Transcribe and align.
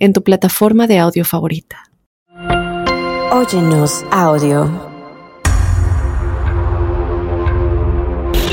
en 0.00 0.12
tu 0.14 0.22
plataforma 0.24 0.86
de 0.86 0.98
audio 0.98 1.24
favorita. 1.24 1.76
Óyenos 3.30 4.04
audio. 4.10 4.68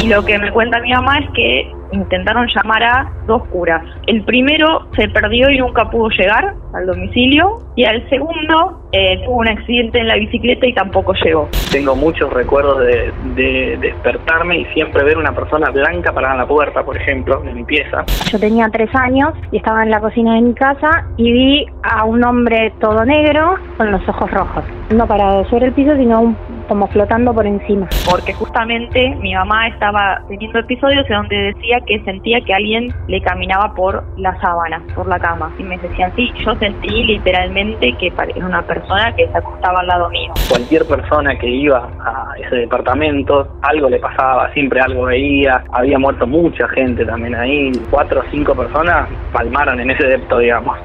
Y 0.04 0.08
lo 0.08 0.24
que 0.24 0.38
me 0.38 0.52
cuenta 0.52 0.80
mi 0.82 0.92
mamá 0.92 1.18
es 1.20 1.30
que 1.34 1.72
intentaron 1.92 2.48
llamar 2.54 2.84
a 2.84 3.12
dos 3.26 3.44
curas. 3.48 3.84
El 4.08 4.24
primero 4.26 4.88
se 4.96 5.08
perdió 5.08 5.50
y 5.50 5.58
nunca 5.58 5.90
pudo 5.90 6.10
llegar 6.10 6.54
al 6.74 6.86
domicilio 6.86 7.64
y 7.76 7.86
al 7.86 8.08
segundo 8.10 8.87
eh, 8.92 9.22
tuvo 9.26 9.38
un 9.38 9.48
accidente 9.48 10.00
en 10.00 10.08
la 10.08 10.16
bicicleta 10.16 10.66
y 10.66 10.74
tampoco 10.74 11.14
llegó. 11.24 11.50
Tengo 11.72 11.96
muchos 11.96 12.32
recuerdos 12.32 12.80
de, 12.80 13.78
despertarme 13.80 14.60
y 14.60 14.66
siempre 14.74 15.04
ver 15.04 15.18
una 15.18 15.34
persona 15.34 15.70
blanca 15.70 16.12
parada 16.14 16.34
en 16.34 16.40
la 16.40 16.48
puerta, 16.48 16.84
por 16.84 16.98
ejemplo, 16.98 17.42
de 17.42 17.54
mi 17.54 17.64
pieza. 17.64 18.06
Yo 18.32 18.40
tenía 18.40 18.70
tres 18.70 18.90
años 18.96 19.34
y 19.52 19.58
estaba 19.58 19.84
en 19.84 19.92
la 19.92 20.00
cocina 20.00 20.36
de 20.36 20.42
mi 20.42 20.54
casa 20.54 21.06
y 21.18 21.32
vi 21.32 21.66
a 21.84 22.06
un 22.06 22.24
hombre 22.24 22.74
todo 22.80 23.06
negro 23.06 23.56
con 23.78 23.92
los 23.92 24.08
ojos 24.08 24.32
rojos. 24.32 24.64
No 24.90 25.06
parado 25.06 25.46
sobre 25.46 25.68
el 25.68 25.74
piso, 25.74 25.96
sino 25.96 26.22
un 26.22 26.38
como 26.68 26.88
flotando 26.88 27.34
por 27.34 27.46
encima. 27.46 27.88
Porque 28.10 28.34
justamente 28.34 29.16
mi 29.22 29.34
mamá 29.34 29.68
estaba 29.68 30.22
teniendo 30.28 30.60
episodios 30.60 31.06
en 31.10 31.16
donde 31.16 31.54
decía 31.54 31.80
que 31.86 32.00
sentía 32.04 32.42
que 32.42 32.54
alguien 32.54 32.94
le 33.08 33.22
caminaba 33.22 33.74
por 33.74 34.04
la 34.18 34.38
sábana, 34.42 34.82
por 34.96 35.08
la 35.08 35.20
cama. 35.20 35.52
Y 35.58 35.64
me 35.64 35.78
decían, 35.78 36.12
sí, 36.16 36.32
yo 36.46 36.56
sentí 36.56 37.04
literalmente 37.04 37.94
que 37.94 38.08
era 38.08 38.46
una 38.46 38.62
persona 38.64 38.77
que 39.16 39.28
se 39.28 39.38
acostaba 39.38 39.80
al 39.80 39.88
lado 39.88 40.10
mío. 40.10 40.34
Cualquier 40.50 40.86
persona 40.86 41.38
que 41.38 41.48
iba 41.48 41.90
a 42.00 42.34
ese 42.40 42.56
departamento, 42.56 43.58
algo 43.62 43.90
le 43.90 44.00
pasaba, 44.00 44.52
siempre 44.54 44.80
algo 44.80 45.04
veía. 45.04 45.64
Había 45.72 46.00
muerto 46.00 46.28
mucha 46.28 46.68
gente 46.70 47.06
también 47.06 47.36
ahí. 47.36 47.72
Cuatro 47.90 48.22
o 48.22 48.32
cinco 48.32 48.56
personas 48.56 49.10
palmaron 49.32 49.80
en 49.80 49.92
ese 49.92 50.06
depto, 50.06 50.40
digamos. 50.40 50.78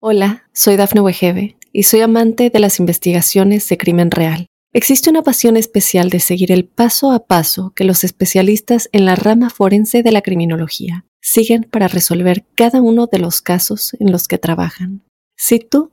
Hola, 0.00 0.42
soy 0.52 0.76
Dafne 0.76 1.00
Wegebe 1.00 1.56
y 1.72 1.82
soy 1.84 2.00
amante 2.00 2.50
de 2.50 2.60
las 2.60 2.78
investigaciones 2.80 3.68
de 3.68 3.76
crimen 3.76 4.10
real. 4.10 4.46
Existe 4.72 5.08
una 5.08 5.22
pasión 5.22 5.56
especial 5.56 6.10
de 6.10 6.20
seguir 6.20 6.52
el 6.52 6.66
paso 6.66 7.12
a 7.12 7.26
paso 7.26 7.72
que 7.74 7.84
los 7.84 8.04
especialistas 8.04 8.88
en 8.92 9.06
la 9.06 9.16
rama 9.16 9.48
forense 9.48 10.02
de 10.02 10.12
la 10.12 10.20
criminología 10.20 11.06
siguen 11.22 11.64
para 11.64 11.88
resolver 11.88 12.44
cada 12.54 12.80
uno 12.80 13.06
de 13.06 13.18
los 13.18 13.40
casos 13.40 13.96
en 13.98 14.12
los 14.12 14.28
que 14.28 14.38
trabajan. 14.38 15.02
Si 15.36 15.58
tú, 15.58 15.92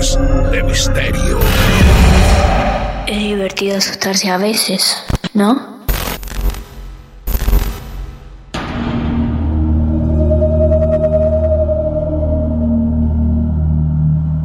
De 0.00 0.62
Misterio. 0.62 1.38
Es 3.06 3.18
divertido 3.18 3.76
asustarse 3.76 4.30
a 4.30 4.38
veces, 4.38 4.96
¿no? 5.34 5.82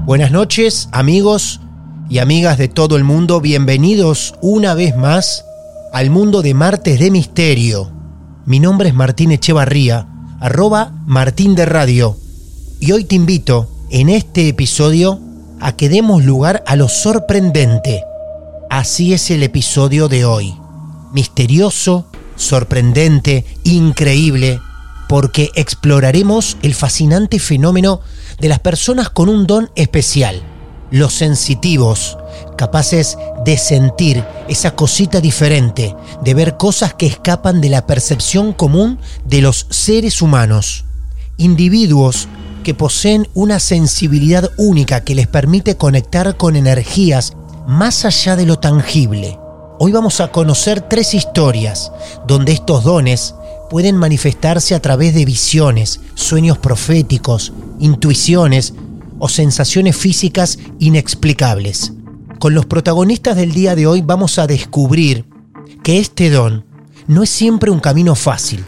Buenas 0.06 0.32
noches, 0.32 0.90
amigos 0.92 1.62
y 2.10 2.18
amigas 2.18 2.58
de 2.58 2.68
todo 2.68 2.98
el 2.98 3.06
mundo. 3.06 3.40
Bienvenidos 3.40 4.36
una 4.42 4.74
vez 4.74 4.98
más 4.98 5.46
al 5.94 6.10
mundo 6.10 6.42
de 6.42 6.54
Martes 6.54 7.00
de 7.00 7.12
Misterio. 7.12 7.90
Mi 8.46 8.60
nombre 8.60 8.90
es 8.90 8.94
Martín 8.94 9.32
Echevarría, 9.32 10.06
arroba 10.42 10.92
Martín 11.06 11.56
de 11.56 11.66
Radio, 11.66 12.18
y 12.82 12.92
hoy 12.92 13.06
te 13.06 13.16
invito 13.16 13.70
en 13.90 14.10
este 14.10 14.50
episodio 14.50 15.22
a 15.66 15.76
que 15.76 15.90
demos 15.90 16.24
lugar 16.24 16.64
a 16.68 16.76
lo 16.76 16.88
sorprendente. 16.88 18.03
Así 18.70 19.16
es 19.16 19.31
el 19.31 19.42
episodio 19.42 20.08
de 20.08 20.24
hoy. 20.24 20.56
Misterioso, 21.12 22.06
sorprendente, 22.36 23.46
increíble, 23.64 24.62
porque 25.09 25.50
exploraremos 25.56 26.58
el 26.62 26.76
fascinante 26.76 27.40
fenómeno 27.40 28.02
de 28.40 28.48
las 28.48 28.59
personas 28.59 29.09
con 29.09 29.28
un 29.28 29.48
don 29.48 29.72
especial, 29.76 30.44
los 30.92 31.16
sensitivos, 31.16 32.16
capaces 32.59 33.18
de 33.44 33.58
sentir 33.58 34.24
esa 34.47 34.76
cosita 34.76 35.20
diferente, 35.20 35.96
de 36.22 36.34
ver 36.36 36.58
cosas 36.58 36.94
que 36.94 37.08
escapan 37.08 37.59
de 37.59 37.70
la 37.70 37.88
percepción 37.88 38.53
común 38.53 39.00
de 39.26 39.42
los 39.42 39.66
seres 39.72 40.22
humanos. 40.22 40.86
Individuos 41.38 42.28
que 42.66 42.74
poseen 42.74 43.30
una 43.36 43.59
sensibilidad 43.59 44.50
única 44.58 45.03
que 45.03 45.14
les 45.14 45.28
permite 45.28 45.78
conectar 45.78 46.36
con 46.36 46.56
energías 46.56 47.38
más 47.68 48.06
allá 48.06 48.36
de 48.36 48.48
lo 48.48 48.58
tangible. 48.58 49.38
Hoy 49.78 49.92
vamos 49.92 50.20
a 50.20 50.31
conocer 50.31 50.81
tres 50.81 51.14
historias 51.14 51.92
donde 52.28 52.53
estos 52.53 52.84
dones 52.84 53.36
pueden 53.70 53.96
manifestarse 53.96 54.74
a 54.74 54.81
través 54.81 55.14
de 55.14 55.26
visiones, 55.26 56.02
sueños 56.16 56.58
proféticos, 56.58 57.53
intuiciones 57.80 58.74
o 59.20 59.30
sensaciones 59.30 59.96
físicas 59.96 60.58
inexplicables. 60.80 61.94
Con 62.40 62.56
los 62.56 62.66
protagonistas 62.66 63.36
del 63.36 63.53
día 63.53 63.76
de 63.76 63.86
hoy 63.86 64.02
vamos 64.02 64.40
a 64.40 64.47
descubrir 64.47 65.26
que 65.84 66.00
este 66.00 66.32
don 66.32 66.66
no 67.06 67.22
es 67.22 67.30
siempre 67.30 67.70
un 67.70 67.80
camino 67.80 68.16
fácil. 68.16 68.66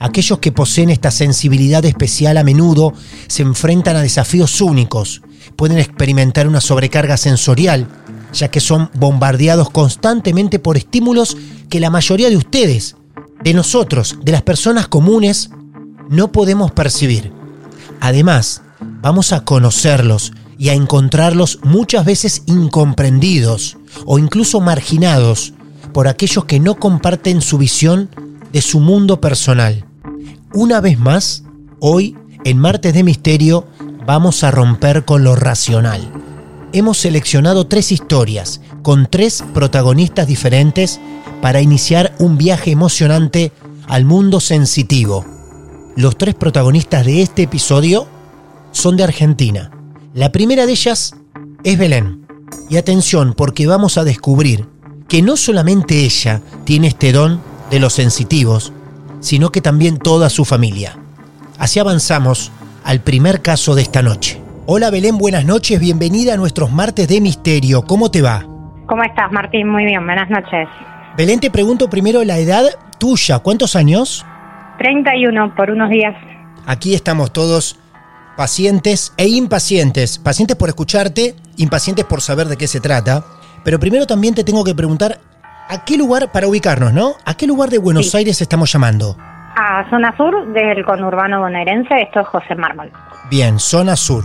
Aquellos 0.00 0.38
que 0.38 0.52
poseen 0.52 0.90
esta 0.90 1.10
sensibilidad 1.10 1.84
especial 1.84 2.36
a 2.36 2.44
menudo 2.44 2.92
se 3.26 3.42
enfrentan 3.42 3.96
a 3.96 4.02
desafíos 4.02 4.60
únicos, 4.60 5.22
pueden 5.56 5.78
experimentar 5.78 6.46
una 6.46 6.60
sobrecarga 6.60 7.16
sensorial, 7.16 7.88
ya 8.32 8.48
que 8.48 8.60
son 8.60 8.90
bombardeados 8.94 9.70
constantemente 9.70 10.58
por 10.58 10.76
estímulos 10.76 11.36
que 11.68 11.80
la 11.80 11.90
mayoría 11.90 12.30
de 12.30 12.36
ustedes, 12.36 12.96
de 13.42 13.54
nosotros, 13.54 14.18
de 14.22 14.32
las 14.32 14.42
personas 14.42 14.86
comunes, 14.88 15.50
no 16.08 16.30
podemos 16.30 16.70
percibir. 16.70 17.32
Además, 18.00 18.62
vamos 18.80 19.32
a 19.32 19.44
conocerlos 19.44 20.32
y 20.58 20.68
a 20.68 20.74
encontrarlos 20.74 21.58
muchas 21.62 22.04
veces 22.04 22.42
incomprendidos 22.46 23.78
o 24.06 24.18
incluso 24.18 24.60
marginados 24.60 25.54
por 25.92 26.06
aquellos 26.08 26.44
que 26.44 26.60
no 26.60 26.76
comparten 26.76 27.40
su 27.40 27.58
visión 27.58 28.10
de 28.52 28.62
su 28.62 28.80
mundo 28.80 29.20
personal. 29.20 29.87
Una 30.54 30.80
vez 30.80 30.98
más, 30.98 31.44
hoy, 31.80 32.16
en 32.44 32.58
Martes 32.58 32.94
de 32.94 33.02
Misterio, 33.04 33.66
vamos 34.06 34.44
a 34.44 34.50
romper 34.50 35.04
con 35.04 35.24
lo 35.24 35.36
racional. 35.36 36.10
Hemos 36.72 36.98
seleccionado 36.98 37.66
tres 37.66 37.92
historias 37.92 38.60
con 38.82 39.06
tres 39.10 39.44
protagonistas 39.54 40.26
diferentes 40.26 41.00
para 41.40 41.60
iniciar 41.60 42.14
un 42.18 42.38
viaje 42.38 42.70
emocionante 42.70 43.52
al 43.86 44.04
mundo 44.04 44.40
sensitivo. 44.40 45.24
Los 45.96 46.16
tres 46.18 46.34
protagonistas 46.34 47.06
de 47.06 47.22
este 47.22 47.42
episodio 47.42 48.06
son 48.72 48.96
de 48.96 49.04
Argentina 49.04 49.70
la 50.14 50.32
primera 50.32 50.66
de 50.66 50.72
ellas 50.72 51.14
es 51.62 51.78
Belén. 51.78 52.26
Y 52.70 52.76
atención, 52.76 53.34
porque 53.34 53.66
vamos 53.66 53.98
a 53.98 54.04
descubrir 54.04 54.66
que 55.06 55.22
no 55.22 55.36
solamente 55.36 56.04
ella 56.04 56.42
tiene 56.64 56.88
este 56.88 57.12
don 57.12 57.40
de 57.70 57.78
los 57.78 57.92
sensitivos, 57.92 58.72
sino 59.20 59.50
que 59.50 59.60
también 59.60 59.98
toda 59.98 60.30
su 60.30 60.44
familia. 60.44 60.96
Así 61.58 61.78
avanzamos 61.78 62.52
al 62.84 63.00
primer 63.00 63.42
caso 63.42 63.74
de 63.74 63.82
esta 63.82 64.02
noche. 64.02 64.40
Hola 64.66 64.90
Belén, 64.90 65.18
buenas 65.18 65.44
noches, 65.44 65.80
bienvenida 65.80 66.34
a 66.34 66.36
nuestros 66.36 66.70
martes 66.70 67.08
de 67.08 67.20
misterio. 67.20 67.82
¿Cómo 67.82 68.10
te 68.10 68.22
va? 68.22 68.44
¿Cómo 68.86 69.02
estás, 69.02 69.30
Martín? 69.32 69.68
Muy 69.68 69.84
bien, 69.84 70.04
buenas 70.04 70.30
noches. 70.30 70.68
Belén, 71.16 71.40
te 71.40 71.50
pregunto 71.50 71.90
primero 71.90 72.22
la 72.24 72.38
edad 72.38 72.64
tuya. 72.98 73.38
¿Cuántos 73.40 73.76
años? 73.76 74.24
31 74.78 75.54
por 75.54 75.70
unos 75.70 75.90
días. 75.90 76.14
Aquí 76.66 76.94
estamos 76.94 77.32
todos 77.32 77.78
pacientes 78.36 79.12
e 79.16 79.28
impacientes. 79.28 80.18
Pacientes 80.18 80.56
por 80.56 80.68
escucharte, 80.68 81.34
impacientes 81.56 82.04
por 82.04 82.20
saber 82.20 82.46
de 82.46 82.56
qué 82.56 82.68
se 82.68 82.80
trata. 82.80 83.24
Pero 83.64 83.80
primero 83.80 84.06
también 84.06 84.34
te 84.34 84.44
tengo 84.44 84.64
que 84.64 84.74
preguntar, 84.74 85.18
¿a 85.68 85.84
qué 85.84 85.96
lugar, 85.96 86.32
para 86.32 86.48
ubicarnos, 86.48 86.92
¿no? 86.92 87.14
¿A 87.24 87.34
qué 87.34 87.46
lugar 87.46 87.70
de 87.70 87.78
Buenos 87.78 88.14
Aires 88.14 88.40
estamos 88.40 88.72
llamando? 88.72 89.16
A 89.56 89.88
zona 89.90 90.16
sur 90.16 90.52
del 90.52 90.84
conurbano 90.84 91.40
bonaerense, 91.40 91.94
esto 92.02 92.20
es 92.20 92.26
José 92.28 92.54
Mármol. 92.54 92.90
Bien, 93.30 93.58
zona 93.58 93.96
sur. 93.96 94.24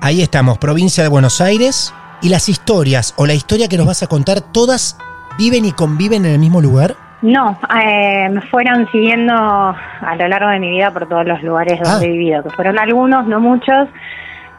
Ahí 0.00 0.22
estamos, 0.22 0.58
provincia 0.58 1.02
de 1.02 1.08
Buenos 1.08 1.40
Aires. 1.40 1.92
¿Y 2.22 2.28
las 2.28 2.48
historias 2.48 3.14
o 3.16 3.26
la 3.26 3.34
historia 3.34 3.68
que 3.68 3.76
nos 3.76 3.86
vas 3.86 4.02
a 4.02 4.06
contar, 4.06 4.40
todas 4.40 4.98
viven 5.38 5.64
y 5.64 5.72
conviven 5.72 6.24
en 6.24 6.32
el 6.32 6.38
mismo 6.38 6.60
lugar? 6.60 6.94
No, 7.22 7.58
eh, 7.82 8.28
me 8.30 8.40
fueron 8.42 8.86
siguiendo 8.92 9.34
a 9.34 10.16
lo 10.18 10.28
largo 10.28 10.50
de 10.50 10.60
mi 10.60 10.70
vida 10.70 10.92
por 10.92 11.08
todos 11.08 11.26
los 11.26 11.42
lugares 11.42 11.80
donde 11.82 12.06
he 12.06 12.10
vivido, 12.10 12.42
que 12.42 12.50
fueron 12.50 12.78
algunos, 12.78 13.26
no 13.26 13.40
muchos, 13.40 13.88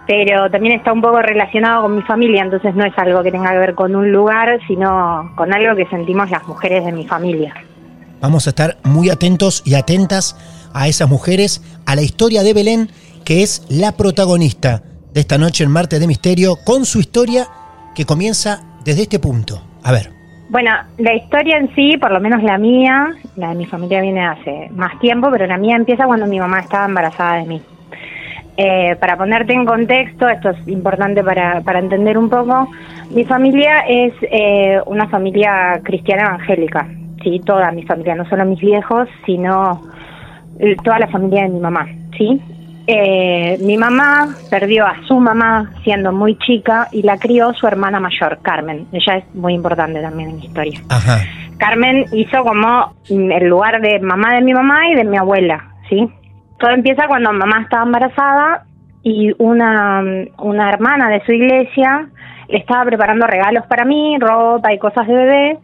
pero 0.07 0.50
también 0.50 0.75
está 0.75 0.94
un 0.94 1.01
poco 1.01 1.21
relacionado 1.21 1.83
con 1.83 1.95
mi 1.95 2.01
familia, 2.01 2.42
entonces 2.42 2.74
no 2.74 2.86
es 2.86 2.98
algo 2.98 3.21
que 3.21 3.31
tenga 3.31 3.51
que 3.51 3.57
ver 3.57 3.75
con 3.75 3.95
un 3.95 4.12
lugar, 4.12 4.59
sino 4.65 5.31
con 5.36 5.54
algo 5.54 5.75
que 5.75 5.86
sentimos 5.88 6.31
las 6.31 6.48
mujeres 6.48 6.86
de 6.86 6.94
mi 6.94 7.06
familia. 7.06 7.54
Vamos 8.21 8.48
a 8.48 8.51
estar 8.51 8.77
muy 8.83 9.09
atentos 9.09 9.62
y 9.65 9.75
atentas 9.75 10.36
a 10.74 10.88
esas 10.88 11.09
mujeres, 11.09 11.62
a 11.86 11.95
la 11.95 12.01
historia 12.01 12.42
de 12.42 12.54
Belén, 12.54 12.89
que 13.25 13.44
es 13.44 13.68
la 13.69 13.92
protagonista 13.92 14.81
de 15.13 15.19
esta 15.19 15.38
noche 15.38 15.65
en 15.65 15.71
Marte 15.71 16.00
de 16.00 16.07
Misterio, 16.07 16.56
con 16.65 16.86
su 16.86 17.00
historia 17.00 17.48
que 17.94 18.06
comienza 18.06 18.62
desde 18.86 19.04
este 19.04 19.19
punto. 19.19 19.62
A 19.83 19.92
ver. 19.92 20.12
Bueno, 20.50 20.71
la 20.98 21.13
historia 21.13 21.57
en 21.57 21.74
sí, 21.75 21.98
por 21.98 22.12
lo 22.12 22.21
menos 22.21 22.42
la 22.42 22.57
mía, 22.57 23.09
la 23.36 23.50
de 23.50 23.56
mi 23.56 23.65
familia 23.65 24.01
viene 24.01 24.25
hace 24.25 24.69
más 24.71 24.98
tiempo, 25.00 25.30
pero 25.30 25.45
la 25.45 25.57
mía 25.57 25.75
empieza 25.75 26.06
cuando 26.06 26.25
mi 26.25 26.39
mamá 26.39 26.62
estaba 26.62 26.86
embarazada 26.86 27.39
de 27.39 27.45
mí. 27.45 27.62
Eh, 28.57 28.95
para 29.00 29.15
ponerte 29.15 29.54
en 29.54 29.65
contexto, 29.65 30.27
esto 30.27 30.50
es 30.50 30.68
importante 30.68 31.24
para, 31.24 31.62
para 31.62 31.77
entender 31.77 32.18
un 32.18 32.27
poco, 32.27 32.68
mi 33.12 33.24
familia 33.24 33.81
es 33.88 34.13
eh, 34.24 34.81
una 34.88 35.07
familia 35.07 35.80
cristiana 35.83 36.24
evangélica, 36.24 36.88
sí, 37.24 37.39
toda 37.45 37.71
mi 37.71 37.83
familia, 37.83 38.15
no 38.15 38.27
solo 38.27 38.45
mis 38.45 38.59
viejos, 38.59 39.07
sino 39.27 39.83
toda 40.83 40.98
la 40.98 41.07
familia 41.07 41.44
de 41.44 41.50
mi 41.50 41.59
mamá, 41.59 41.88
sí. 42.18 42.42
Eh, 42.89 43.57
mi 43.59 43.77
mamá 43.77 44.33
perdió 44.50 44.86
a 44.88 44.95
su 45.06 45.19
mamá 45.19 45.69
siendo 45.83 46.13
muy 46.13 46.38
chica 46.39 46.88
y 46.94 47.01
la 47.01 47.18
crió 47.18 47.54
su 47.54 47.68
hermana 47.68 48.00
mayor, 48.00 48.39
Carmen. 48.42 48.88
Ella 48.94 49.18
es 49.18 49.36
muy 49.36 49.54
importante 49.54 50.01
también 50.01 50.30
en 50.30 50.36
mi 50.38 50.45
historia. 50.45 50.81
Carmen 51.57 52.06
hizo 52.13 52.44
como 52.44 52.94
el 53.09 53.45
lugar 53.48 53.81
de 53.81 54.00
mamá 54.00 54.36
de 54.36 54.42
mi 54.42 54.54
mamá 54.54 54.88
y 54.89 54.95
de 54.95 55.04
mi 55.04 55.18
abuela, 55.18 55.65
¿sí? 55.89 56.09
Todo 56.59 56.71
empieza 56.71 57.07
cuando 57.07 57.31
mamá 57.33 57.62
estaba 57.62 57.83
embarazada 57.83 58.65
y 59.04 59.31
una, 59.38 60.04
una 60.39 60.69
hermana 60.69 61.09
de 61.09 61.24
su 61.25 61.31
iglesia 61.31 62.09
le 62.50 62.57
estaba 62.57 62.86
preparando 62.86 63.27
regalos 63.27 63.65
para 63.68 63.86
mí, 63.86 64.18
ropa 64.19 64.74
y 64.74 64.80
cosas 64.80 65.07
de 65.07 65.13
bebé, 65.13 65.59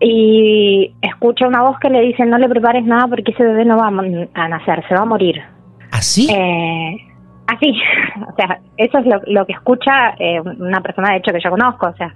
y 0.00 0.92
escucha 1.00 1.46
una 1.46 1.62
voz 1.62 1.78
que 1.78 1.88
le 1.88 2.00
dice, 2.02 2.24
no 2.26 2.38
le 2.38 2.48
prepares 2.48 2.84
nada 2.84 3.06
porque 3.06 3.32
ese 3.32 3.44
bebé 3.44 3.64
no 3.64 3.76
va 3.76 3.88
a 3.88 4.48
nacer, 4.48 4.84
se 4.88 4.94
va 4.94 5.02
a 5.02 5.06
morir. 5.06 5.40
¿Así? 5.90 6.28
Eh, 6.30 6.96
así, 7.46 7.72
o 8.28 8.34
sea, 8.36 8.58
eso 8.76 8.98
es 8.98 9.06
lo, 9.26 9.46
que 9.46 9.52
escucha 9.52 10.14
eh, 10.18 10.40
una 10.40 10.80
persona 10.80 11.12
de 11.12 11.18
hecho 11.18 11.32
que 11.32 11.40
yo 11.42 11.50
conozco, 11.50 11.86
o 11.86 11.96
sea, 11.96 12.12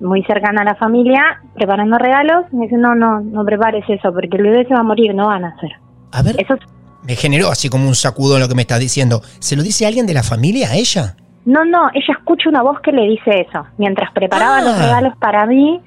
muy 0.00 0.22
cercana 0.24 0.62
a 0.62 0.64
la 0.64 0.74
familia, 0.74 1.40
preparando 1.54 1.96
regalos, 1.96 2.52
me 2.52 2.64
dice, 2.64 2.76
no, 2.76 2.94
no, 2.94 3.20
no 3.20 3.44
prepares 3.44 3.84
eso, 3.88 4.12
porque 4.12 4.36
el 4.36 4.42
bebé 4.42 4.66
se 4.66 4.74
va 4.74 4.80
a 4.80 4.84
morir, 4.84 5.14
no 5.14 5.28
va 5.28 5.36
a 5.36 5.40
nacer. 5.40 5.72
A 6.12 6.22
ver, 6.22 6.36
eso 6.38 6.56
me 7.06 7.14
generó 7.16 7.48
así 7.48 7.68
como 7.68 7.86
un 7.88 7.94
sacudo 7.94 8.34
en 8.36 8.42
lo 8.42 8.48
que 8.48 8.54
me 8.54 8.62
estás 8.62 8.80
diciendo. 8.80 9.20
¿Se 9.40 9.56
lo 9.56 9.62
dice 9.62 9.86
alguien 9.86 10.06
de 10.06 10.14
la 10.14 10.22
familia 10.22 10.70
a 10.70 10.76
ella? 10.76 11.16
No, 11.44 11.64
no, 11.64 11.88
ella 11.92 12.14
escucha 12.18 12.48
una 12.48 12.62
voz 12.62 12.80
que 12.80 12.90
le 12.92 13.02
dice 13.02 13.46
eso. 13.48 13.64
Mientras 13.78 14.10
preparaba 14.12 14.60
los 14.62 14.74
Ah. 14.74 14.82
regalos 14.82 15.14
para 15.18 15.44
mí, 15.46 15.80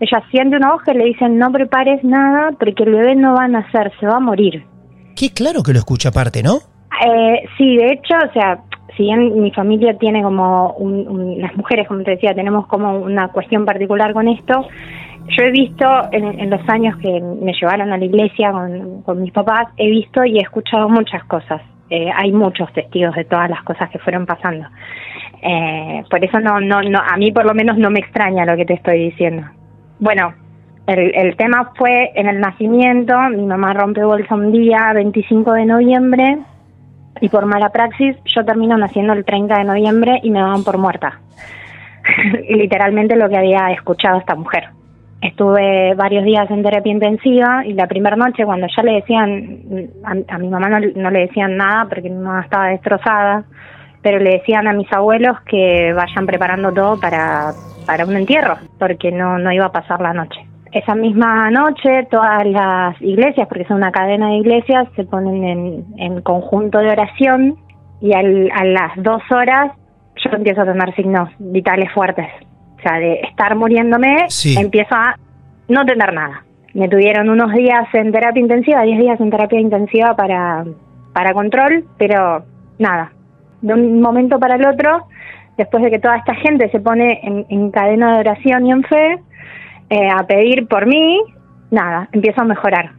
ella 0.00 0.22
siente 0.30 0.56
una 0.56 0.72
voz 0.72 0.82
que 0.82 0.94
le 0.94 1.04
dice, 1.04 1.28
no 1.28 1.50
prepares 1.52 2.02
nada 2.02 2.50
porque 2.58 2.82
el 2.82 2.90
bebé 2.92 3.14
no 3.14 3.34
va 3.34 3.44
a 3.44 3.48
nacer, 3.48 3.92
se 4.00 4.06
va 4.06 4.16
a 4.16 4.20
morir. 4.20 4.64
Qué 5.14 5.30
claro 5.30 5.62
que 5.62 5.72
lo 5.72 5.78
escucha 5.78 6.08
aparte, 6.10 6.42
¿no? 6.42 6.56
Eh, 7.06 7.44
sí, 7.56 7.76
de 7.76 7.92
hecho, 7.92 8.14
o 8.28 8.32
sea, 8.32 8.58
si 8.96 9.04
bien 9.04 9.40
mi 9.40 9.50
familia 9.52 9.96
tiene 9.98 10.22
como, 10.22 10.72
un, 10.72 11.06
un- 11.06 11.40
las 11.40 11.54
mujeres, 11.56 11.86
como 11.86 12.02
te 12.02 12.12
decía, 12.12 12.34
tenemos 12.34 12.66
como 12.66 12.98
una 12.98 13.28
cuestión 13.28 13.64
particular 13.64 14.12
con 14.12 14.26
esto, 14.28 14.66
yo 15.28 15.44
he 15.44 15.50
visto 15.50 15.86
en, 16.12 16.40
en 16.40 16.50
los 16.50 16.68
años 16.68 16.96
que 16.98 17.20
me 17.20 17.52
llevaron 17.52 17.92
a 17.92 17.98
la 17.98 18.04
iglesia 18.04 18.52
con, 19.04 19.22
mis 19.22 19.32
papás, 19.32 19.68
he 19.76 19.90
visto 19.90 20.24
y 20.24 20.38
he 20.38 20.42
escuchado 20.42 20.88
muchas 20.88 21.24
cosas. 21.24 21.62
Eh, 21.88 22.10
hay 22.14 22.32
muchos 22.32 22.72
testigos 22.72 23.14
de 23.14 23.24
todas 23.24 23.48
las 23.48 23.62
cosas 23.62 23.90
que 23.90 23.98
fueron 23.98 24.26
pasando. 24.26 24.66
Eh, 25.42 26.02
por 26.10 26.24
eso 26.24 26.40
no, 26.40 26.60
no, 26.60 26.82
no, 26.82 26.98
a 26.98 27.16
mí 27.16 27.30
por 27.32 27.44
lo 27.44 27.54
menos 27.54 27.78
no 27.78 27.90
me 27.90 28.00
extraña 28.00 28.44
lo 28.44 28.56
que 28.56 28.64
te 28.64 28.74
estoy 28.74 29.10
diciendo. 29.10 29.44
Bueno, 30.00 30.34
el, 30.86 31.14
el 31.14 31.36
tema 31.36 31.72
fue 31.76 32.12
en 32.14 32.28
el 32.28 32.40
nacimiento, 32.40 33.16
mi 33.30 33.46
mamá 33.46 33.72
rompe 33.74 34.04
bolsa 34.04 34.34
un 34.34 34.52
día, 34.52 34.92
25 34.94 35.52
de 35.52 35.66
noviembre, 35.66 36.38
y 37.20 37.28
por 37.28 37.46
mala 37.46 37.70
praxis 37.70 38.16
yo 38.34 38.44
termino 38.44 38.76
naciendo 38.76 39.12
el 39.12 39.24
30 39.24 39.58
de 39.58 39.64
noviembre 39.64 40.20
y 40.22 40.30
me 40.30 40.40
daban 40.40 40.64
por 40.64 40.78
muerta. 40.78 41.20
Literalmente 42.48 43.16
lo 43.16 43.28
que 43.28 43.36
había 43.36 43.70
escuchado 43.72 44.18
esta 44.18 44.34
mujer. 44.34 44.68
Estuve 45.20 45.94
varios 45.94 46.24
días 46.24 46.50
en 46.50 46.62
terapia 46.62 46.92
intensiva 46.92 47.64
y 47.64 47.72
la 47.72 47.86
primera 47.86 48.16
noche 48.16 48.44
cuando 48.44 48.66
ya 48.74 48.82
le 48.82 48.92
decían, 48.92 49.60
a, 50.28 50.38
mi 50.38 50.48
mamá 50.48 50.68
no, 50.68 50.78
no 50.94 51.10
le 51.10 51.20
decían 51.20 51.56
nada 51.56 51.86
porque 51.88 52.10
mi 52.10 52.16
mamá 52.16 52.42
estaba 52.42 52.68
destrozada, 52.68 53.44
pero 54.02 54.18
le 54.18 54.30
decían 54.38 54.68
a 54.68 54.72
mis 54.74 54.92
abuelos 54.92 55.40
que 55.46 55.92
vayan 55.94 56.26
preparando 56.26 56.72
todo 56.72 57.00
para, 57.00 57.54
para 57.86 58.04
un 58.04 58.16
entierro, 58.16 58.58
porque 58.78 59.10
no, 59.10 59.38
no 59.38 59.50
iba 59.52 59.66
a 59.66 59.72
pasar 59.72 60.00
la 60.00 60.12
noche. 60.12 60.38
Esa 60.70 60.94
misma 60.94 61.50
noche 61.50 62.06
todas 62.10 62.44
las 62.46 63.00
iglesias, 63.00 63.48
porque 63.48 63.64
son 63.64 63.78
una 63.78 63.92
cadena 63.92 64.28
de 64.28 64.36
iglesias, 64.36 64.86
se 64.96 65.04
ponen 65.04 65.44
en, 65.44 65.84
en 65.96 66.20
conjunto 66.20 66.78
de 66.78 66.90
oración 66.90 67.56
y 68.00 68.12
al- 68.12 68.50
a 68.54 68.64
las 68.64 68.92
dos 69.02 69.22
horas 69.30 69.72
yo 70.16 70.30
empiezo 70.36 70.60
a 70.62 70.66
tener 70.66 70.94
signos 70.94 71.30
vitales 71.38 71.90
fuertes. 71.92 72.26
Sea, 72.88 72.98
de 73.00 73.14
estar 73.22 73.56
muriéndome, 73.56 74.26
Sí. 74.28 74.54
empiezo 74.58 74.94
a 74.94 75.16
no 75.68 75.84
tener 75.84 76.12
nada. 76.12 76.44
Me 76.74 76.88
tuvieron 76.88 77.28
unos 77.30 77.52
días 77.52 77.86
en 77.94 78.12
terapia 78.12 78.40
intensiva, 78.40 78.82
10 78.82 78.98
días 78.98 79.20
en 79.20 79.30
terapia 79.30 79.58
intensiva 79.58 80.14
para, 80.14 80.64
para 81.12 81.32
control, 81.32 81.84
pero 81.98 82.44
nada. 82.78 83.10
De 83.62 83.74
un 83.74 84.00
momento 84.00 84.38
para 84.38 84.54
el 84.56 84.66
otro, 84.66 85.06
después 85.56 85.82
de 85.82 85.90
que 85.90 85.98
toda 85.98 86.16
esta 86.16 86.34
gente 86.34 86.68
se 86.70 86.78
pone 86.80 87.18
en, 87.22 87.46
en 87.48 87.70
cadena 87.70 88.12
de 88.14 88.20
oración 88.20 88.66
y 88.66 88.70
en 88.72 88.82
fe, 88.84 89.18
eh, 89.90 90.08
a 90.08 90.24
pedir 90.26 90.68
por 90.68 90.86
mí, 90.86 91.20
nada, 91.70 92.08
empiezo 92.12 92.42
a 92.42 92.44
mejorar. 92.44 92.92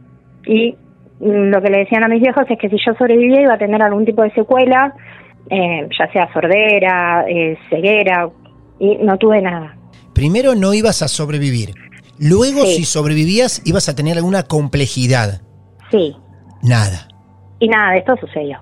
Y 0.44 0.76
lo 1.20 1.62
que 1.62 1.70
le 1.70 1.78
decían 1.78 2.04
a 2.04 2.08
mis 2.08 2.20
viejos 2.20 2.44
es 2.48 2.58
que 2.58 2.68
si 2.68 2.76
yo 2.84 2.92
sobrevivía 2.94 3.40
iba 3.42 3.54
a 3.54 3.58
tener 3.58 3.80
algún 3.82 4.04
tipo 4.04 4.22
de 4.22 4.32
secuela, 4.32 4.92
eh, 5.48 5.88
ya 5.98 6.12
sea 6.12 6.30
sordera, 6.32 7.24
eh, 7.28 7.56
ceguera, 7.70 8.28
y 8.80 8.96
no 8.98 9.16
tuve 9.18 9.40
nada. 9.42 9.74
Primero 10.18 10.56
no 10.56 10.74
ibas 10.74 11.00
a 11.02 11.06
sobrevivir. 11.06 11.74
Luego, 12.18 12.66
Sí. 12.66 12.78
si 12.78 12.84
sobrevivías, 12.86 13.62
ibas 13.64 13.88
a 13.88 13.94
tener 13.94 14.16
alguna 14.16 14.42
complejidad. 14.42 15.42
Sí, 15.92 16.16
Nada. 16.60 17.06
y 17.60 17.68
nada 17.68 17.92
de 17.92 17.98
esto 17.98 18.16
sucedió. 18.20 18.58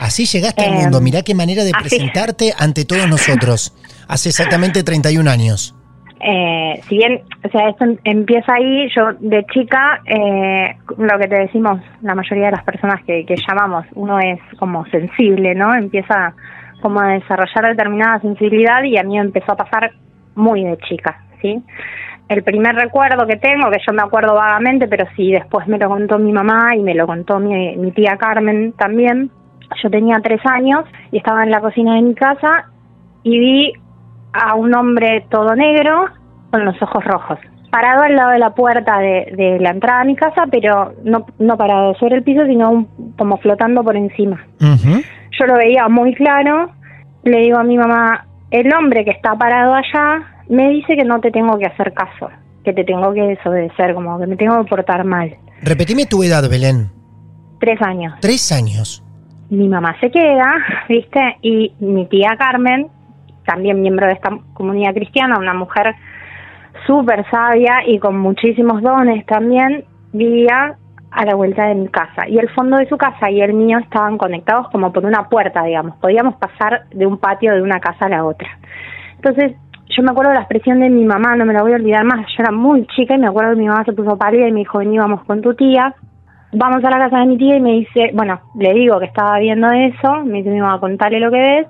Así 0.00 0.26
llegaste 0.26 0.64
al 0.64 0.74
Em, 0.74 0.80
mundo. 0.80 1.00
Mirá 1.00 1.22
qué 1.22 1.32
manera 1.32 1.62
de 1.62 1.70
así. 1.72 1.82
presentarte 1.88 2.52
ante 2.58 2.84
todos 2.84 3.08
nosotros. 3.08 3.72
Hace 4.08 4.30
exactamente 4.30 4.82
31 4.82 5.28
años. 5.30 5.76
Eh, 6.20 6.80
si 6.88 6.96
bien, 6.96 7.20
o 7.44 7.48
sea, 7.52 7.68
esto 7.68 7.84
em- 7.84 7.98
empieza 8.02 8.54
ahí, 8.54 8.88
yo 8.96 9.12
de 9.20 9.46
chica, 9.54 10.00
eh, 10.06 10.74
lo 10.98 11.18
que 11.20 11.28
te 11.28 11.36
decimos 11.38 11.80
la 12.02 12.16
mayoría 12.16 12.46
de 12.46 12.50
las 12.52 12.64
personas 12.64 13.00
que, 13.06 13.24
que 13.24 13.36
llamamos, 13.48 13.86
uno 13.94 14.18
es 14.18 14.40
como 14.58 14.84
sensible, 14.86 15.54
¿no? 15.54 15.72
Empieza 15.72 16.34
como 16.82 16.98
a 17.00 17.12
desarrollar 17.12 17.68
determinada 17.76 18.20
sensibilidad 18.20 18.82
y 18.82 18.96
a 18.98 19.04
mí 19.04 19.16
empezó 19.18 19.52
a 19.52 19.56
pasar 19.56 19.92
muy 20.36 20.62
de 20.64 20.76
chica, 20.78 21.18
¿sí? 21.42 21.62
El 22.28 22.42
primer 22.42 22.74
recuerdo 22.74 23.26
que 23.26 23.36
tengo, 23.36 23.70
que 23.70 23.78
yo 23.86 23.92
me 23.92 24.02
acuerdo 24.02 24.34
vagamente, 24.34 24.88
pero 24.88 25.04
sí 25.16 25.30
después 25.32 25.66
me 25.68 25.78
lo 25.78 25.88
contó 25.88 26.18
mi 26.18 26.32
mamá 26.32 26.74
y 26.74 26.80
me 26.80 26.94
lo 26.94 27.06
contó 27.06 27.38
mi, 27.38 27.76
mi 27.76 27.92
tía 27.92 28.16
Carmen 28.16 28.72
también. 28.72 29.30
Yo 29.82 29.90
tenía 29.90 30.18
tres 30.22 30.40
años 30.44 30.84
y 31.12 31.18
estaba 31.18 31.44
en 31.44 31.50
la 31.50 31.60
cocina 31.60 31.94
de 31.94 32.02
mi 32.02 32.14
casa 32.14 32.66
y 33.22 33.38
vi 33.38 33.72
a 34.32 34.54
un 34.54 34.74
hombre 34.74 35.24
todo 35.30 35.54
negro 35.54 36.06
con 36.50 36.64
los 36.64 36.80
ojos 36.82 37.04
rojos, 37.04 37.38
parado 37.70 38.02
al 38.02 38.14
lado 38.16 38.30
de 38.30 38.38
la 38.38 38.50
puerta 38.54 38.98
de, 38.98 39.32
de 39.36 39.58
la 39.60 39.70
entrada 39.70 40.00
a 40.00 40.04
mi 40.04 40.16
casa, 40.16 40.44
pero 40.50 40.92
no, 41.04 41.26
no 41.38 41.56
parado 41.56 41.94
sobre 41.94 42.16
el 42.16 42.22
piso, 42.24 42.44
sino 42.46 42.70
un- 42.70 43.14
como 43.16 43.38
flotando 43.38 43.82
por 43.84 43.96
encima. 43.96 44.44
Yo 45.38 45.46
lo 45.46 45.54
veía 45.54 45.88
muy 45.88 46.14
claro, 46.14 46.70
le 47.24 47.38
digo 47.38 47.58
a 47.58 47.64
mi 47.64 47.76
mamá, 47.76 48.26
el 48.50 48.72
hombre 48.74 49.04
que 49.04 49.10
está 49.10 49.34
parado 49.34 49.74
allá 49.74 50.22
me 50.48 50.68
dice 50.70 50.96
que 50.96 51.04
no 51.04 51.20
te 51.20 51.30
tengo 51.30 51.58
que 51.58 51.66
hacer 51.66 51.92
caso, 51.92 52.30
que 52.64 52.72
te 52.72 52.84
tengo 52.84 53.12
que 53.12 53.22
desobedecer, 53.22 53.94
como 53.94 54.18
que 54.18 54.26
me 54.26 54.36
tengo 54.36 54.62
que 54.62 54.68
portar 54.68 55.04
mal. 55.04 55.36
Repetime 55.62 56.06
tu 56.06 56.22
edad, 56.22 56.48
Belén. 56.48 56.90
Tres 57.58 57.80
años. 57.82 58.14
Tres 58.20 58.52
años. 58.52 59.02
mi 59.48 59.68
mamá 59.68 59.96
se 60.00 60.10
queda, 60.10 60.54
¿viste? 60.88 61.36
Y 61.42 61.72
mi 61.80 62.06
tía 62.06 62.36
Carmen, 62.38 62.88
también 63.46 63.80
miembro 63.80 64.06
de 64.06 64.12
esta 64.12 64.30
comunidad 64.54 64.94
cristiana, 64.94 65.38
una 65.38 65.54
mujer 65.54 65.94
súper 66.86 67.24
sabia 67.30 67.86
y 67.86 67.98
con 67.98 68.18
muchísimos 68.18 68.82
dones 68.82 69.24
también, 69.26 69.84
vivía 70.12 70.76
a 71.16 71.24
la 71.24 71.34
vuelta 71.34 71.66
de 71.66 71.74
mi 71.74 71.88
casa. 71.88 72.28
Y 72.28 72.38
el 72.38 72.48
fondo 72.50 72.76
de 72.76 72.88
su 72.88 72.96
casa 72.96 73.30
y 73.30 73.40
el 73.40 73.54
mío 73.54 73.78
estaban 73.78 74.18
conectados 74.18 74.68
como 74.70 74.92
por 74.92 75.04
una 75.04 75.28
puerta, 75.28 75.64
digamos. 75.64 75.96
Podíamos 75.96 76.36
pasar 76.36 76.84
de 76.90 77.06
un 77.06 77.18
patio 77.18 77.54
de 77.54 77.62
una 77.62 77.80
casa 77.80 78.06
a 78.06 78.08
la 78.08 78.24
otra. 78.24 78.48
Entonces, 79.16 79.56
yo 79.88 80.02
me 80.02 80.10
acuerdo 80.10 80.30
de 80.30 80.36
la 80.36 80.42
expresión 80.42 80.80
de 80.80 80.90
mi 80.90 81.04
mamá, 81.04 81.36
no 81.36 81.44
me 81.44 81.54
la 81.54 81.62
voy 81.62 81.72
a 81.72 81.76
olvidar 81.76 82.04
más. 82.04 82.26
Yo 82.36 82.42
era 82.42 82.52
muy 82.52 82.86
chica 82.88 83.14
y 83.14 83.18
me 83.18 83.26
acuerdo 83.26 83.52
que 83.52 83.60
mi 83.60 83.68
mamá 83.68 83.84
se 83.84 83.92
puso 83.92 84.16
pálida 84.16 84.46
y 84.46 84.52
me 84.52 84.60
dijo, 84.60 84.78
vení, 84.78 84.98
vamos 84.98 85.24
con 85.24 85.40
tu 85.42 85.54
tía 85.54 85.94
vamos 86.52 86.82
a 86.84 86.90
la 86.90 86.98
casa 86.98 87.18
de 87.18 87.26
mi 87.26 87.38
tía 87.38 87.56
y 87.56 87.60
me 87.60 87.72
dice, 87.72 88.10
bueno, 88.14 88.40
le 88.54 88.72
digo 88.72 88.98
que 88.98 89.06
estaba 89.06 89.38
viendo 89.38 89.68
eso, 89.70 90.24
me 90.24 90.38
dice 90.38 90.50
mi 90.50 90.60
mamá, 90.60 90.80
contale 90.80 91.20
lo 91.20 91.30
que 91.30 91.38
ves, 91.38 91.66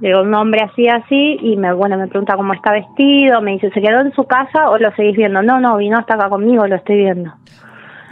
le 0.00 0.08
digo 0.08 0.22
un 0.22 0.34
hombre 0.34 0.62
así, 0.62 0.88
así, 0.88 1.38
y 1.42 1.56
me, 1.56 1.72
bueno, 1.72 1.96
me 1.96 2.08
pregunta 2.08 2.36
cómo 2.36 2.52
está 2.52 2.72
vestido, 2.72 3.40
me 3.40 3.52
dice, 3.52 3.70
¿se 3.70 3.80
quedó 3.80 4.00
en 4.00 4.12
su 4.12 4.24
casa 4.24 4.70
o 4.70 4.78
lo 4.78 4.90
seguís 4.92 5.16
viendo? 5.16 5.42
No, 5.42 5.60
no, 5.60 5.76
vino 5.76 5.98
hasta 5.98 6.14
acá 6.14 6.28
conmigo, 6.28 6.66
lo 6.66 6.76
estoy 6.76 6.96
viendo. 6.96 7.32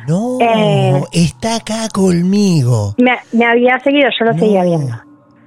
No, 0.09 0.39
Eh. 0.41 1.01
está 1.13 1.57
acá 1.57 1.89
conmigo. 1.93 2.95
Me, 2.99 3.13
me 3.33 3.45
había 3.45 3.79
seguido, 3.81 4.09
yo 4.19 4.25
lo 4.25 4.33
No. 4.33 4.39
seguía 4.39 4.65
viendo. 4.65 4.95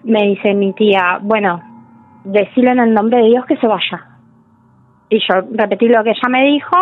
Me 0.03 0.23
dice 0.27 0.53
mi 0.53 0.73
tía, 0.73 1.19
bueno, 1.21 1.61
decirle 2.23 2.71
en 2.71 2.79
el 2.79 2.93
nombre 2.93 3.17
de 3.19 3.25
Dios 3.29 3.45
que 3.45 3.57
se 3.57 3.67
vaya. 3.67 4.05
Y 5.09 5.19
yo 5.19 5.41
repetí 5.51 5.87
lo 5.87 6.03
que 6.03 6.11
ella 6.11 6.29
me 6.29 6.43
dijo 6.45 6.75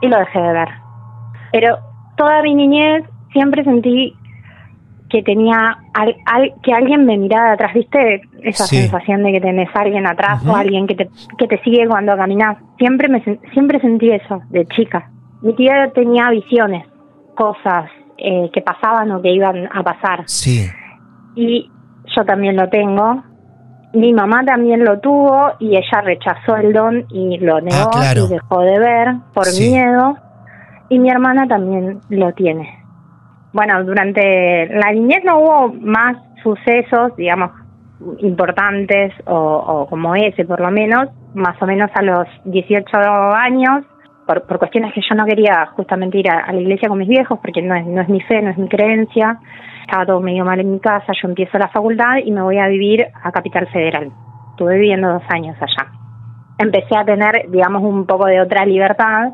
y 0.00 0.08
lo 0.08 0.18
dejé 0.18 0.40
de 0.40 0.52
ver. 0.52 0.68
Pero 1.52 1.78
toda 2.16 2.42
mi 2.42 2.54
niñez 2.54 3.04
siempre 3.32 3.62
sentí 3.64 4.14
que 5.08 5.22
tenía 5.22 5.76
al, 5.94 6.16
al- 6.26 6.52
que 6.62 6.72
alguien 6.72 7.04
me 7.06 7.16
miraba 7.16 7.48
de 7.48 7.52
atrás, 7.52 7.74
¿viste? 7.74 8.22
Esa 8.42 8.64
Sí. 8.66 8.76
sensación 8.78 9.22
de 9.22 9.32
que 9.32 9.40
tenés 9.40 9.68
a 9.74 9.80
alguien 9.82 10.04
atrás 10.06 10.44
o 10.44 10.56
alguien 10.56 10.86
que 10.88 10.96
te, 10.96 11.08
que 11.38 11.46
te 11.46 11.62
sigue 11.62 11.86
cuando 11.86 12.16
caminas. 12.16 12.58
Siempre, 12.78 13.08
me, 13.08 13.22
siempre 13.52 13.78
sentí 13.80 14.10
eso 14.10 14.40
de 14.50 14.66
chica. 14.66 15.08
Mi 15.42 15.54
tía 15.54 15.90
tenía 15.94 16.28
visiones, 16.30 16.84
cosas 17.36 17.88
eh, 18.18 18.50
que 18.52 18.62
pasaban 18.62 19.12
o 19.12 19.22
que 19.22 19.30
iban 19.30 19.68
a 19.72 19.82
pasar 19.84 20.22
Sí. 20.26 20.66
y 21.36 21.70
yo 22.16 22.24
también 22.24 22.56
lo 22.56 22.68
tengo. 22.68 23.22
Mi 23.92 24.12
mamá 24.12 24.44
también 24.44 24.84
lo 24.84 24.98
tuvo 25.00 25.52
y 25.60 25.76
ella 25.76 26.00
rechazó 26.02 26.56
el 26.56 26.72
don 26.72 27.04
y 27.10 27.38
lo 27.38 27.60
negó 27.60 27.88
Ah, 27.88 27.90
claro. 27.92 28.24
y 28.26 28.28
dejó 28.28 28.60
de 28.62 28.78
ver 28.78 29.14
por 29.34 29.44
Sí. 29.44 29.70
miedo. 29.70 30.16
Y 30.88 30.98
mi 30.98 31.10
hermana 31.10 31.46
también 31.46 32.00
lo 32.10 32.32
tiene. 32.32 32.68
Bueno, 33.52 33.82
durante 33.84 34.66
la 34.68 34.92
niñez 34.92 35.22
no 35.24 35.38
hubo 35.38 35.72
más 35.80 36.16
sucesos, 36.42 37.16
digamos, 37.16 37.50
importantes 38.18 39.12
o, 39.26 39.34
o 39.34 39.86
como 39.88 40.14
ese 40.14 40.44
por 40.44 40.60
lo 40.60 40.70
menos, 40.70 41.08
más 41.34 41.60
o 41.60 41.66
menos 41.66 41.90
a 41.94 42.02
los 42.02 42.26
18 42.44 42.86
años, 43.34 43.84
por, 44.26 44.42
por 44.42 44.58
cuestiones 44.58 44.92
que 44.92 45.00
yo 45.00 45.14
no 45.14 45.24
quería 45.24 45.66
justamente 45.76 46.18
ir 46.18 46.30
a, 46.30 46.52
la 46.52 46.60
iglesia 46.60 46.88
con 46.88 46.98
mis 46.98 47.08
viejos, 47.08 47.38
porque 47.40 47.62
no 47.62 47.74
es, 47.74 47.86
no 47.86 48.00
es 48.00 48.08
mi 48.08 48.20
fe, 48.20 48.42
no 48.42 48.50
es 48.50 48.58
mi 48.58 48.68
creencia, 48.68 49.38
estaba 49.82 50.06
todo 50.06 50.20
medio 50.20 50.44
mal 50.44 50.58
en 50.60 50.72
mi 50.72 50.80
casa, 50.80 51.12
yo 51.20 51.28
empiezo 51.28 51.58
la 51.58 51.68
facultad 51.68 52.16
y 52.24 52.30
me 52.32 52.42
voy 52.42 52.58
a 52.58 52.66
vivir 52.66 53.06
a 53.22 53.30
Capital 53.30 53.68
Federal. 53.68 54.10
Estuve 54.50 54.74
viviendo 54.78 55.12
dos 55.12 55.22
años 55.28 55.56
allá. 55.60 55.90
Empecé 56.58 56.96
a 56.96 57.04
tener, 57.04 57.50
digamos, 57.50 57.82
un 57.82 58.06
poco 58.06 58.26
de 58.26 58.40
otra 58.40 58.64
libertad 58.64 59.32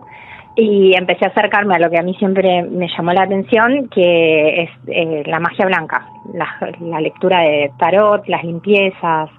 y 0.56 0.94
empecé 0.94 1.24
a 1.24 1.28
acercarme 1.28 1.76
a 1.76 1.78
lo 1.78 1.88
que 1.88 1.98
a 1.98 2.02
mí 2.02 2.14
siempre 2.14 2.62
me 2.62 2.88
llamó 2.88 3.12
la 3.12 3.22
atención, 3.22 3.88
que 3.88 4.64
es 4.64 4.70
eh, 4.88 5.22
la 5.24 5.40
magia 5.40 5.64
blanca, 5.64 6.06
la, 6.34 6.48
la 6.80 7.00
lectura 7.00 7.40
de 7.40 7.72
tarot, 7.78 8.26
las 8.26 8.44
limpiezas. 8.44 9.30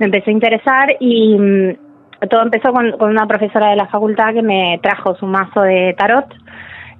Me 0.00 0.06
empecé 0.06 0.30
a 0.30 0.32
interesar 0.32 0.96
y 0.98 1.38
mm, 1.38 1.87
todo 2.28 2.42
empezó 2.42 2.72
con, 2.72 2.92
con 2.92 3.10
una 3.10 3.26
profesora 3.26 3.70
de 3.70 3.76
la 3.76 3.86
facultad 3.86 4.32
que 4.34 4.42
me 4.42 4.78
trajo 4.82 5.14
su 5.16 5.26
mazo 5.26 5.62
de 5.62 5.94
tarot. 5.96 6.26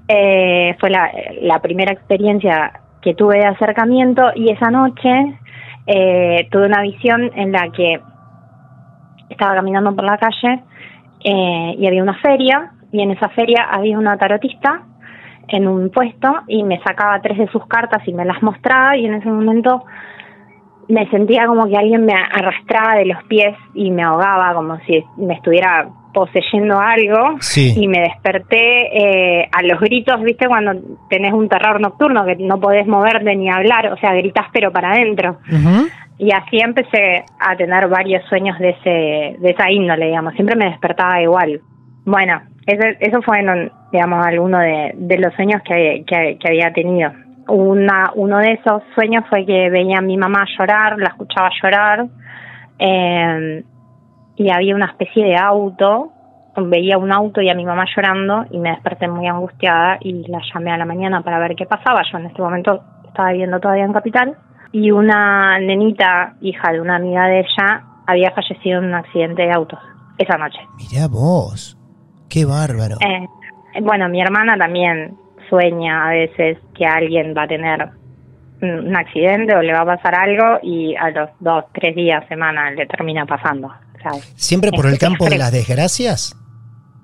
Eh, 0.07 0.77
fue 0.79 0.91
la, 0.91 1.11
la 1.43 1.61
primera 1.61 1.93
experiencia 1.93 2.73
que 3.03 3.15
tuve 3.15 3.39
de 3.39 3.47
acercamiento 3.47 4.31
y 4.35 4.51
esa 4.51 4.71
noche 4.71 5.39
eh, 5.87 6.49
tuve 6.51 6.67
una 6.67 6.83
visión 6.83 7.31
en 7.35 7.53
la 7.53 7.71
que 7.71 8.01
estaba 9.29 9.55
caminando 9.55 9.95
por 9.95 10.05
la 10.05 10.19
calle 10.19 10.63
eh, 11.25 11.75
y 11.79 11.87
había 11.87 12.03
una 12.03 12.15
feria 12.15 12.73
y 12.93 13.03
en 13.03 13.11
esa 13.11 13.29
feria 13.31 13.69
había 13.71 13.99
una 13.99 14.17
tarotista 14.17 14.83
en 15.49 15.67
un 15.67 15.91
puesto 15.91 16.43
y 16.47 16.63
me 16.63 16.81
sacaba 16.81 17.21
tres 17.21 17.39
de 17.39 17.49
sus 17.49 17.67
cartas 17.67 18.07
y 18.07 18.13
me 18.13 18.25
las 18.25 18.43
mostraba 18.43 18.97
y 18.97 19.07
en 19.07 19.15
ese 19.15 19.29
momento 19.29 19.85
me 20.89 21.09
sentía 21.11 21.47
como 21.47 21.67
que 21.69 21.77
alguien 21.77 22.05
me 22.07 22.15
arrastraba 22.15 22.97
de 22.97 23.07
los 23.07 23.23
pies 23.25 23.55
y 23.75 23.91
me 23.91 24.03
ahogaba 24.03 24.55
como 24.55 24.79
si 24.87 25.05
me 25.19 25.35
estuviera 25.35 25.89
poseyendo 26.15 26.79
algo 26.81 27.37
Sí. 27.41 27.75
y 27.77 27.87
me 27.87 28.01
desperté 28.01 29.43
eh, 29.43 29.49
a 29.53 29.63
los 29.63 29.79
gritos, 29.81 30.21
viste, 30.23 30.47
cuando 30.49 30.73
tenés 31.11 31.33
un 31.33 31.49
terror 31.49 31.81
nocturno 31.81 32.25
que 32.25 32.37
no 32.37 32.59
podés 32.59 32.87
moverte 32.87 33.37
ni 33.37 33.51
hablar, 33.51 33.93
o 33.93 33.97
sea, 33.99 34.15
gritas 34.15 34.47
pero 34.53 34.73
para 34.73 34.93
adentro. 34.93 35.39
Y 36.21 36.33
así 36.33 36.59
empecé 36.59 37.25
a 37.39 37.55
tener 37.57 37.87
varios 37.89 38.25
sueños 38.29 38.59
de 38.59 38.71
ese 38.71 39.37
de 39.41 39.51
esa 39.51 39.71
índole, 39.71 40.07
digamos. 40.07 40.35
Siempre 40.35 40.57
me 40.57 40.65
despertaba 40.71 41.21
igual. 41.23 41.61
Bueno, 42.05 42.41
ese, 42.67 42.97
eso 43.01 43.23
fue, 43.23 43.39
en, 43.41 43.71
digamos, 43.93 44.27
alguno 44.27 44.59
de, 44.59 44.93
de 44.97 45.19
los 45.19 45.33
sueños 45.35 45.63
que, 45.63 46.03
que, 46.07 46.37
que 46.41 46.49
había 46.49 46.73
tenido. 46.73 47.13
Una, 47.49 48.13
uno 48.15 48.39
de 48.39 48.53
esos 48.53 48.83
sueños 48.95 49.25
fue 49.29 49.47
que 49.47 49.71
veía 49.71 49.99
a 49.99 50.03
mi 50.03 50.17
mamá 50.17 50.45
llorar, 50.59 50.99
la 50.99 51.09
escuchaba 51.09 51.51
llorar, 51.63 52.07
eh, 52.79 53.65
y 54.37 54.51
había 54.51 54.75
una 54.75 54.87
especie 54.87 55.25
de 55.25 55.37
auto, 55.37 56.13
veía 56.57 56.99
un 56.99 57.13
auto 57.13 57.41
y 57.41 57.49
a 57.49 57.55
mi 57.55 57.65
mamá 57.65 57.87
llorando, 57.95 58.45
y 58.51 58.59
me 58.59 58.71
desperté 58.71 59.09
muy 59.09 59.27
angustiada 59.27 59.97
y 60.01 60.27
la 60.29 60.41
llamé 60.53 60.73
a 60.73 60.77
la 60.77 60.85
mañana 60.85 61.23
para 61.23 61.39
ver 61.39 61.57
qué 61.57 61.67
pasaba. 61.67 62.03
Yo 62.11 62.19
en 62.19 62.27
este 62.27 62.43
momento 62.43 62.83
estaba 63.07 63.31
viviendo 63.31 63.59
todavía 63.61 63.85
en 63.85 63.93
Capital, 63.93 64.37
y 64.71 64.91
una 64.91 65.59
nenita, 65.59 66.35
hija 66.41 66.73
de 66.73 66.81
una 66.81 66.97
amiga 66.97 67.27
de 67.27 67.41
ella, 67.41 67.83
había 68.07 68.31
fallecido 68.33 68.79
en 68.79 68.87
un 68.87 68.95
accidente 68.95 69.43
de 69.43 69.53
autos 69.53 69.79
esa 70.19 70.37
noche. 70.37 70.59
Mirá 70.77 71.09
vos. 71.09 71.79
Qué 72.29 72.45
bárbaro. 72.45 72.97
Eh, 73.01 73.27
bueno, 73.81 74.09
mi 74.09 74.21
hermana 74.21 74.57
también 74.59 75.17
sueña 75.49 76.07
a 76.07 76.11
veces 76.11 76.59
que 76.77 76.87
alguien 76.87 77.35
va 77.37 77.43
a 77.45 77.49
tener 77.49 77.89
un 78.61 78.97
accidente 78.97 79.55
o 79.55 79.63
le 79.63 79.73
va 79.73 79.81
a 79.83 79.87
pasar 79.97 80.15
algo 80.17 80.59
y 80.63 80.95
a 80.97 81.11
los 81.11 81.31
dos, 81.41 81.65
tres 81.73 81.95
días, 81.95 82.25
semana 82.29 82.71
le 82.71 82.87
termina 82.87 83.25
pasando. 83.27 83.71
¿sabes? 84.03 84.23
¿Siempre 84.37 84.71
por 84.71 84.87
es- 84.87 84.93
el 84.93 84.99
campo 84.99 85.27
de 85.29 85.39
las 85.39 85.51
desgracias? 85.53 86.37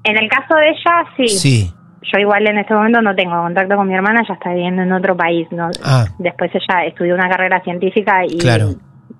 En 0.04 0.16
el 0.16 0.28
caso 0.28 0.54
de 0.56 0.68
ella, 0.68 1.04
sí. 1.16 1.28
Sí. 1.28 1.74
Yo 2.12 2.18
igual 2.20 2.46
en 2.46 2.58
este 2.58 2.74
momento 2.74 3.00
no 3.02 3.14
tengo 3.16 3.34
contacto 3.42 3.74
con 3.76 3.88
mi 3.88 3.94
hermana, 3.94 4.20
ella 4.22 4.34
está 4.34 4.50
viviendo 4.50 4.82
en 4.82 4.92
otro 4.92 5.16
país. 5.16 5.48
¿no? 5.50 5.70
Ah, 5.82 6.04
Después 6.18 6.50
ella 6.54 6.84
estudió 6.86 7.14
una 7.14 7.28
carrera 7.28 7.60
científica 7.62 8.24
y 8.26 8.36
Claro. 8.38 8.70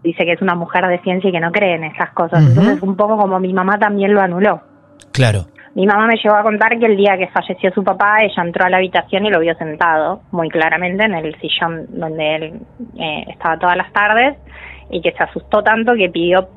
dice 0.03 0.25
que 0.25 0.33
es 0.33 0.43
una 0.43 0.55
mujer 0.55 0.87
de 0.87 1.01
ciencia 1.01 1.31
y 1.31 1.33
que 1.33 1.41
no 1.41 1.51
cree 1.51 1.75
en 1.77 1.85
esas 1.85 2.11
cosas. 2.11 2.43
Ujú. 2.43 2.51
Entonces 2.51 2.83
un 2.83 2.97
poco 2.97 3.17
como 3.17 3.41
mi 3.41 3.53
mamá 3.53 3.79
también 3.79 4.13
lo 4.13 4.21
anuló. 4.21 4.61
claro. 5.13 5.47
Mi 5.75 5.87
mamá 5.87 6.07
me 6.07 6.15
llegó 6.23 6.37
a 6.37 6.43
contar 6.43 6.79
que 6.79 6.87
el 6.87 6.97
día 6.97 7.17
que 7.19 7.27
falleció 7.29 7.73
su 7.75 7.83
papá, 7.83 8.19
ella 8.23 8.43
entró 8.45 8.65
a 8.65 8.71
la 8.71 8.77
habitación 8.77 9.27
y 9.27 9.31
lo 9.31 9.41
vio 9.41 9.55
sentado 9.57 10.23
muy 10.31 10.49
claramente 10.49 11.05
en 11.05 11.15
el 11.15 11.35
sillón 11.41 11.87
donde 11.89 12.37
él 12.37 12.61
eh, 12.97 13.25
estaba 13.29 13.59
todas 13.59 13.77
las 13.77 13.93
tardes 13.93 14.37
y 14.91 15.01
que 15.03 15.11
se 15.13 15.23
asustó 15.25 15.63
tanto 15.65 15.95
que 15.97 16.09
pidió, 16.11 16.49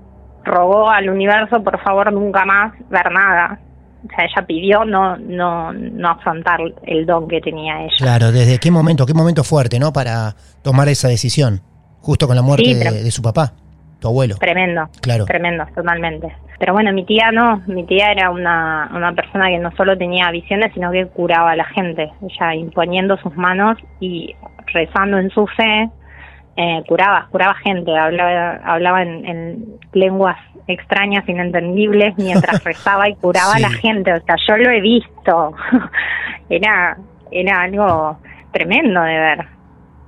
rogó 0.43 0.89
al 0.89 1.09
universo 1.09 1.63
por 1.63 1.81
favor 1.81 2.13
nunca 2.13 2.45
más 2.45 2.73
ver 2.89 3.11
nada. 3.11 3.59
O 4.05 4.09
sea, 4.15 4.25
ella 4.25 4.45
pidió 4.45 4.85
no 4.85 5.17
no 5.17 5.73
no 5.73 6.09
afrontar 6.09 6.59
el 6.83 7.05
don 7.07 7.27
que 7.27 7.41
tenía 7.41 7.81
ella. 7.81 7.95
Claro, 7.97 8.31
¿desde 8.31 8.59
qué 8.59 8.69
momento? 8.69 9.07
¿Qué 9.07 9.15
momento 9.15 9.43
fuerte, 9.43 9.79
no? 9.79 9.91
Para 9.91 10.35
tomar 10.61 10.87
esa 10.89 11.07
decisión. 11.07 11.61
Justo 12.01 12.27
con 12.27 12.35
la 12.35 12.43
muerte 12.43 12.65
Sí, 12.65 12.73
de, 12.75 12.79
pero- 12.85 12.95
de 13.03 13.11
su 13.11 13.23
papá, 13.23 13.53
tu 13.99 14.07
abuelo. 14.07 14.35
Tremendo. 14.35 14.89
Claro. 15.01 15.25
Tremendo, 15.25 15.65
totalmente. 15.75 16.35
Pero 16.59 16.73
bueno, 16.73 16.91
mi 16.91 17.05
tía 17.05 17.31
no, 17.31 17.61
mi 17.67 17.85
tía 17.85 18.11
era 18.11 18.31
una, 18.31 18.89
una 18.93 19.13
persona 19.13 19.47
que 19.47 19.59
no 19.59 19.71
solo 19.75 19.97
tenía 19.97 20.31
visiones, 20.31 20.73
sino 20.73 20.91
que 20.91 21.05
curaba 21.07 21.51
a 21.51 21.55
la 21.55 21.65
gente. 21.65 22.11
Ella 22.21 22.55
imponiendo 22.55 23.17
sus 23.17 23.35
manos 23.35 23.77
y 23.99 24.35
rezando 24.73 25.19
en 25.19 25.29
su 25.29 25.45
fe, 25.47 25.89
eh, 26.55 26.83
curaba, 26.87 27.27
curaba 27.31 27.53
gente, 27.55 27.95
hablaba, 27.95 28.59
hablaba 28.65 29.03
en, 29.03 29.25
en 29.25 29.65
lenguas 29.93 30.37
extrañas, 30.67 31.27
inentendibles, 31.29 32.17
mientras 32.17 32.63
rezaba 32.63 33.07
y 33.09 33.15
curaba 33.15 33.55
a 33.55 33.59
la 33.59 33.69
gente. 33.69 34.13
O 34.13 34.21
sea, 34.21 34.35
yo 34.47 34.57
lo 34.57 34.69
he 34.71 34.81
visto. 34.81 35.53
era, 36.49 36.97
era 37.31 37.61
algo 37.61 38.17
tremendo 38.51 39.01
de 39.01 39.17
ver. 39.17 39.56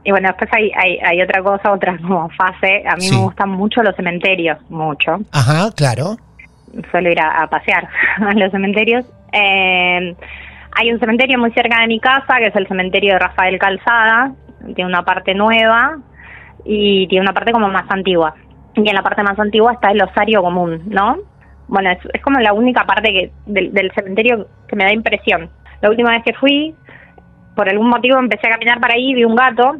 Y 0.09 0.11
bueno, 0.11 0.27
después 0.29 0.49
hay, 0.53 0.71
hay, 0.75 0.97
hay 1.05 1.21
otra 1.21 1.43
cosa, 1.43 1.71
otra 1.71 1.95
como 1.99 2.27
fase. 2.31 2.81
A 2.87 2.95
mí 2.95 3.01
Sí. 3.03 3.15
me 3.15 3.21
gustan 3.21 3.49
mucho 3.51 3.83
los 3.83 3.95
cementerios, 3.95 4.57
mucho 4.71 5.19
Ajá, 5.31 5.69
claro. 5.75 6.15
suelo 6.89 7.11
ir 7.11 7.19
a, 7.21 7.43
a 7.43 7.47
pasear 7.47 7.87
a 8.27 8.33
los 8.33 8.49
cementerios. 8.51 9.05
Eh, 9.33 10.15
hay 10.79 10.91
un 10.91 10.99
cementerio 10.99 11.37
muy 11.37 11.51
cerca 11.51 11.81
de 11.81 11.87
mi 11.87 11.99
casa, 11.99 12.37
que 12.39 12.47
es 12.47 12.55
el 12.55 12.67
cementerio 12.67 13.13
de 13.13 13.19
Rafael 13.19 13.59
Calzada. 13.59 14.31
Tiene 14.73 14.89
una 14.89 15.05
parte 15.05 15.35
nueva 15.35 15.97
y 16.65 17.07
tiene 17.07 17.21
una 17.21 17.33
parte 17.33 17.51
como 17.51 17.67
más 17.69 17.85
antigua. 17.89 18.33
Y 18.73 18.89
en 18.89 18.95
la 18.95 19.03
parte 19.03 19.21
más 19.21 19.37
antigua 19.37 19.73
está 19.73 19.91
el 19.91 20.01
osario 20.01 20.41
común, 20.41 20.81
¿no? 20.87 21.17
Bueno, 21.67 21.91
es, 21.91 21.99
es 22.15 22.21
como 22.23 22.39
la 22.39 22.53
única 22.53 22.83
parte 22.85 23.11
que 23.11 23.31
del, 23.45 23.71
del 23.73 23.91
cementerio 23.93 24.47
que 24.67 24.75
me 24.75 24.85
da 24.85 24.91
impresión. 24.91 25.51
La 25.81 25.89
última 25.91 26.09
vez 26.13 26.23
que 26.23 26.33
fui, 26.33 26.73
por 27.55 27.69
algún 27.69 27.89
motivo 27.89 28.17
empecé 28.17 28.47
a 28.47 28.51
caminar 28.53 28.79
para 28.79 28.95
ahí, 28.95 29.13
vi 29.13 29.23
un 29.23 29.35
gato 29.35 29.77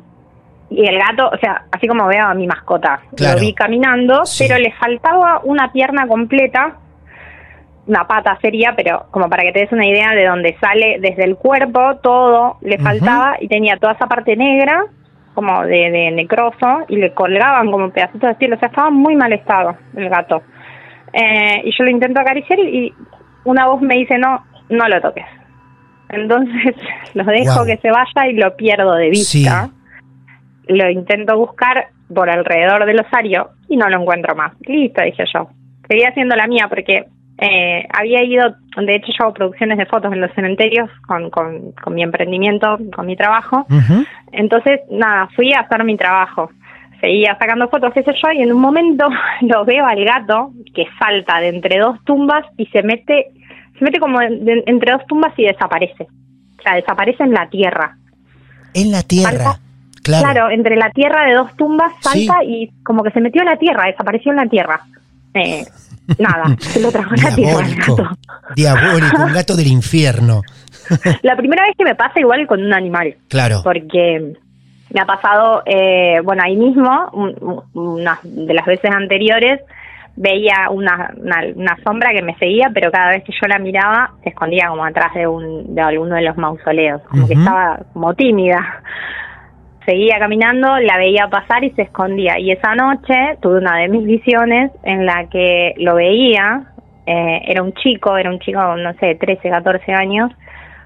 y 0.69 0.85
el 0.85 0.97
gato, 0.99 1.29
o 1.33 1.37
sea, 1.37 1.63
así 1.71 1.87
como 1.87 2.05
veo 2.07 2.25
a 2.25 2.33
mi 2.33 2.45
mascota, 2.47 2.99
Claro. 3.15 3.35
lo 3.35 3.41
vi 3.41 3.53
caminando, 3.53 4.25
Sí. 4.25 4.45
pero 4.47 4.59
le 4.59 4.71
faltaba 4.73 5.41
una 5.43 5.71
pierna 5.71 6.07
completa, 6.07 6.75
una 7.87 8.05
pata 8.07 8.37
sería, 8.41 8.73
pero 8.75 9.07
como 9.09 9.27
para 9.29 9.43
que 9.43 9.51
te 9.51 9.61
des 9.61 9.71
una 9.71 9.87
idea 9.87 10.11
de 10.13 10.27
dónde 10.27 10.55
sale 10.61 10.97
desde 10.99 11.23
el 11.23 11.37
cuerpo, 11.37 11.95
todo 12.03 12.57
le 12.61 12.77
faltaba 12.77 13.37
y 13.39 13.47
tenía 13.47 13.77
toda 13.77 13.93
esa 13.93 14.05
parte 14.07 14.35
negra, 14.35 14.83
como 15.33 15.63
de, 15.63 15.89
de 15.89 16.11
necroso, 16.11 16.81
y 16.87 16.97
le 16.97 17.13
colgaban 17.13 17.71
como 17.71 17.89
pedacitos 17.89 18.29
de 18.29 18.35
piel, 18.35 18.53
o 18.53 18.59
sea, 18.59 18.67
estaba 18.69 18.89
muy 18.91 19.15
mal 19.15 19.33
estado 19.33 19.75
el 19.95 20.07
gato. 20.09 20.43
Eh, 21.13 21.61
y 21.63 21.71
yo 21.75 21.83
lo 21.83 21.89
intento 21.89 22.19
acariciar 22.19 22.59
y 22.59 22.93
una 23.45 23.65
voz 23.65 23.81
me 23.81 23.95
dice, 23.95 24.19
no, 24.19 24.45
no 24.69 24.87
lo 24.87 25.01
toques. 25.01 25.25
Entonces 26.09 26.75
lo 27.15 27.23
dejo 27.23 27.65
que 27.65 27.77
se 27.77 27.89
vaya 27.89 28.27
y 28.29 28.33
lo 28.33 28.55
pierdo 28.55 28.93
de 28.95 29.09
vista. 29.09 29.69
Lo 30.69 30.89
intento 30.89 31.37
buscar 31.37 31.87
por 32.13 32.29
alrededor 32.29 32.85
del 32.85 33.01
osario 33.01 33.49
y 33.67 33.75
no 33.75 33.89
lo 33.89 33.99
encuentro 34.01 34.35
más. 34.35 34.53
Listo, 34.61 35.01
dije 35.03 35.23
yo. 35.33 35.49
Seguía 35.87 36.09
haciendo 36.09 36.35
la 36.35 36.47
mía 36.47 36.67
porque 36.69 37.05
eh, 37.39 37.87
había 37.91 38.23
ido, 38.23 38.55
de 38.77 38.95
hecho 38.95 39.11
yo 39.17 39.25
hago 39.25 39.33
producciones 39.33 39.77
de 39.77 39.85
fotos 39.87 40.11
en 40.13 40.21
los 40.21 40.31
cementerios 40.33 40.89
con, 41.07 41.29
con, 41.29 41.71
con 41.71 41.93
mi 41.95 42.03
emprendimiento, 42.03 42.77
con 42.95 43.05
mi 43.05 43.15
trabajo. 43.15 43.65
Entonces, 44.31 44.81
nada, 44.91 45.27
fui 45.35 45.53
a 45.53 45.61
hacer 45.61 45.83
mi 45.83 45.97
trabajo. 45.97 46.49
Seguía 47.01 47.37
sacando 47.39 47.69
fotos, 47.69 47.93
qué 47.93 48.03
sé 48.03 48.13
yo, 48.21 48.31
y 48.33 48.41
en 48.41 48.51
un 48.53 48.61
momento 48.61 49.07
lo 49.41 49.65
veo 49.65 49.85
al 49.85 50.03
gato 50.03 50.51
que 50.75 50.85
salta 50.99 51.39
de 51.39 51.47
entre 51.49 51.79
dos 51.79 51.97
tumbas 52.03 52.45
y 52.57 52.65
se 52.67 52.83
mete, 52.83 53.27
se 53.77 53.83
mete 53.85 53.99
como 53.99 54.19
de- 54.19 54.37
de- 54.37 54.63
entre 54.67 54.91
dos 54.91 55.05
tumbas 55.07 55.33
y 55.37 55.45
desaparece. 55.45 56.03
O 56.59 56.61
sea, 56.61 56.75
desaparece 56.75 57.23
en 57.23 57.31
la 57.31 57.49
tierra. 57.49 57.95
En 58.73 58.91
la 58.91 59.01
tierra. 59.01 59.31
Salta. 59.31 59.59
Claro. 60.03 60.23
Claro, 60.31 60.49
entre 60.51 60.75
la 60.75 60.89
tierra 60.91 61.25
de 61.25 61.33
dos 61.35 61.55
tumbas 61.55 61.91
Sí. 62.01 62.25
salta 62.25 62.43
y 62.43 62.69
como 62.83 63.03
que 63.03 63.11
se 63.11 63.21
metió 63.21 63.41
en 63.41 63.47
la 63.49 63.57
tierra, 63.57 63.85
desapareció 63.87 64.31
en 64.31 64.37
la 64.37 64.45
tierra. 64.47 64.81
Eh, 65.33 65.63
nada, 66.19 66.55
se 66.59 66.81
lo 66.81 66.91
tragó 66.91 67.11
la 67.15 67.35
tierra 67.35 67.65
el 67.65 67.75
gato. 67.75 68.09
Diabólico, 68.55 69.21
un 69.23 69.33
gato 69.33 69.55
del 69.55 69.67
infierno. 69.67 70.41
La 71.21 71.35
primera 71.35 71.63
vez 71.63 71.75
que 71.77 71.83
me 71.83 71.93
pasa 71.95 72.19
igual 72.19 72.47
con 72.47 72.63
un 72.63 72.73
animal. 72.73 73.15
Claro. 73.29 73.61
porque 73.63 74.33
me 74.91 75.01
ha 75.01 75.05
pasado, 75.05 75.61
eh, 75.67 76.19
bueno, 76.23 76.41
ahí 76.43 76.55
mismo, 76.55 77.09
un- 77.13 77.35
un- 77.73 77.87
unas 77.99 78.17
de 78.23 78.53
las 78.55 78.65
veces 78.65 78.89
anteriores, 78.89 79.61
veía 80.15 80.67
una, 80.71 81.13
una, 81.17 81.43
una 81.55 81.77
sombra 81.83 82.09
que 82.11 82.23
me 82.23 82.35
seguía, 82.37 82.71
pero 82.73 82.89
cada 82.91 83.11
vez 83.11 83.23
que 83.23 83.31
yo 83.39 83.47
la 83.47 83.59
miraba, 83.59 84.13
se 84.23 84.29
escondía 84.29 84.67
como 84.69 84.83
atrás 84.83 85.13
de, 85.13 85.27
un, 85.27 85.75
de 85.75 85.81
alguno 85.81 86.15
de 86.15 86.23
los 86.23 86.35
mausoleos, 86.37 87.01
como 87.03 87.27
que 87.27 87.35
estaba 87.35 87.79
como 87.93 88.15
tímida. 88.15 88.81
Seguía 89.89 90.19
caminando, 90.19 90.77
la 90.77 90.97
veía 90.97 91.27
pasar 91.29 91.63
y 91.63 91.71
se 91.71 91.81
escondía. 91.81 92.37
Y 92.37 92.51
esa 92.51 92.75
noche 92.75 93.37
tuve 93.41 93.57
una 93.57 93.77
de 93.77 93.87
mis 93.87 94.05
visiones 94.05 94.71
en 94.83 95.03
la 95.03 95.27
que 95.31 95.73
lo 95.77 95.95
veía, 95.95 96.61
eh, 97.07 97.41
era 97.47 97.63
un 97.63 97.73
chico, 97.73 98.15
era 98.15 98.29
un 98.29 98.37
chico, 98.37 98.61
no 98.77 98.93
sé, 98.99 99.15
13, 99.15 99.49
14 99.49 99.91
años, 99.91 100.29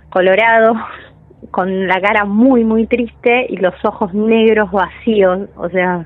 colorado, 0.09 0.75
con 1.51 1.85
la 1.85 1.99
cara 1.99 2.23
muy, 2.23 2.63
muy 2.63 2.87
triste 2.87 3.45
y 3.49 3.57
los 3.57 3.73
ojos 3.83 4.13
negros 4.13 4.71
vacíos, 4.71 5.49
o 5.57 5.67
sea, 5.67 6.05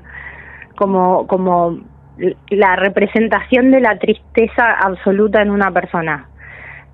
como, 0.76 1.26
como 1.28 1.78
la 2.50 2.74
representación 2.74 3.70
de 3.70 3.80
la 3.80 3.96
tristeza 3.98 4.72
absoluta 4.84 5.40
en 5.40 5.50
una 5.50 5.70
persona. 5.70 6.28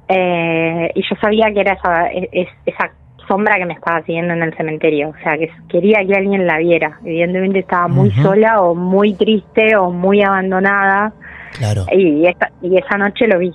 Eh, 0.08 0.90
y 0.94 1.02
yo 1.02 1.16
sabía 1.20 1.46
que 1.54 1.60
era 1.60 1.72
esa, 1.74 2.06
es- 2.08 2.48
esa 2.66 2.90
sombra 3.26 3.56
que 3.56 3.66
me 3.66 3.74
estaba 3.74 4.02
siguiendo 4.02 4.34
en 4.34 4.42
el 4.42 4.54
cementerio, 4.56 5.10
o 5.10 5.22
sea, 5.22 5.36
que 5.38 5.50
quería 5.68 6.04
que 6.06 6.14
alguien 6.14 6.46
la 6.46 6.58
viera. 6.58 6.98
Evidentemente 7.04 7.58
estaba 7.60 7.88
muy 7.88 8.10
sola 8.12 8.60
o 8.62 8.74
muy 8.74 9.14
triste 9.14 9.76
o 9.76 9.90
muy 9.90 10.22
abandonada 10.22 11.12
Claro, 11.58 11.86
y 11.92 12.26
esa, 12.26 12.50
y 12.62 12.76
esa 12.76 12.96
noche 12.98 13.26
lo 13.28 13.38
vi. 13.38 13.52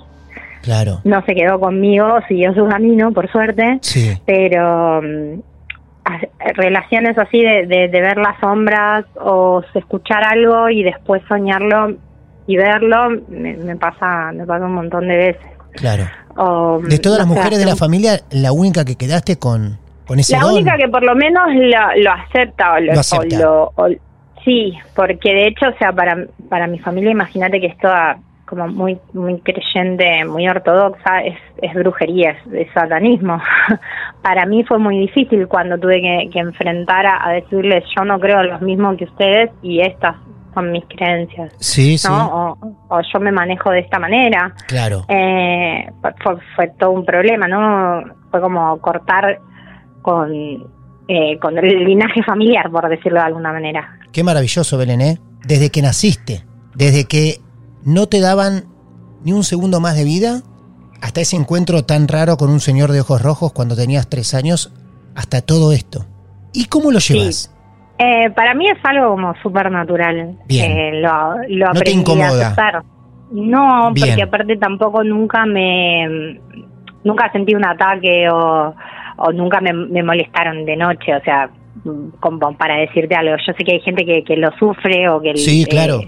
claro. 0.61 0.99
No 1.03 1.23
se 1.25 1.35
quedó 1.35 1.59
conmigo, 1.59 2.19
siguió 2.27 2.53
su 2.53 2.65
camino, 2.67 3.11
por 3.11 3.29
suerte 3.31 3.79
Sí. 3.81 4.17
pero 4.25 5.01
mm, 5.01 5.39
relaciones 6.55 7.17
así 7.17 7.41
de, 7.41 7.65
de, 7.67 7.87
de 7.87 8.01
ver 8.01 8.17
las 8.17 8.39
sombras 8.39 9.05
o 9.21 9.61
escuchar 9.75 10.23
algo 10.23 10.69
y 10.69 10.83
después 10.83 11.21
soñarlo 11.27 11.93
y 12.47 12.57
verlo 12.57 13.09
me, 13.27 13.55
me 13.57 13.75
pasa 13.75 14.31
me 14.31 14.45
pasa 14.45 14.65
un 14.65 14.73
montón 14.73 15.07
de 15.07 15.15
veces 15.17 15.51
Claro. 15.79 16.03
O, 16.37 16.79
De 16.83 16.99
todas 16.99 17.19
las 17.19 17.27
mujeres 17.27 17.57
de 17.59 17.65
la 17.65 17.75
familia, 17.75 18.19
la 18.31 18.51
única 18.51 18.85
que 18.85 18.95
quedaste 18.95 19.37
con, 19.39 19.77
con 20.07 20.19
ese 20.19 20.35
la 20.37 20.43
don. 20.43 20.53
única 20.53 20.77
que 20.77 20.87
por 20.87 21.03
lo 21.03 21.15
menos 21.15 21.43
lo, 21.53 22.03
lo 22.03 22.11
acepta 22.11 22.73
o 22.73 22.79
lo, 22.79 22.93
Lo 22.93 22.99
acepta. 22.99 23.37
o 23.37 23.39
lo- 23.41 23.73
o- 23.75 23.89
sí 24.45 24.73
porque 24.95 25.33
de 25.33 25.47
hecho 25.47 25.67
o 25.67 25.77
sea 25.77 25.91
para 25.91 26.15
para 26.49 26.65
mi 26.65 26.79
familia 26.79 27.11
imagínate 27.11 27.59
que 27.59 27.67
es 27.67 27.77
toda 27.77 28.17
como 28.45 28.67
muy 28.69 28.97
muy 29.13 29.37
creyente 29.41 30.23
muy 30.25 30.47
ortodoxa 30.47 31.19
es, 31.25 31.37
es 31.61 31.73
brujería 31.73 32.31
es, 32.31 32.53
es 32.53 32.67
satanismo 32.73 33.41
para 34.23 34.45
mí 34.45 34.63
fue 34.63 34.79
muy 34.79 34.97
difícil 34.97 35.45
cuando 35.49 35.77
tuve 35.77 35.99
que, 36.01 36.29
que 36.31 36.39
enfrentar 36.39 37.05
a, 37.05 37.27
a 37.27 37.31
decirles 37.33 37.83
yo 37.97 38.05
no 38.05 38.17
creo 38.17 38.41
lo 38.43 38.59
mismo 38.61 38.95
que 38.95 39.03
ustedes 39.03 39.49
y 39.61 39.81
estas 39.81 40.15
mis 40.61 40.83
creencias 40.85 41.53
Sí, 41.59 41.97
sí. 41.97 42.07
¿no? 42.07 42.55
o, 42.59 42.75
o 42.89 43.01
yo 43.13 43.19
me 43.19 43.31
manejo 43.31 43.69
de 43.71 43.79
esta 43.79 43.99
manera 43.99 44.53
Claro. 44.67 45.05
eh, 45.07 45.89
fue, 46.23 46.37
fue 46.55 46.67
todo 46.79 46.91
un 46.91 47.05
problema, 47.05 47.47
¿no? 47.47 48.03
Fue 48.31 48.41
como 48.41 48.79
cortar 48.79 49.39
con, 50.01 50.31
eh, 51.07 51.37
con 51.41 51.57
el 51.57 51.83
linaje 51.85 52.21
familiar, 52.23 52.69
por 52.71 52.87
decirlo 52.89 53.19
de 53.19 53.25
alguna 53.25 53.51
manera. 53.51 53.99
Qué 54.11 54.23
maravilloso, 54.23 54.77
Belén, 54.77 55.01
¿eh? 55.01 55.19
Desde 55.45 55.69
que 55.69 55.81
naciste, 55.81 56.45
desde 56.75 57.05
que 57.05 57.39
no 57.83 58.07
te 58.07 58.19
daban 58.19 58.65
ni 59.23 59.33
un 59.33 59.43
segundo 59.43 59.79
más 59.79 59.95
de 59.95 60.03
vida, 60.03 60.41
hasta 61.01 61.21
ese 61.21 61.35
encuentro 61.35 61.83
tan 61.83 62.07
raro 62.07 62.37
con 62.37 62.49
un 62.49 62.59
señor 62.59 62.91
de 62.91 63.01
ojos 63.01 63.21
rojos 63.21 63.53
cuando 63.53 63.75
tenías 63.75 64.09
tres 64.09 64.33
años, 64.33 64.71
hasta 65.15 65.41
todo 65.41 65.71
esto. 65.71 66.05
¿Y 66.53 66.65
cómo 66.65 66.91
lo 66.91 66.99
llevas? 66.99 67.53
Eh, 68.01 68.29
para 68.31 68.53
mí 68.53 68.65
es 68.67 68.77
algo 68.83 69.09
como 69.11 69.33
súper 69.43 69.69
natural. 69.69 70.37
Bien. 70.47 70.71
Eh, 70.71 70.91
lo, 71.01 71.35
lo 71.49 71.73
No 71.73 71.79
te 71.81 71.91
a 71.91 71.93
incomoda. 71.93 72.27
aceptar. 72.47 72.81
No, 73.31 73.91
Bien. 73.91 74.07
porque 74.07 74.23
aparte 74.23 74.57
tampoco 74.57 75.03
nunca 75.03 75.45
me... 75.45 76.39
Nunca 77.03 77.31
sentí 77.31 77.55
un 77.55 77.65
ataque 77.65 78.27
o, 78.29 78.73
o 79.17 79.31
nunca 79.31 79.61
me, 79.61 79.71
me 79.73 80.03
molestaron 80.03 80.65
de 80.65 80.75
noche, 80.75 81.15
o 81.15 81.21
sea, 81.21 81.49
como 82.19 82.57
para 82.57 82.75
decirte 82.75 83.15
algo. 83.15 83.35
Yo 83.45 83.53
sé 83.53 83.63
que 83.63 83.73
hay 83.73 83.79
gente 83.81 84.05
que, 84.05 84.23
que 84.23 84.35
lo 84.35 84.49
sufre 84.57 85.07
o 85.09 85.21
que 85.21 85.35
Sí, 85.37 85.63
eh, 85.63 85.67
claro. 85.69 86.01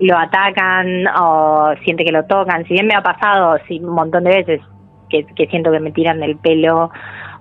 lo 0.00 0.18
atacan 0.18 1.06
o 1.20 1.72
siente 1.84 2.04
que 2.04 2.10
lo 2.12 2.24
tocan. 2.24 2.64
Si 2.66 2.74
bien 2.74 2.86
me 2.88 2.94
ha 2.94 3.02
pasado 3.02 3.56
sí, 3.68 3.78
un 3.80 3.94
montón 3.94 4.24
de 4.24 4.30
veces 4.36 4.60
que, 5.10 5.24
que 5.36 5.46
siento 5.46 5.70
que 5.70 5.78
me 5.80 5.92
tiran 5.92 6.18
del 6.18 6.36
pelo 6.38 6.90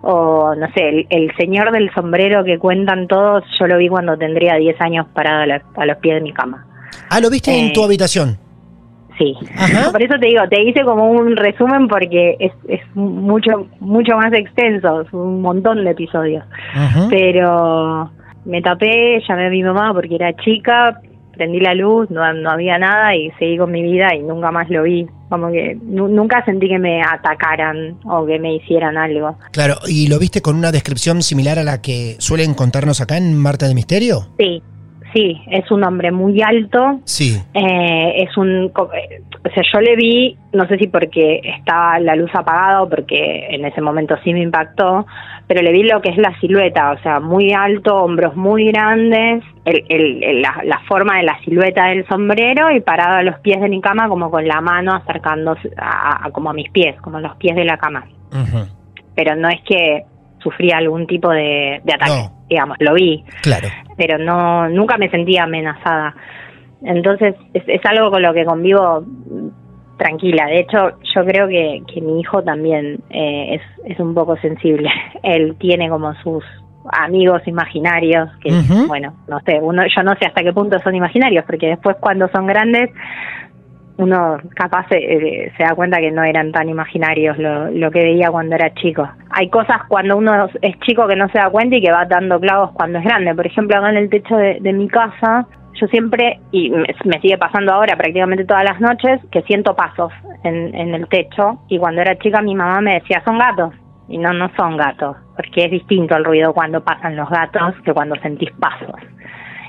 o 0.04 0.56
no 0.56 0.68
sé, 0.74 0.90
el, 0.90 1.08
el 1.10 1.32
señor 1.38 1.72
del 1.72 1.92
sombrero 1.94 2.44
que 2.44 2.58
cuentan 2.58 3.08
todos, 3.08 3.44
yo 3.60 3.68
lo 3.68 3.78
vi 3.78 3.88
cuando 3.88 4.18
tendría 4.18 4.56
10 4.56 4.80
años 4.82 5.06
parado 5.14 5.44
a, 5.44 5.46
la- 5.46 5.62
a 5.76 5.86
los 5.86 5.98
pies 5.98 6.16
de 6.16 6.22
mi 6.22 6.34
cama. 6.34 6.66
Ah, 7.10 7.20
lo 7.20 7.30
viste 7.30 7.52
en 7.58 7.68
Eh, 7.68 7.72
tu 7.74 7.84
habitación. 7.84 8.38
Sí, 9.18 9.36
Ajá. 9.56 9.92
por 9.92 10.02
eso 10.02 10.16
te 10.20 10.28
digo, 10.28 10.42
te 10.50 10.64
hice 10.64 10.84
como 10.84 11.12
un 11.12 11.36
resumen 11.36 11.88
porque 11.88 12.38
es, 12.40 12.52
es 12.68 12.80
mucho 12.96 13.68
mucho 13.80 14.16
más 14.18 14.34
extenso, 14.34 15.02
es 15.02 15.14
un 15.14 15.42
montón 15.42 15.84
de 15.84 15.92
episodios. 15.92 16.44
Pero 17.10 18.10
me 18.46 18.62
tapé, 18.62 19.22
llamé 19.28 19.48
a 19.48 19.50
mi 19.50 19.62
mamá 19.64 19.94
porque 19.94 20.16
era 20.16 20.34
chica, 20.38 21.00
prendí 21.42 21.60
la 21.60 21.74
luz, 21.74 22.08
no, 22.12 22.22
no 22.34 22.52
había 22.52 22.78
nada 22.78 23.16
y 23.16 23.32
seguí 23.40 23.58
con 23.58 23.72
mi 23.72 23.82
vida 23.82 24.14
y 24.14 24.20
nunca 24.22 24.52
más 24.52 24.70
lo 24.70 24.84
vi. 24.84 25.08
Como 25.28 25.50
que 25.52 25.76
nu- 25.82 26.08
nunca 26.08 26.46
sentí 26.46 26.68
que 26.68 26.78
me 26.78 27.02
atacaran 27.02 27.98
o 28.06 28.26
que 28.28 28.38
me 28.38 28.54
hicieran 28.56 28.96
algo. 28.98 29.38
Claro, 29.52 29.76
¿y 29.88 30.08
lo 30.08 30.20
viste 30.20 30.42
con 30.44 30.56
una 30.56 30.72
descripción 30.72 31.24
similar 31.24 31.58
a 31.58 31.64
la 31.64 31.82
que 31.82 32.16
suelen 32.20 32.54
contarnos 32.54 33.02
acá 33.02 33.18
en 33.18 33.36
Marta 33.38 33.68
de 33.68 33.74
Misterio? 33.74 34.28
Sí, 34.38 34.62
sí, 35.14 35.42
es 35.50 35.70
un 35.72 35.84
hombre 35.84 36.12
muy 36.12 36.42
alto. 36.42 37.00
Sí. 37.06 37.38
Eh, 37.54 38.14
es 38.24 38.36
un. 38.38 38.66
eh, 38.94 39.22
O 39.44 39.50
sea, 39.54 39.64
yo 39.74 39.82
le 39.82 39.96
vi, 39.96 40.38
no 40.54 40.68
sé 40.68 40.78
si 40.78 40.88
porque 40.88 41.42
estaba 41.58 42.00
la 42.00 42.16
luz 42.16 42.30
apagada 42.34 42.84
o 42.84 42.90
porque 42.90 43.48
en 43.50 43.66
ese 43.66 43.82
momento 43.82 44.16
sí 44.24 44.34
me 44.34 44.42
impactó, 44.42 45.06
pero 45.48 45.62
le 45.62 45.72
vi 45.72 45.84
lo 45.84 46.02
que 46.02 46.10
es 46.10 46.18
la 46.18 46.38
silueta, 46.40 46.92
o 46.92 46.98
sea, 47.00 47.20
muy 47.20 47.52
alto, 47.52 47.96
hombros 48.04 48.36
muy 48.36 48.72
grandes, 48.72 49.44
el, 49.66 49.84
el- 49.90 50.24
el- 50.24 50.42
la, 50.42 50.62
la 50.64 50.80
forma 50.88 51.18
de 51.18 51.24
la 51.24 51.40
silueta 51.44 51.88
del 51.88 52.06
sombrero 52.08 52.72
y 52.72 52.82
parado 52.82 53.16
a 53.18 53.24
los 53.24 53.40
pies 53.40 53.60
de 53.62 53.68
mi 53.70 53.82
cama 53.82 54.08
como 54.08 54.30
con 54.32 54.48
la 54.48 54.62
mano 54.62 54.94
acercándose 54.94 55.72
a, 55.78 56.26
a- 56.28 56.32
como 56.32 56.50
a 56.50 56.54
mis 56.54 56.70
pies, 56.72 56.96
como 57.02 57.18
a 57.18 57.22
los 57.22 57.36
pies 57.38 57.56
de 57.56 57.66
la 57.66 57.78
cama. 57.78 58.06
Pero 59.16 59.36
no 59.36 59.50
es 59.50 59.62
que 59.68 60.04
sufría 60.42 60.78
algún 60.78 61.06
tipo 61.06 61.30
de, 61.30 61.82
de 61.84 61.94
ataque, 61.94 62.12
No. 62.12 62.41
Digamos, 62.52 62.78
lo 62.80 62.94
vi 62.94 63.24
Claro. 63.42 63.68
pero 63.98 64.18
no 64.18 64.70
nunca 64.70 64.98
me 64.98 65.10
sentía 65.10 65.44
amenazada. 65.44 66.14
Entonces 66.84 67.36
es, 67.54 67.64
es 67.68 67.82
algo 67.86 68.12
con 68.12 68.22
lo 68.22 68.34
que 68.34 68.46
convivo 68.46 69.04
tranquila. 69.98 70.48
De 70.48 70.60
hecho, 70.60 70.98
yo 71.16 71.24
creo 71.26 71.48
que, 71.48 71.84
que 71.92 72.02
mi 72.02 72.20
hijo 72.20 72.44
también 72.44 73.00
eh, 73.10 73.56
es, 73.56 73.62
es 73.86 74.00
un 74.00 74.14
poco 74.14 74.36
sensible. 74.38 74.90
Él 75.24 75.56
tiene 75.60 75.90
como 75.90 76.14
sus 76.16 76.44
amigos 76.94 77.44
imaginarios 77.46 78.28
que 78.44 78.50
bueno 78.88 79.14
no 79.28 79.40
sé 79.42 79.60
uno 79.62 79.84
yo 79.96 80.02
no 80.02 80.16
sé 80.16 80.26
hasta 80.26 80.42
qué 80.42 80.52
punto 80.52 80.80
son 80.80 80.96
imaginarios 80.96 81.46
porque 81.46 81.68
después 81.68 81.96
cuando 82.00 82.28
son 82.30 82.48
grandes 82.48 82.90
uno 84.02 84.38
capaz 84.56 84.88
eh, 84.92 85.52
se 85.56 85.64
da 85.64 85.76
cuenta 85.76 86.00
que 86.00 86.12
no 86.12 86.24
eran 86.24 86.52
tan 86.52 86.68
imaginarios 86.68 87.38
lo, 87.38 87.92
que 87.92 88.00
veía 88.00 88.32
cuando 88.32 88.56
era 88.56 88.74
chico. 88.74 89.08
Hay 89.30 89.50
cosas 89.50 89.84
cuando 89.88 90.18
uno 90.18 90.50
es 90.62 90.80
chico 90.80 91.08
que 91.08 91.16
no 91.16 91.30
se 91.30 91.38
da 91.38 91.50
cuenta 91.50 91.76
y 91.76 91.82
que 91.82 91.92
va 91.92 92.06
dando 92.06 92.40
clavos 92.40 92.72
cuando 92.72 93.00
es 93.00 93.06
grande. 93.06 93.36
Por 93.36 93.46
ejemplo, 93.46 93.78
acá 93.78 93.90
en 93.90 93.98
el 93.98 94.10
techo 94.10 94.36
de, 94.36 94.74
mi 94.74 94.88
casa, 94.88 95.46
yo 95.80 95.88
siempre, 95.88 96.40
y 96.52 96.72
me, 96.72 96.88
me 97.06 97.22
sigue 97.22 97.38
pasando 97.38 97.74
ahora 97.74 97.96
prácticamente 97.96 98.46
todas 98.46 98.64
las 98.64 98.80
noches, 98.82 99.22
que 99.32 99.44
siento 99.44 99.76
pasos 99.76 100.12
en, 100.44 100.74
en 100.76 100.96
el 100.96 101.08
techo. 101.08 101.62
Y 101.68 101.78
cuando 101.78 102.02
era 102.02 102.18
chica 102.18 102.42
mi 102.42 102.56
mamá 102.56 102.82
me 102.82 102.96
decía, 102.96 103.22
son 103.24 103.38
gatos. 103.38 103.74
Y 104.08 104.18
no, 104.18 104.34
no 104.34 104.50
son 104.58 104.76
gatos, 104.76 105.16
porque 105.38 105.66
es 105.66 105.72
distinto 105.72 106.18
el 106.18 106.26
ruido 106.26 106.54
cuando 106.54 106.84
pasan 106.84 107.16
los 107.16 107.30
gatos 107.30 107.76
que 107.86 107.94
cuando 107.94 108.16
sentís 108.16 108.52
pasos. 108.60 109.00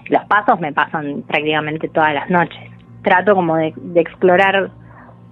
Los 0.08 0.24
pasos 0.24 0.58
me 0.58 0.72
pasan 0.72 1.22
prácticamente 1.22 1.88
todas 1.88 2.12
las 2.12 2.28
noches. 2.28 2.71
Trato 3.02 3.34
como 3.34 3.56
de, 3.56 3.72
de 3.76 4.00
explorar, 4.00 4.70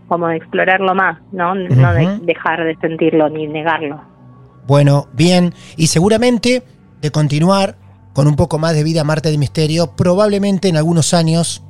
como 0.08 0.28
de 0.28 0.36
explorarlo 0.36 0.94
más, 0.94 1.18
¿no? 1.32 1.54
No 1.54 1.94
de 1.94 2.18
dejar 2.22 2.64
de 2.64 2.76
sentirlo 2.76 3.28
ni 3.28 3.46
negarlo. 3.46 4.00
Bueno, 4.66 5.08
bien. 5.12 5.54
Y 5.76 5.88
seguramente 5.88 6.62
de 7.00 7.10
continuar 7.10 7.76
con 8.12 8.26
un 8.26 8.36
poco 8.36 8.58
más 8.58 8.74
de 8.74 8.84
vida 8.84 9.04
Marte 9.04 9.30
de 9.30 9.38
Misterio, 9.38 9.92
probablemente 9.96 10.68
en 10.68 10.76
algunos 10.76 11.14
años 11.14 11.62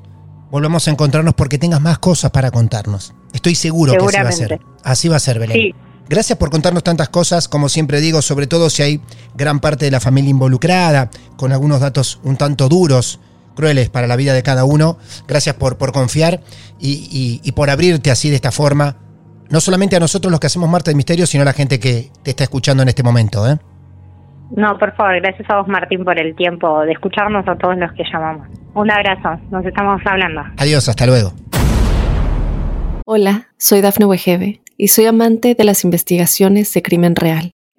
volvamos 0.50 0.88
a 0.88 0.90
encontrarnos 0.90 1.34
porque 1.34 1.58
tengas 1.58 1.80
más 1.80 1.98
cosas 1.98 2.30
para 2.30 2.50
contarnos. 2.50 3.14
Estoy 3.32 3.54
seguro 3.54 3.92
que 3.92 4.04
así 4.04 4.22
va 4.22 4.28
a 4.28 4.32
ser. 4.32 4.60
Así 4.82 5.08
va 5.08 5.16
a 5.16 5.20
ser, 5.20 5.38
Belén. 5.38 5.56
Sí, 5.56 5.74
Gracias 6.10 6.36
por 6.36 6.50
contarnos 6.50 6.82
tantas 6.82 7.08
cosas, 7.08 7.46
como 7.46 7.68
siempre 7.68 8.00
digo, 8.00 8.20
sobre 8.20 8.48
todo 8.48 8.68
si 8.68 8.82
hay 8.82 9.00
gran 9.36 9.60
parte 9.60 9.84
de 9.84 9.92
la 9.92 10.00
familia 10.00 10.30
involucrada, 10.30 11.08
con 11.36 11.52
algunos 11.52 11.78
datos 11.78 12.18
un 12.24 12.36
tanto 12.36 12.68
duros, 12.68 13.20
crueles 13.54 13.88
para 13.90 14.06
la 14.06 14.16
vida 14.16 14.32
de 14.34 14.42
cada 14.42 14.64
uno. 14.64 14.98
Gracias 15.28 15.54
por, 15.56 15.76
por 15.78 15.92
confiar 15.92 16.40
y, 16.78 17.08
y- 17.10 17.40
y 17.42 17.52
por 17.52 17.70
abrirte 17.70 18.10
así 18.10 18.30
de 18.30 18.36
esta 18.36 18.50
forma, 18.52 18.96
no 19.50 19.60
solamente 19.60 19.96
a 19.96 20.00
nosotros 20.00 20.30
los 20.30 20.40
que 20.40 20.46
hacemos 20.46 20.68
Marte 20.68 20.90
de 20.92 20.94
Misterio, 20.96 21.26
sino 21.26 21.42
a 21.42 21.44
la 21.46 21.52
gente 21.52 21.78
que 21.80 22.10
te 22.22 22.30
está 22.30 22.44
escuchando 22.44 22.82
en 22.82 22.88
este 22.88 23.02
momento. 23.02 23.48
¿eh? 23.50 23.58
no, 24.56 24.76
por 24.78 24.94
favor, 24.96 25.20
gracias 25.20 25.48
a 25.48 25.58
vos 25.58 25.68
Martín 25.68 26.04
por 26.04 26.18
el 26.18 26.34
tiempo 26.34 26.80
de 26.82 26.92
escucharnos 26.92 27.46
a 27.46 27.56
todos 27.56 27.76
los 27.76 27.92
que 27.92 28.02
llamamos. 28.12 28.48
Un 28.74 28.90
abrazo, 28.90 29.40
nos 29.50 29.64
estamos 29.64 30.00
hablando. 30.04 30.42
Adiós, 30.56 30.88
hasta 30.88 31.06
luego. 31.06 31.32
Hola, 33.06 33.48
soy 33.58 33.80
Dafne 33.80 34.06
Wegebe 34.06 34.60
y 34.76 34.88
soy 34.88 35.06
amante 35.06 35.54
de 35.54 35.64
las 35.64 35.84
investigaciones 35.84 36.72
de 36.72 36.82
crimen 36.82 37.16
real. 37.16 37.52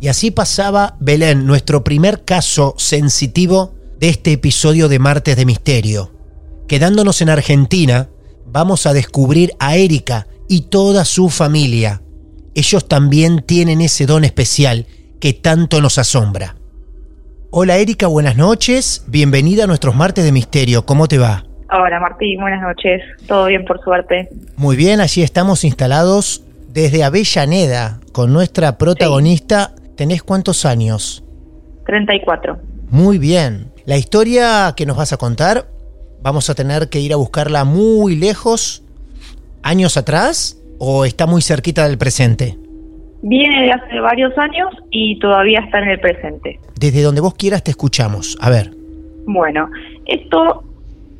Y 0.00 0.08
así 0.08 0.30
pasaba 0.30 0.96
Belén, 1.00 1.46
nuestro 1.46 1.82
primer 1.82 2.24
caso 2.24 2.74
sensitivo 2.76 3.74
de 3.98 4.10
este 4.10 4.32
episodio 4.32 4.88
de 4.88 4.98
Martes 4.98 5.36
de 5.36 5.46
Misterio. 5.46 6.12
Quedándonos 6.68 7.22
en 7.22 7.30
Argentina, 7.30 8.08
vamos 8.46 8.86
a 8.86 8.92
descubrir 8.92 9.52
a 9.58 9.76
Erika 9.76 10.26
y 10.48 10.62
toda 10.62 11.04
su 11.04 11.30
familia. 11.30 12.02
Ellos 12.54 12.86
también 12.88 13.42
tienen 13.46 13.80
ese 13.80 14.06
don 14.06 14.24
especial 14.24 14.86
que 15.18 15.32
tanto 15.32 15.80
nos 15.80 15.98
asombra. 15.98 16.56
Hola 17.50 17.78
Erika, 17.78 18.06
buenas 18.06 18.36
noches. 18.36 19.04
Bienvenida 19.06 19.64
a 19.64 19.66
nuestros 19.66 19.94
Martes 19.94 20.24
de 20.24 20.32
Misterio. 20.32 20.84
¿Cómo 20.84 21.08
te 21.08 21.16
va? 21.16 21.44
Hola 21.72 21.98
Martín, 22.00 22.40
buenas 22.40 22.60
noches. 22.60 23.02
Todo 23.26 23.46
bien 23.46 23.64
por 23.64 23.82
suerte. 23.82 24.28
Muy 24.56 24.76
bien, 24.76 25.00
allí 25.00 25.22
estamos 25.22 25.64
instalados 25.64 26.42
desde 26.68 27.02
Avellaneda 27.02 27.98
con 28.12 28.32
nuestra 28.32 28.76
protagonista. 28.76 29.72
¿Tenés 29.96 30.22
cuántos 30.22 30.66
años? 30.66 31.24
34. 31.86 32.58
Muy 32.90 33.18
bien. 33.18 33.72
La 33.86 33.96
historia 33.96 34.74
que 34.76 34.84
nos 34.84 34.96
vas 34.96 35.12
a 35.12 35.16
contar, 35.16 35.66
vamos 36.22 36.50
a 36.50 36.54
tener 36.54 36.90
que 36.90 37.00
ir 37.00 37.14
a 37.14 37.16
buscarla 37.16 37.64
muy 37.64 38.14
lejos, 38.14 38.84
años 39.62 39.96
atrás, 39.96 40.62
o 40.78 41.04
está 41.06 41.26
muy 41.26 41.40
cerquita 41.40 41.88
del 41.88 41.96
presente. 41.96 42.58
Viene 43.22 43.62
de 43.62 43.72
hace 43.72 43.98
varios 44.00 44.36
años 44.36 44.74
y 44.90 45.18
todavía 45.18 45.60
está 45.60 45.78
en 45.78 45.88
el 45.88 46.00
presente. 46.00 46.60
Desde 46.78 47.02
donde 47.02 47.22
vos 47.22 47.34
quieras 47.34 47.64
te 47.64 47.70
escuchamos. 47.70 48.36
A 48.40 48.50
ver. 48.50 48.70
Bueno, 49.24 49.70
esto, 50.04 50.62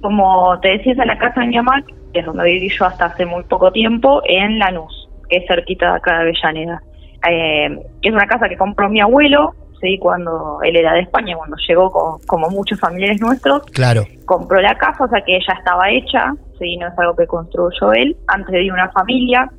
como 0.03 0.61
te 0.61 0.69
decía, 0.69 0.93
es 0.93 0.99
en 0.99 1.07
la 1.07 1.19
casa 1.19 1.41
de 1.41 1.47
mi 1.47 1.57
mamá, 1.57 1.83
que 2.12 2.21
es 2.21 2.27
donde 2.27 2.45
viví 2.45 2.69
yo 2.69 2.85
hasta 2.85 3.07
hace 3.07 3.25
muy 3.25 3.43
poco 3.45 3.73
tiempo, 3.73 4.21
en 4.29 4.59
Lanús, 4.59 5.09
que 5.31 5.39
es 5.39 5.47
cerquita 5.49 5.93
de 5.93 5.97
acá 5.97 6.12
de 6.12 6.21
Avellaneda. 6.21 6.83
Eh, 7.31 7.69
es 8.03 8.13
una 8.13 8.27
casa 8.27 8.49
que 8.49 8.57
compró 8.57 8.89
mi 8.89 9.01
abuelo, 9.01 9.55
sí, 9.81 9.99
cuando 9.99 10.59
él 10.63 10.77
era 10.77 10.93
de 10.95 11.01
España, 11.01 11.37
cuando 11.37 11.57
llegó 11.69 11.91
con- 11.91 12.21
como 12.27 12.49
muchos 12.51 12.79
familiares 12.81 13.21
nuestros, 13.21 13.63
Claro. 13.73 14.05
compró 14.25 14.61
la 14.61 14.75
casa, 14.77 15.05
o 15.05 15.09
sea 15.09 15.21
que 15.23 15.39
ya 15.47 15.55
estaba 15.59 15.91
hecha, 15.91 16.33
sí, 16.59 16.77
no 16.77 16.89
es 16.89 16.99
algo 16.99 17.15
que 17.17 17.27
construyó 17.27 17.93
él. 17.93 18.17
Antes 18.29 18.53
de 18.53 18.71
una 18.71 18.89
familia 18.91 19.51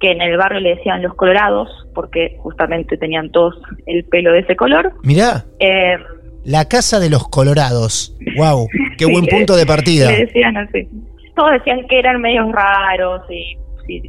que 0.00 0.10
en 0.12 0.20
el 0.22 0.36
barrio 0.36 0.60
le 0.60 0.74
decían 0.76 1.02
los 1.02 1.14
colorados, 1.14 1.68
porque 1.94 2.36
justamente 2.40 2.96
tenían 2.96 3.30
todos 3.30 3.54
el 3.86 4.04
pelo 4.04 4.32
de 4.32 4.40
ese 4.40 4.56
color. 4.56 4.92
Mirá, 5.02 5.44
Eh, 5.60 5.96
la 6.44 6.66
casa 6.68 6.98
de 7.00 7.08
los 7.08 7.26
colorados. 7.28 8.14
Wow, 8.36 8.66
qué 8.98 9.06
buen 9.06 9.24
punto 9.26 9.56
de 9.56 9.64
partida. 9.66 10.10
Le 10.10 10.26
decían 10.26 10.56
así. 10.56 10.88
Todos 11.36 11.52
decían 11.52 11.86
que 11.88 11.98
eran 11.98 12.20
medios 12.20 12.50
raros 12.52 13.22
y, 13.30 13.56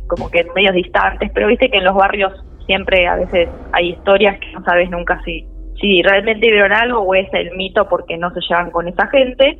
como 0.07 0.29
que 0.29 0.43
medios 0.55 0.73
distantes, 0.75 1.31
pero 1.33 1.47
viste 1.47 1.69
que 1.69 1.77
en 1.77 1.85
los 1.85 1.95
barrios 1.95 2.33
siempre 2.65 3.07
a 3.07 3.15
veces 3.15 3.49
hay 3.73 3.91
historias 3.91 4.39
que 4.39 4.51
no 4.53 4.63
sabes 4.63 4.89
nunca 4.89 5.21
si, 5.23 5.45
si 5.79 6.01
realmente 6.01 6.49
vieron 6.51 6.73
algo 6.73 6.99
o 7.01 7.15
es 7.15 7.27
el 7.33 7.51
mito 7.55 7.87
porque 7.89 8.17
no 8.17 8.31
se 8.33 8.39
llevan 8.47 8.71
con 8.71 8.87
esa 8.87 9.07
gente, 9.07 9.57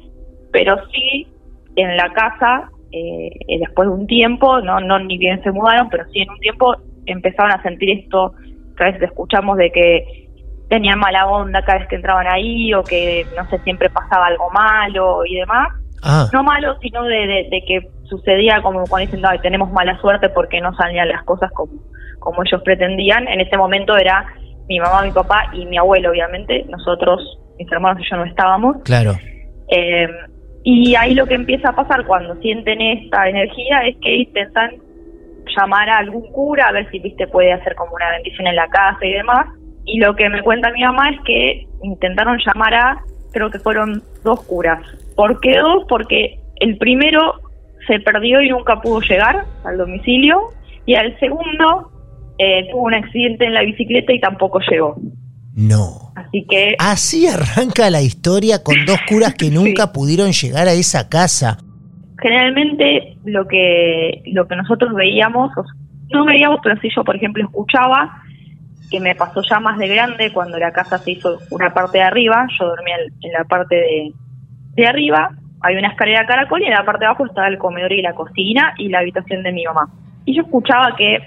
pero 0.52 0.78
sí 0.91 1.28
en 1.76 1.98
la 1.98 2.12
casa, 2.13 2.70
eh, 2.91 3.30
eh, 3.48 3.60
después 3.60 3.89
de 3.89 3.94
un 3.96 4.08
tiempo, 4.08 4.62
no, 4.62 4.80
no 4.80 5.00
ni 5.00 5.18
bien 5.18 5.41
se 5.44 5.52
mudaron, 5.52 5.89
pero 5.89 6.06
sí 6.13 6.22
en 6.22 6.30
un 6.30 6.39
tiempo 6.39 6.76
empezaron 7.06 7.52
a 7.52 7.62
sentir 7.62 7.89
esto 8.00 8.34
que 8.78 8.84
a 8.84 8.88
veces 8.88 9.04
escuchamos 9.04 9.58
de 9.58 9.72
que 9.72 10.06
tenían 10.70 11.00
mala 11.00 11.28
onda 11.28 11.62
cada 11.63 11.80
vez 11.80 11.88
que 11.88 11.96
entraban 11.98 12.28
ahí 12.28 12.74
o 12.74 12.84
que 12.84 13.24
no 13.38 13.48
sé 13.50 13.60
siempre 13.60 13.89
pasaba 13.89 14.28
algo 14.28 14.50
malo 14.52 15.26
y 15.26 15.36
demás. 15.36 15.68
Ah, 16.02 16.28
no 16.34 16.44
malo 16.44 16.78
sino 16.82 17.04
de, 17.04 17.28
de- 17.28 17.48
de 17.52 17.63
que 17.68 17.88
sucedía 18.04 18.62
como 18.62 18.84
cuando 18.86 19.08
dicen 19.08 19.26
"Ay, 19.26 19.39
tenemos 19.39 19.72
mala 19.72 20.00
suerte 20.00 20.30
porque 20.30 20.62
no 20.62 20.74
salían 20.76 21.08
las 21.10 21.24
cosas 21.24 21.52
como 21.52 21.74
como 22.26 22.44
ellos 22.44 22.62
pretendían 22.64 23.28
en 23.28 23.40
ese 23.40 23.58
momento 23.58 23.96
era 23.96 24.26
mi 24.68 24.80
mamá 24.80 25.04
mi 25.04 25.12
papá 25.12 25.50
y 25.54 25.66
mi 25.66 25.78
abuelo 25.78 26.10
obviamente 26.10 26.66
nosotros 26.70 27.40
mis 27.58 27.72
hermanos 27.72 28.04
y 28.04 28.10
yo 28.10 28.18
no 28.18 28.26
estábamos 28.26 28.78
claro. 28.84 29.14
eh, 29.70 30.10
y 30.68 30.96
ahí 30.96 31.14
lo 31.14 31.28
que 31.28 31.36
empieza 31.36 31.70
a 31.70 31.76
pasar 31.76 32.08
cuando 32.08 32.36
sienten 32.42 32.82
esta 32.82 33.30
energía 33.30 33.82
es 33.86 33.96
que 34.02 34.16
intentan 34.18 34.72
llamar 35.56 35.88
a 35.90 36.00
algún 36.00 36.24
cura 36.32 36.68
a 36.68 36.72
ver 36.72 36.90
si 36.90 36.98
viste 36.98 37.28
puede 37.28 37.54
hacer 37.54 37.76
como 37.76 37.94
una 37.94 38.10
bendición 38.10 38.48
en 38.48 38.56
la 38.56 38.68
casa 38.68 39.06
y 39.06 39.14
demás. 39.14 39.46
Y 39.86 40.00
lo 40.00 40.16
que 40.16 40.28
me 40.28 40.42
cuenta 40.42 40.72
mi 40.72 40.82
mamá 40.82 41.12
es 41.12 41.22
que 41.22 41.68
intentaron 41.84 42.40
llamar 42.44 42.74
a, 42.74 42.98
creo 43.32 43.52
que 43.52 43.60
fueron 43.60 44.02
dos 44.24 44.44
curas. 44.46 44.80
¿Por 45.16 45.40
qué 45.40 45.60
dos? 45.60 45.86
Porque 45.88 46.40
El 46.60 46.78
primero 46.80 47.36
se 47.86 48.00
perdió 48.00 48.42
y 48.42 48.50
nunca 48.50 48.82
pudo 48.82 49.02
llegar 49.02 49.46
al 49.66 49.78
domicilio 49.78 50.50
y 50.88 50.96
al 50.96 51.16
segundo 51.20 51.92
eh, 52.38 52.67
tuvo 52.71 52.84
un 52.84 52.93
accidente 52.93 53.45
en 53.45 53.54
la 53.54 53.62
bicicleta 53.62 54.13
y 54.13 54.19
tampoco 54.19 54.60
llegó. 54.69 54.95
No. 55.56 56.12
Así 56.15 56.45
que 56.50 56.76
Así 56.80 57.28
arranca 57.28 57.89
la 57.89 58.02
historia 58.02 58.62
con 58.62 58.86
dos 58.86 59.00
curas 59.08 59.34
que 59.36 59.50
nunca 59.52 59.93
pudieron 59.93 60.32
llegar 60.32 60.67
a 60.67 60.74
esa 60.74 61.08
casa. 61.10 61.58
generalmente 62.21 63.17
lo 63.26 63.48
que 63.48 64.21
lo 64.26 64.48
que 64.48 64.56
nosotros 64.56 64.93
veíamos, 64.93 65.52
o 65.58 65.63
sea, 65.63 65.74
no 66.12 66.26
veíamos, 66.26 66.60
pero 66.62 66.80
sí 66.82 66.89
yo 66.95 67.04
por 67.04 67.15
ejemplo 67.15 67.43
escuchaba 67.43 68.21
que 68.91 69.00
me 69.00 69.15
pasó 69.15 69.41
ya 69.50 69.60
más 69.60 69.78
de 69.78 69.88
grande 69.88 70.32
cuando 70.32 70.58
la 70.60 70.71
casa 70.71 70.98
se 70.98 71.12
hizo 71.12 71.39
una 71.50 71.74
parte 71.74 71.98
de 72.00 72.04
arriba, 72.04 72.48
yo 72.60 72.67
dormía 72.67 72.95
en 73.21 73.32
la 73.32 73.43
parte 73.45 73.76
de, 73.76 74.13
de 74.76 74.88
arriba, 74.88 75.32
había 75.62 75.80
una 75.80 75.89
escalera 75.89 76.21
de 76.21 76.28
caracol 76.28 76.62
y 76.62 76.65
en 76.65 76.71
la 76.71 76.86
parte 76.86 77.02
de 77.02 77.06
abajo 77.08 77.26
estaba 77.26 77.48
el 77.48 77.58
comedor 77.58 77.91
y 77.93 78.02
la 78.02 78.13
cocina 78.13 78.74
y 78.78 78.89
la 78.89 79.00
habitación 79.00 79.41
de 79.41 79.52
mi 79.52 79.63
mamá. 79.63 79.89
Y 80.26 80.36
yo 80.36 80.43
escuchaba 80.43 80.95
que 80.95 81.19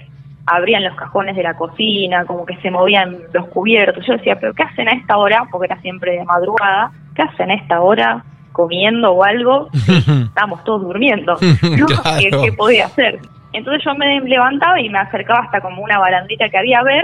abrían 0.49 0.83
los 0.83 0.95
cajones 0.95 1.35
de 1.35 1.43
la 1.43 1.55
cocina, 1.55 2.25
como 2.25 2.45
que 2.45 2.57
se 2.57 2.71
movían 2.71 3.17
los 3.33 3.47
cubiertos. 3.47 4.05
Yo 4.05 4.13
decía, 4.13 4.37
pero 4.39 4.53
¿qué 4.53 4.63
hacen 4.63 4.87
a 4.87 4.91
esta 4.91 5.17
hora? 5.17 5.45
Porque 5.51 5.67
era 5.67 5.81
siempre 5.81 6.13
de 6.13 6.23
madrugada. 6.25 6.91
¿Qué 7.15 7.21
hacen 7.21 7.51
a 7.51 7.55
esta 7.55 7.81
hora? 7.81 8.23
¿Comiendo 8.51 9.11
o 9.11 9.23
algo? 9.23 9.69
Estábamos 9.73 10.63
todos 10.63 10.81
durmiendo. 10.81 11.33
¿no? 11.77 11.85
Claro. 11.85 12.17
¿Qué, 12.19 12.29
qué 12.29 12.51
podía 12.53 12.85
hacer? 12.85 13.19
Entonces 13.53 13.83
yo 13.83 13.95
me 13.95 14.19
levantaba 14.21 14.79
y 14.79 14.89
me 14.89 14.99
acercaba 14.99 15.41
hasta 15.41 15.61
como 15.61 15.81
una 15.81 15.99
barandita 15.99 16.49
que 16.49 16.57
había 16.57 16.79
a 16.79 16.83
ver, 16.83 17.03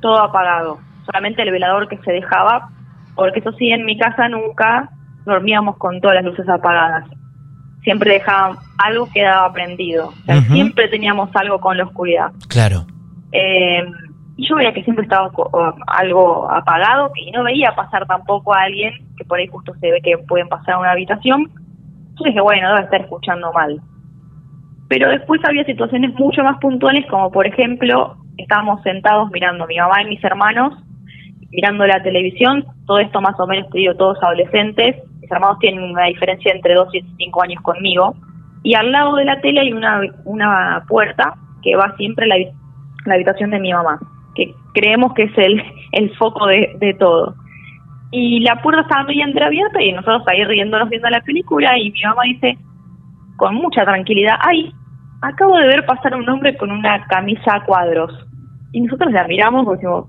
todo 0.00 0.20
apagado. 0.20 0.78
Solamente 1.06 1.42
el 1.42 1.50
velador 1.50 1.88
que 1.88 1.98
se 1.98 2.12
dejaba, 2.12 2.68
porque 3.14 3.40
eso 3.40 3.52
sí, 3.52 3.70
en 3.70 3.84
mi 3.84 3.98
casa 3.98 4.28
nunca 4.28 4.90
dormíamos 5.24 5.76
con 5.76 6.00
todas 6.00 6.16
las 6.16 6.24
luces 6.24 6.48
apagadas. 6.48 7.04
Siempre 7.88 8.12
dejaban 8.12 8.58
algo 8.76 9.08
quedaba 9.10 9.50
prendido. 9.50 10.08
O 10.08 10.24
sea, 10.26 10.42
siempre 10.42 10.88
teníamos 10.88 11.30
algo 11.34 11.58
con 11.58 11.78
la 11.78 11.84
oscuridad. 11.84 12.32
Claro. 12.46 12.84
Eh, 13.32 13.82
y 14.36 14.46
yo 14.46 14.56
veía 14.56 14.74
que 14.74 14.84
siempre 14.84 15.04
estaba 15.04 15.30
algo 15.86 16.50
apagado 16.50 17.10
que- 17.14 17.22
y 17.22 17.30
no 17.30 17.44
veía 17.44 17.74
pasar 17.74 18.06
tampoco 18.06 18.54
a 18.54 18.64
alguien 18.64 18.92
que 19.16 19.24
por 19.24 19.38
ahí 19.38 19.46
justo 19.46 19.72
se 19.80 19.90
ve 19.90 20.02
que 20.02 20.18
pueden 20.18 20.50
pasar 20.50 20.74
a 20.74 20.80
una 20.80 20.90
habitación. 20.90 21.50
Yo 22.18 22.24
dije, 22.26 22.42
bueno, 22.42 22.68
debe 22.74 22.84
estar 22.84 23.00
escuchando 23.00 23.50
mal. 23.54 23.80
Pero 24.90 25.08
después 25.08 25.40
había 25.46 25.64
situaciones 25.64 26.12
mucho 26.14 26.42
más 26.44 26.58
puntuales, 26.58 27.06
como 27.08 27.32
por 27.32 27.46
ejemplo, 27.46 28.16
estábamos 28.36 28.82
sentados 28.82 29.30
mirando 29.30 29.66
mi 29.66 29.78
mamá 29.78 30.02
y 30.02 30.08
mis 30.10 30.22
hermanos, 30.22 30.74
mirando 31.50 31.86
la 31.86 32.02
televisión, 32.02 32.66
todo 32.86 32.98
esto 32.98 33.22
más 33.22 33.40
o 33.40 33.46
menos, 33.46 33.70
te 33.70 33.78
digo, 33.78 33.94
todos 33.94 34.22
adolescentes, 34.22 34.96
mis 35.28 35.32
hermanos 35.32 35.58
tienen 35.58 35.82
una 35.82 36.06
diferencia 36.06 36.52
entre 36.52 36.74
2 36.74 36.94
y 36.94 37.02
5 37.18 37.42
años 37.42 37.62
conmigo, 37.62 38.14
y 38.62 38.74
al 38.74 38.90
lado 38.90 39.16
de 39.16 39.26
la 39.26 39.40
tele 39.40 39.60
hay 39.60 39.72
una, 39.72 40.00
una 40.24 40.84
puerta 40.88 41.34
que 41.62 41.76
va 41.76 41.94
siempre 41.96 42.24
a 42.24 42.28
la, 42.28 42.36
la 43.04 43.14
habitación 43.14 43.50
de 43.50 43.60
mi 43.60 43.72
mamá, 43.72 43.98
que 44.34 44.54
creemos 44.72 45.12
que 45.12 45.24
es 45.24 45.38
el, 45.38 45.62
el 45.92 46.16
foco 46.16 46.46
de, 46.46 46.74
de 46.80 46.94
todo. 46.94 47.34
Y 48.10 48.40
la 48.40 48.62
puerta 48.62 48.82
estaba 48.82 49.04
medio 49.04 49.24
entreabierta 49.24 49.82
y 49.82 49.92
nosotros 49.92 50.22
ahí 50.26 50.42
riéndonos 50.44 50.88
viendo 50.88 51.10
la 51.10 51.20
película 51.20 51.78
y 51.78 51.90
mi 51.90 52.00
mamá 52.02 52.22
dice 52.24 52.56
con 53.36 53.54
mucha 53.54 53.84
tranquilidad, 53.84 54.36
ay, 54.40 54.72
acabo 55.20 55.56
de 55.58 55.66
ver 55.66 55.84
pasar 55.84 56.14
un 56.14 56.28
hombre 56.28 56.56
con 56.56 56.70
una 56.70 57.04
camisa 57.06 57.56
a 57.56 57.64
cuadros. 57.64 58.12
Y 58.72 58.80
nosotros 58.80 59.12
la 59.12 59.28
miramos 59.28 59.66
porque 59.66 59.86
decimos, 59.86 60.06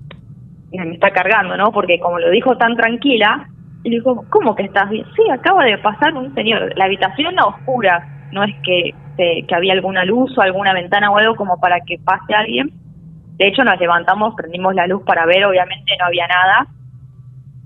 me 0.72 0.94
está 0.94 1.12
cargando, 1.12 1.58
¿no? 1.58 1.72
Porque 1.72 2.00
como 2.00 2.20
lo 2.20 2.30
dijo 2.32 2.58
tan 2.58 2.76
tranquila, 2.78 3.50
y 3.84 3.90
le 3.90 3.96
dijo, 3.98 4.26
¿cómo 4.30 4.56
que 4.56 4.64
estás 4.64 4.90
bien? 4.90 5.06
Sí, 5.16 5.22
acaba 5.32 5.64
de 5.66 5.78
pasar 5.78 6.14
un 6.14 6.34
señor. 6.36 6.74
La 6.78 6.86
habitación 6.86 7.38
a 7.40 7.46
oscura, 7.46 8.08
no 8.32 8.44
es 8.44 8.54
que, 8.64 8.94
que, 9.18 9.46
que 9.48 9.56
había 9.56 9.74
alguna 9.74 10.04
luz 10.06 10.38
o 10.38 10.42
alguna 10.42 10.74
ventana 10.74 11.10
o 11.12 11.18
algo 11.18 11.36
como 11.36 11.60
para 11.60 11.80
que 11.82 11.98
pase 12.04 12.34
alguien. 12.34 12.72
De 13.38 13.48
hecho, 13.48 13.64
nos 13.64 13.80
levantamos, 13.80 14.36
prendimos 14.36 14.76
la 14.76 14.86
luz 14.88 15.02
para 15.06 15.26
ver, 15.26 15.46
obviamente 15.46 15.94
no 16.00 16.06
había 16.08 16.28
nada. 16.28 16.68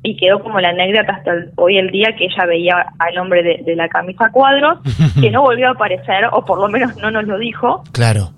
Y 0.05 0.17
quedó 0.17 0.41
como 0.43 0.59
la 0.59 0.69
anécdota 0.69 1.13
hasta 1.13 1.31
el- 1.31 1.51
hoy 1.55 1.77
el 1.77 1.89
día 1.89 2.13
que 2.17 2.25
ella 2.25 2.45
veía 2.45 2.85
al 2.99 3.17
hombre 3.17 3.41
de, 3.41 3.63
de 3.65 3.75
la 3.75 3.87
camisa 3.87 4.29
cuadros, 4.31 4.79
que 5.19 5.31
no 5.31 5.41
volvió 5.41 5.69
a 5.69 5.71
aparecer, 5.71 6.25
o 6.31 6.43
por 6.45 6.59
lo 6.59 6.67
menos 6.67 6.95
no 6.97 7.09
nos 7.09 7.23
lo 7.25 7.37
dijo. 7.39 7.83
Claro. 7.93 8.29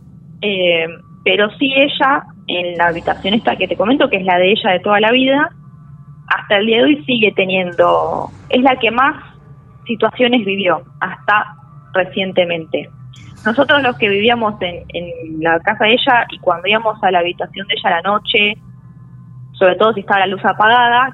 Eh, 0.42 0.86
pero 1.24 1.50
sí 1.58 1.74
ella, 1.76 2.24
en 2.48 2.78
la 2.78 2.88
habitación 2.88 3.34
esta 3.34 3.56
que 3.56 3.68
te 3.68 3.76
comento, 3.76 4.10
que 4.10 4.18
es 4.18 4.24
la 4.26 4.38
de 4.38 4.52
ella 4.52 4.72
de 4.72 4.80
toda 4.80 5.00
la 5.00 5.12
vida, 5.12 5.50
hasta 6.28 6.58
el 6.58 6.66
día 6.66 6.78
de 6.78 6.84
hoy 6.84 7.04
sigue 7.06 7.32
teniendo, 7.36 8.30
es 8.50 8.62
la 8.62 8.76
que 8.78 8.92
más 8.92 9.16
situaciones 9.86 10.46
vivió, 10.46 10.82
hasta 11.00 11.56
recientemente. 11.94 12.90
Nosotros 13.46 13.82
los 13.84 13.98
que 13.98 14.10
vivíamos 14.10 14.56
en, 14.62 14.84
en 14.90 15.40
la 15.40 15.60
casa 15.60 15.86
de 15.86 15.94
ella 15.94 16.26
y 16.32 16.40
cuando 16.40 16.68
íbamos 16.68 17.02
a 17.04 17.12
la 17.12 17.20
habitación 17.20 17.68
de 17.68 17.76
ella 17.76 17.90
a 17.90 18.02
la 18.02 18.02
noche, 18.02 18.58
sobre 19.54 19.76
todo 19.76 19.94
si 19.94 20.00
estaba 20.00 20.22
la 20.22 20.28
luz 20.28 20.44
apagada, 20.44 21.12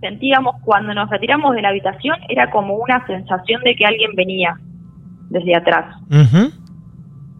sentíamos 0.00 0.56
cuando 0.62 0.94
nos 0.94 1.08
retiramos 1.10 1.54
de 1.54 1.62
la 1.62 1.70
habitación 1.70 2.16
era 2.28 2.50
como 2.50 2.74
una 2.74 3.04
sensación 3.06 3.62
de 3.62 3.74
que 3.74 3.86
alguien 3.86 4.10
venía 4.14 4.56
desde 5.30 5.56
atrás. 5.56 5.96
Ujú. 6.10 6.52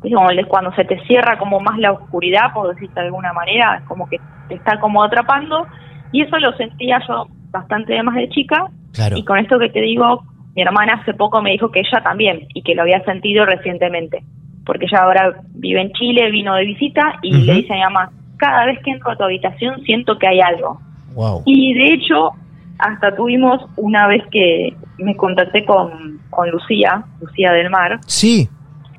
Es 0.03 0.15
como 0.15 0.31
el- 0.31 0.47
cuando 0.47 0.73
se 0.75 0.85
te 0.85 0.99
cierra 1.07 1.39
como 1.39 1.61
más 1.61 1.79
la 1.79 1.93
oscuridad, 1.93 2.53
por 2.55 2.73
decirte 2.75 3.01
de 3.01 3.07
alguna 3.07 3.33
manera, 3.35 3.77
es 3.77 3.85
como 3.85 4.09
que 4.09 4.19
te 4.49 4.55
está 4.55 4.81
como 4.81 5.03
atrapando. 5.03 5.67
Y 6.13 6.23
eso 6.23 6.39
lo 6.39 6.53
sentía 6.57 7.01
yo 7.09 7.27
bastante 7.51 8.01
más 8.03 8.15
de 8.15 8.29
chica. 8.31 8.67
Claro. 8.93 9.17
Y 9.17 9.25
con 9.25 9.39
esto 9.39 9.59
que 9.59 9.69
te 9.71 9.81
digo, 9.81 10.23
mi 10.55 10.63
hermana 10.63 10.95
hace 10.95 11.15
poco 11.15 11.41
me 11.43 11.53
dijo 11.53 11.71
que 11.71 11.81
ella 11.81 12.03
también, 12.03 12.47
y 12.55 12.63
que 12.63 12.75
lo 12.75 12.83
había 12.83 13.03
sentido 13.05 13.47
recientemente. 13.47 14.23
Porque 14.67 14.87
ella 14.87 15.03
ahora 15.03 15.35
vive 15.55 15.81
en 15.81 15.93
Chile, 15.93 16.31
vino 16.31 16.55
de 16.55 16.65
visita, 16.65 17.19
y 17.23 17.33
le 17.33 17.55
dice 17.55 17.73
a 17.73 17.77
mi 17.77 17.83
mamá, 17.83 18.11
cada 18.37 18.67
vez 18.67 18.79
que 18.85 18.91
entro 18.91 19.11
a 19.11 19.17
tu 19.17 19.25
habitación 19.25 19.81
siento 19.83 20.19
que 20.19 20.27
hay 20.27 20.41
algo. 20.41 20.81
Wow. 21.15 21.43
Y 21.47 21.75
de 21.75 21.95
hecho, 21.95 22.31
hasta 22.79 23.15
tuvimos 23.15 23.65
una 23.77 24.07
vez 24.07 24.23
que 24.31 24.75
me 24.99 25.17
contacté 25.17 25.65
con, 25.65 26.19
con 26.31 26.51
Lucía, 26.51 27.05
Lucía 27.21 27.53
del 27.53 27.71
Mar, 27.71 27.99
Sí. 28.07 28.49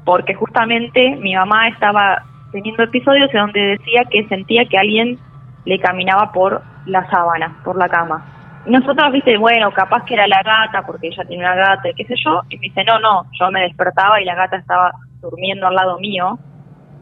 porque 0.06 0.34
justamente 0.34 1.16
mi 1.18 1.36
mamá 1.36 1.68
estaba 1.70 2.24
teniendo 2.52 2.84
episodios 2.84 3.34
en 3.34 3.40
donde 3.42 3.60
decía 3.78 4.04
que 4.10 4.28
sentía 4.28 4.66
que 4.66 4.78
alguien 4.78 5.18
le 5.66 5.80
caminaba 5.80 6.32
por 6.32 6.62
la 6.86 7.10
sábana, 7.10 7.58
por 7.64 7.78
la 7.78 7.88
cama. 7.88 8.24
Y 8.66 8.72
nosotros, 8.72 9.12
viste, 9.12 9.38
bueno, 9.38 9.72
capaz 9.72 10.06
que 10.06 10.14
era 10.14 10.28
la 10.28 10.42
gata, 10.44 10.86
porque 10.86 11.08
ella 11.08 11.24
tiene 11.26 11.44
una 11.44 11.56
gata, 11.56 11.90
y 11.90 11.94
qué 11.94 12.06
sé 12.06 12.16
yo, 12.24 12.42
y 12.50 12.58
me 12.58 12.68
dice, 12.68 12.84
no, 12.84 13.00
no, 13.00 13.26
yo 13.40 13.50
me 13.52 13.62
despertaba 13.62 14.22
y 14.22 14.26
la 14.26 14.36
gata 14.36 14.58
estaba 14.58 14.92
durmiendo 15.20 15.68
al 15.68 15.76
lado 15.76 16.00
mío, 16.00 16.38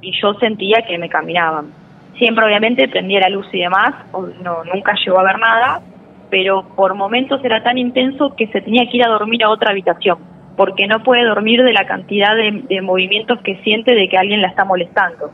y 0.02 0.12
yo 0.22 0.34
sentía 0.36 0.84
que 0.88 0.98
me 0.98 1.10
caminaban. 1.10 1.72
Siempre, 2.18 2.46
obviamente, 2.46 2.88
prendía 2.88 3.22
la 3.22 3.30
luz 3.30 3.48
y 3.54 3.60
demás, 3.60 3.94
no, 4.42 4.64
nunca 4.74 4.94
llegó 5.04 5.20
a 5.20 5.24
ver 5.24 5.40
nada, 5.40 5.82
pero 6.30 6.64
por 6.76 6.94
momentos 6.94 7.44
era 7.44 7.64
tan 7.64 7.78
intenso 7.78 8.36
que 8.36 8.48
se 8.48 8.62
tenía 8.62 8.86
que 8.90 8.98
ir 8.98 9.06
a 9.06 9.10
dormir 9.10 9.44
a 9.44 9.50
otra 9.50 9.72
habitación, 9.72 10.20
porque 10.56 10.88
no 10.88 11.04
puede 11.04 11.26
dormir 11.26 11.64
de 11.64 11.74
la 11.74 11.86
cantidad 11.86 12.36
de 12.36 12.82
movimientos 12.82 13.40
que 13.42 13.58
siente 13.64 13.96
de 13.96 14.08
que 14.08 14.18
alguien 14.18 14.42
la 14.42 14.50
está 14.50 14.64
molestando. 14.66 15.32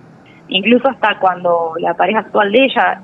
Incluso 0.47 0.87
hasta 0.89 1.19
cuando 1.19 1.73
la 1.79 1.95
pareja 1.95 2.19
actual 2.19 2.51
de 2.51 2.65
ella 2.65 3.01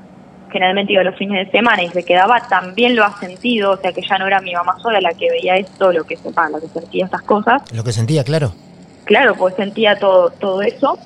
generalmente 0.51 0.93
iba 0.93 1.03
los 1.03 1.15
fines 1.15 1.45
de 1.45 1.51
semana 1.51 1.83
y 1.83 1.89
se 1.89 2.03
quedaba, 2.03 2.47
también 2.47 2.95
lo 2.95 3.03
ha 3.03 3.17
sentido, 3.19 3.71
o 3.71 3.77
sea 3.77 3.91
que 3.91 4.01
ya 4.01 4.17
no 4.17 4.27
era 4.27 4.41
mi 4.41 4.53
mamá 4.53 4.77
sola 4.79 5.01
la 5.01 5.13
que 5.13 5.29
veía 5.29 5.57
esto, 5.57 5.91
lo 5.91 6.03
que 6.03 6.17
sepa, 6.17 6.49
la 6.49 6.59
que 6.59 6.67
sentía 6.67 7.05
estas 7.05 7.21
cosas. 7.23 7.61
Lo 7.73 7.83
que 7.83 7.91
sentía, 7.91 8.23
claro. 8.23 8.53
Claro, 9.05 9.35
pues 9.35 9.55
sentía 9.55 9.97
todo, 9.97 10.29
todo 10.31 10.61
eso. 10.61 10.97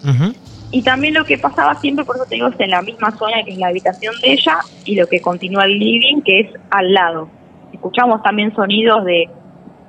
Y 0.71 0.81
también 0.81 1.13
lo 1.13 1.23
que 1.23 1.37
pasaba 1.37 1.75
siempre, 1.75 2.03
por 2.03 2.17
eso 2.17 2.25
te 2.25 2.35
digo, 2.35 2.47
es 2.47 2.59
en 2.59 2.71
la 2.71 2.81
misma 2.81 3.11
zona 3.11 3.43
que 3.45 3.51
es 3.51 3.57
la 3.57 3.67
habitación 3.67 4.13
de 4.21 4.33
ella 4.33 4.57
y 4.83 4.95
lo 4.95 5.07
que 5.07 5.21
continúa 5.21 5.65
el 5.65 5.79
living, 5.79 6.21
que 6.21 6.41
es 6.41 6.49
al 6.71 6.93
lado. 6.93 7.29
Escuchamos 7.71 8.21
también 8.23 8.53
sonidos 8.55 9.05
de, 9.05 9.29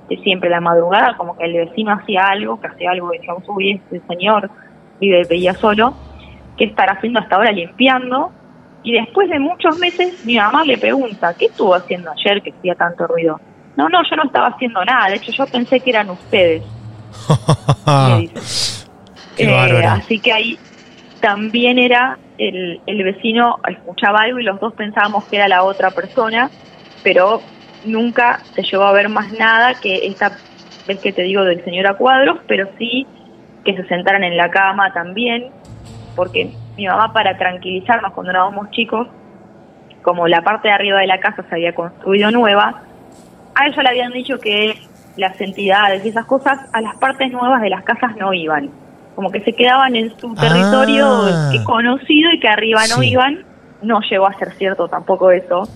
de 0.08 0.16
siempre 0.18 0.48
la 0.50 0.60
madrugada, 0.60 1.16
como 1.16 1.36
que 1.36 1.44
el 1.44 1.54
vecino 1.54 1.92
hacía 1.92 2.26
algo, 2.26 2.60
que 2.60 2.68
hacía 2.68 2.90
algo, 2.90 3.12
y 3.12 3.18
decíamos, 3.18 3.42
uy, 3.48 3.72
este 3.72 4.00
señor 4.06 4.50
vive, 5.00 5.24
veía 5.28 5.54
solo, 5.54 5.94
¿qué 6.56 6.64
estará 6.64 6.92
haciendo 6.92 7.20
hasta 7.20 7.36
ahora 7.36 7.52
limpiando? 7.52 8.30
Y 8.86 8.92
después 8.92 9.28
de 9.28 9.40
muchos 9.40 9.76
meses, 9.80 10.24
mi 10.24 10.36
mamá 10.36 10.64
le 10.64 10.78
pregunta, 10.78 11.34
¿qué 11.34 11.46
estuvo 11.46 11.74
haciendo 11.74 12.08
ayer 12.12 12.40
que 12.40 12.52
hacía 12.52 12.76
tanto 12.76 13.08
ruido? 13.08 13.40
No, 13.76 13.88
no, 13.88 13.98
yo 14.08 14.14
no 14.14 14.22
estaba 14.26 14.46
haciendo 14.46 14.84
nada, 14.84 15.08
de 15.08 15.16
hecho 15.16 15.32
yo 15.32 15.44
pensé 15.48 15.80
que 15.80 15.90
eran 15.90 16.08
ustedes. 16.08 16.62
Qué 19.36 19.44
Eh, 19.44 19.84
así 19.84 20.20
que 20.20 20.32
ahí 20.32 20.58
también 21.20 21.80
era 21.80 22.16
el, 22.38 22.80
el 22.86 23.02
vecino 23.02 23.58
escuchaba 23.68 24.20
algo 24.20 24.38
y 24.38 24.44
los 24.44 24.60
dos 24.60 24.72
pensábamos 24.74 25.24
que 25.24 25.34
era 25.34 25.48
la 25.48 25.64
otra 25.64 25.90
persona, 25.90 26.48
pero 27.02 27.42
nunca 27.84 28.40
se 28.54 28.62
llegó 28.62 28.84
a 28.84 28.92
ver 28.92 29.08
más 29.08 29.32
nada 29.32 29.74
que 29.74 30.06
esta 30.06 30.38
vez 30.86 31.00
que 31.00 31.12
te 31.12 31.22
digo 31.22 31.42
del 31.42 31.64
señor 31.64 31.88
a 31.88 31.94
cuadros, 31.94 32.38
pero 32.46 32.68
sí 32.78 33.04
que 33.64 33.74
se 33.74 33.84
sentaran 33.88 34.22
en 34.22 34.36
la 34.36 34.48
cama 34.48 34.92
también, 34.92 35.48
porque 36.14 36.54
mi 36.76 36.86
mamá 36.86 37.12
para 37.12 37.36
tranquilizarnos 37.36 38.12
cuando 38.12 38.30
éramos 38.30 38.70
chicos, 38.70 39.08
como 40.02 40.28
la 40.28 40.42
parte 40.42 40.68
de 40.68 40.74
arriba 40.74 41.00
de 41.00 41.06
la 41.06 41.18
casa 41.18 41.42
se 41.48 41.54
había 41.54 41.74
construido 41.74 42.30
nueva, 42.30 42.82
a 43.54 43.66
ella 43.66 43.82
le 43.82 43.88
habían 43.88 44.12
dicho 44.12 44.38
que 44.38 44.74
las 45.16 45.40
entidades 45.40 46.04
y 46.04 46.10
esas 46.10 46.26
cosas 46.26 46.58
a 46.72 46.80
las 46.80 46.94
partes 46.96 47.32
nuevas 47.32 47.62
de 47.62 47.70
las 47.70 47.82
casas 47.82 48.14
no 48.16 48.32
iban. 48.34 48.70
Como 49.14 49.30
que 49.30 49.40
se 49.40 49.54
quedaban 49.54 49.96
en 49.96 50.10
su 50.18 50.34
territorio 50.34 51.06
Ah. 51.08 51.48
que 51.50 51.64
conocido 51.64 52.30
y 52.32 52.38
que 52.40 52.48
arriba 52.48 52.80
no 52.90 52.96
Sí. 53.00 53.10
iban. 53.12 53.44
No 53.80 54.00
llegó 54.08 54.26
a 54.26 54.34
ser 54.34 54.52
cierto 54.52 54.88
tampoco 54.88 55.30
eso. 55.30 55.66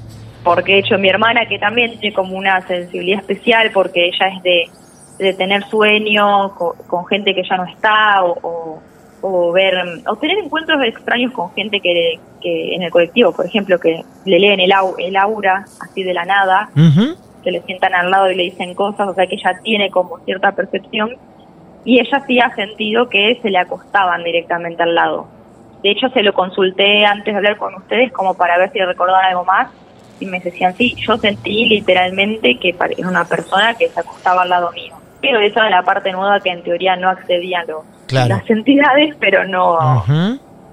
Porque 0.45 0.73
de 0.75 0.79
hecho 0.81 0.99
mi 0.99 1.09
hermana, 1.09 1.47
que 1.47 1.59
también 1.59 1.99
tiene 2.01 2.15
como 2.15 2.37
una 2.37 2.61
sensibilidad 2.63 3.21
especial, 3.21 3.71
porque 3.73 4.07
ella 4.09 4.27
es 4.37 4.43
de, 4.43 4.69
de 5.19 5.33
tener 5.35 5.63
sueños 5.65 6.53
con, 6.53 6.77
con 6.87 7.07
gente 7.07 7.35
que 7.35 7.43
ya 7.49 7.57
no 7.57 7.65
está, 7.65 8.23
o, 8.25 8.39
o, 8.43 8.83
o 9.23 9.53
ver, 9.53 9.75
o 10.07 10.17
tener 10.17 10.39
encuentros 10.39 10.83
extraños 10.85 11.33
con 11.33 11.51
gente 11.53 11.81
que, 11.81 12.19
que 12.41 12.75
en 12.75 12.83
el 12.83 12.91
colectivo, 12.91 13.33
por 13.33 13.47
ejemplo, 13.47 13.79
que 13.79 14.03
le 14.25 14.39
leen 14.39 14.61
el, 14.61 14.71
au- 14.73 14.95
el 14.99 15.17
aura 15.17 15.65
así 15.81 16.03
de 16.03 16.15
la 16.15 16.25
nada, 16.25 16.71
Ujú. 16.75 17.17
que 17.43 17.51
le 17.51 17.61
sientan 17.63 17.95
al 17.95 18.11
lado 18.11 18.31
y 18.31 18.37
le 18.37 18.45
dicen 18.45 18.75
cosas, 18.75 19.09
o 19.09 19.15
sea 19.15 19.27
que 19.27 19.35
ella 19.37 19.59
tiene 19.63 19.91
como 19.91 20.19
cierta 20.21 20.53
percepción 20.53 21.11
y 21.85 21.99
ella 22.01 22.23
sí 22.27 22.39
ha 22.41 22.55
sentido 22.55 23.09
que 23.09 23.39
se 23.43 23.51
le 23.51 23.59
acostaban 23.59 24.23
directamente 24.25 24.83
al 24.83 24.95
lado. 24.95 25.27
De 25.83 25.91
hecho 25.91 26.09
se 26.11 26.23
lo 26.23 26.35
consulté 26.35 27.07
antes 27.07 27.33
de 27.33 27.37
hablar 27.39 27.57
con 27.57 27.75
ustedes 27.75 28.13
como 28.13 28.35
para 28.35 28.59
ver 28.59 28.71
si 28.73 28.79
recordaban 28.81 29.25
algo 29.27 29.45
más 29.45 29.69
y 30.19 30.27
me 30.27 30.39
decían, 30.41 30.75
sí, 30.77 30.95
yo 31.07 31.17
sentí 31.17 31.65
literalmente 31.67 32.59
que 32.59 32.71
era 32.79 33.09
una 33.09 33.25
persona 33.25 33.75
que 33.75 33.89
se 33.89 34.01
acostaba 34.01 34.43
al 34.43 34.51
lado 34.51 34.71
mío. 34.73 34.95
Pero 35.23 35.41
esa 35.41 35.61
era 35.61 35.71
la 35.79 35.83
parte 35.83 36.13
nueva 36.13 36.41
que 36.41 36.51
en 36.51 36.63
teoría 36.63 36.97
no 36.97 37.09
accedían 37.09 37.67
los, 37.67 37.85
Claro. 38.11 38.37
las 38.37 38.51
entidades, 38.51 39.15
pero 39.21 39.47
no, 39.47 40.05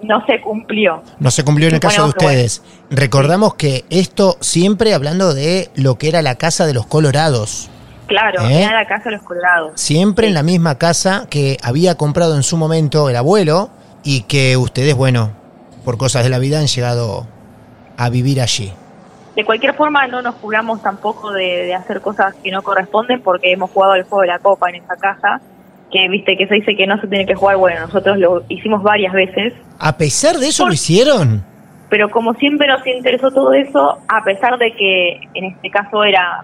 no 0.01 0.25
se 0.25 0.41
cumplió. 0.41 1.03
No 1.19 1.29
se 1.31 1.43
cumplió 1.43 1.67
en 1.67 1.75
el 1.75 1.79
caso 1.79 2.01
de 2.05 2.07
Suponemos 2.11 2.15
que 2.15 2.25
bueno. 2.25 2.45
ustedes. 2.45 2.63
Recordamos 2.89 3.53
que 3.55 3.85
esto 3.89 4.37
siempre 4.41 4.93
hablando 4.93 5.33
de 5.33 5.69
lo 5.75 5.97
que 5.97 6.09
era 6.09 6.21
la 6.21 6.35
casa 6.35 6.65
de 6.65 6.73
los 6.73 6.87
colorados. 6.87 7.69
Claro, 8.07 8.41
¿Eh? 8.47 8.63
era 8.63 8.73
la 8.73 8.87
casa 8.87 9.05
de 9.05 9.17
los 9.17 9.23
colorados. 9.23 9.79
Siempre 9.79 10.27
en 10.27 10.33
la 10.33 10.41
misma 10.43 10.75
casa 10.79 11.27
que 11.29 11.57
había 11.61 11.95
comprado 11.95 12.35
en 12.35 12.43
su 12.43 12.57
momento 12.57 13.09
el 13.09 13.15
abuelo 13.17 13.69
y 14.03 14.21
que 14.21 14.57
ustedes, 14.57 14.95
bueno, 14.95 15.31
por 15.85 15.97
cosas 15.97 16.23
de 16.23 16.29
la 16.29 16.39
vida 16.39 16.59
han 16.59 16.67
llegado 16.67 17.27
a 17.97 18.09
vivir 18.09 18.41
allí. 18.41 18.73
De 19.35 19.45
cualquier 19.45 19.75
forma, 19.75 20.07
no 20.07 20.21
nos 20.23 20.35
juramos 20.35 20.81
tampoco 20.81 21.31
de, 21.31 21.65
de 21.65 21.75
hacer 21.75 22.01
cosas 22.01 22.33
que 22.43 22.49
no 22.49 22.63
corresponden 22.63 23.21
porque 23.21 23.51
hemos 23.51 23.69
jugado 23.69 23.93
el 23.93 24.03
juego 24.03 24.21
de 24.21 24.27
la 24.27 24.39
copa 24.39 24.69
en 24.69 24.75
esa 24.75 24.95
casa, 24.95 25.41
que 25.91 26.07
viste 26.09 26.35
que 26.37 26.47
se 26.47 26.55
dice 26.55 26.75
que 26.75 26.85
no 26.87 26.99
se 26.99 27.07
tiene 27.07 27.25
que 27.25 27.35
jugar, 27.35 27.57
bueno, 27.57 27.79
nosotros 27.81 28.17
lo 28.17 28.43
hicimos 28.49 28.83
varias 28.83 29.13
veces, 29.13 29.53
A 29.79 29.97
pesar 29.97 30.35
de 30.37 30.47
eso 30.47 30.67
lo 30.67 30.73
hicieron. 30.73 31.43
pero 31.89 32.09
como 32.09 32.33
siempre 32.35 32.67
nos 32.67 32.85
interesó 32.85 33.31
todo 33.31 33.53
eso, 33.53 33.97
a 34.09 34.23
pesar 34.23 34.57
de 34.57 34.73
que 34.75 35.19
en 35.33 35.45
este 35.45 35.69
caso 35.69 36.03
era 36.03 36.43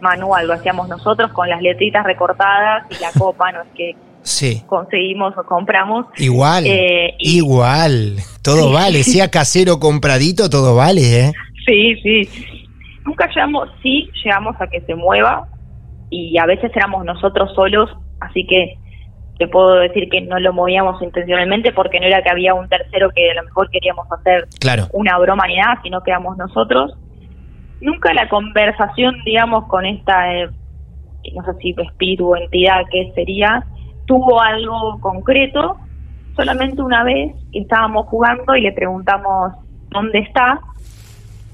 manual, 0.00 0.48
lo 0.48 0.54
hacíamos 0.54 0.88
nosotros 0.88 1.30
con 1.32 1.48
las 1.48 1.62
letritas 1.62 2.04
recortadas 2.04 2.84
y 2.90 3.00
la 3.00 3.10
copa, 3.18 3.52
no 3.52 3.62
es 3.62 3.68
que 3.76 3.94
Sí. 4.24 4.62
conseguimos 4.66 5.36
o 5.36 5.42
compramos. 5.44 6.06
Igual. 6.16 6.64
Eh, 6.66 7.14
y- 7.18 7.38
Igual. 7.38 8.16
Todo 8.42 8.68
Sí. 8.68 8.72
vale. 8.74 9.02
Sea 9.04 9.28
casero 9.32 9.78
compradito, 9.80 10.48
todo 10.48 10.74
vale, 10.76 11.00
¿eh? 11.26 11.32
Sí, 11.66 11.94
sí. 12.02 12.28
Nunca 13.04 13.26
llegamos, 13.28 13.68
sí, 13.82 14.08
llegamos 14.24 14.54
a 14.60 14.66
que 14.68 14.80
se 14.82 14.94
mueva 14.94 15.48
y 16.10 16.38
a 16.38 16.46
veces 16.46 16.70
éramos 16.74 17.04
nosotros 17.04 17.50
solos, 17.54 17.90
así 18.28 18.46
que 18.46 18.78
te 19.38 19.48
puedo 19.48 19.74
decir 19.80 20.08
que 20.10 20.20
no 20.20 20.38
lo 20.38 20.52
movíamos 20.52 21.02
intencionalmente 21.02 21.72
porque 21.72 21.98
no 21.98 22.06
era 22.06 22.22
que 22.22 22.30
había 22.30 22.54
un 22.54 22.68
tercero 22.68 23.10
que 23.10 23.30
a 23.30 23.34
lo 23.34 23.44
mejor 23.44 23.70
queríamos 23.70 24.06
hacer 24.12 24.46
Claro. 24.60 24.86
una 24.92 25.18
broma 25.18 25.46
ni 25.46 25.56
nada, 25.56 25.80
sino 25.82 26.02
que 26.02 26.10
éramos 26.10 26.36
nosotros. 26.36 26.92
Nunca 27.80 28.14
la 28.14 28.28
conversación, 28.28 29.16
digamos, 29.24 29.66
con 29.66 29.84
esta, 29.84 30.32
eh, 30.34 30.48
no 31.34 31.44
sé 31.44 31.54
si 31.60 31.74
espíritu 31.76 32.28
o 32.28 32.36
entidad 32.36 32.82
que 32.90 33.10
sería, 33.14 33.64
tuvo 34.06 34.40
algo 34.40 35.00
concreto. 35.00 35.76
Solamente 36.36 36.80
una 36.80 37.02
vez 37.02 37.34
estábamos 37.52 38.06
jugando 38.06 38.54
y 38.54 38.60
le 38.60 38.72
preguntamos, 38.72 39.52
¿dónde 39.90 40.20
está? 40.20 40.60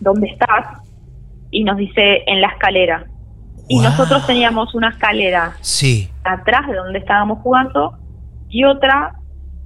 ¿Dónde 0.00 0.28
estás? 0.28 0.83
Y 1.50 1.64
nos 1.64 1.78
dice, 1.78 2.22
en 2.26 2.40
la 2.42 2.48
escalera. 2.48 3.07
Y 3.68 3.78
nosotros 3.81 4.26
teníamos 4.26 4.74
una 4.74 4.88
escalera 4.88 5.52
Sí. 5.61 6.09
Atrás 6.32 6.66
de 6.66 6.74
donde 6.74 6.98
estábamos 6.98 7.40
jugando 7.40 7.98
y 8.48 8.64
otra 8.64 9.14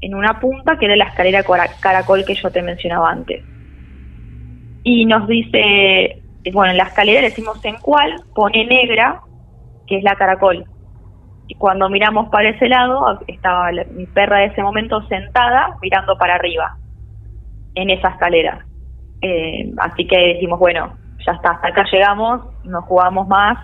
en 0.00 0.14
una 0.14 0.40
punta 0.40 0.76
que 0.78 0.86
era 0.86 0.96
la 0.96 1.04
escalera 1.04 1.44
caracol 1.80 2.24
que 2.24 2.34
yo 2.34 2.50
te 2.50 2.62
mencionaba 2.62 3.10
antes. 3.10 3.44
Y 4.84 5.06
nos 5.06 5.28
dice, 5.28 6.20
bueno, 6.52 6.72
en 6.72 6.78
la 6.78 6.84
escalera 6.84 7.20
le 7.20 7.28
decimos 7.28 7.64
en 7.64 7.76
cuál, 7.76 8.16
pone 8.34 8.66
negra, 8.66 9.20
que 9.86 9.98
es 9.98 10.02
la 10.02 10.16
caracol. 10.16 10.64
Y 11.46 11.54
cuando 11.54 11.88
miramos 11.88 12.28
para 12.30 12.48
ese 12.48 12.68
lado, 12.68 13.20
estaba 13.28 13.70
mi 13.94 14.06
perra 14.06 14.38
de 14.38 14.46
ese 14.46 14.62
momento 14.62 15.02
sentada 15.02 15.76
mirando 15.80 16.16
para 16.18 16.34
arriba, 16.34 16.76
en 17.74 17.90
esa 17.90 18.08
escalera. 18.08 18.66
Eh, 19.20 19.72
así 19.78 20.06
que 20.06 20.34
decimos, 20.34 20.58
bueno, 20.58 20.96
ya 21.24 21.32
está, 21.32 21.52
hasta 21.52 21.68
acá 21.68 21.84
llegamos, 21.92 22.42
no 22.64 22.82
jugamos 22.82 23.28
más. 23.28 23.58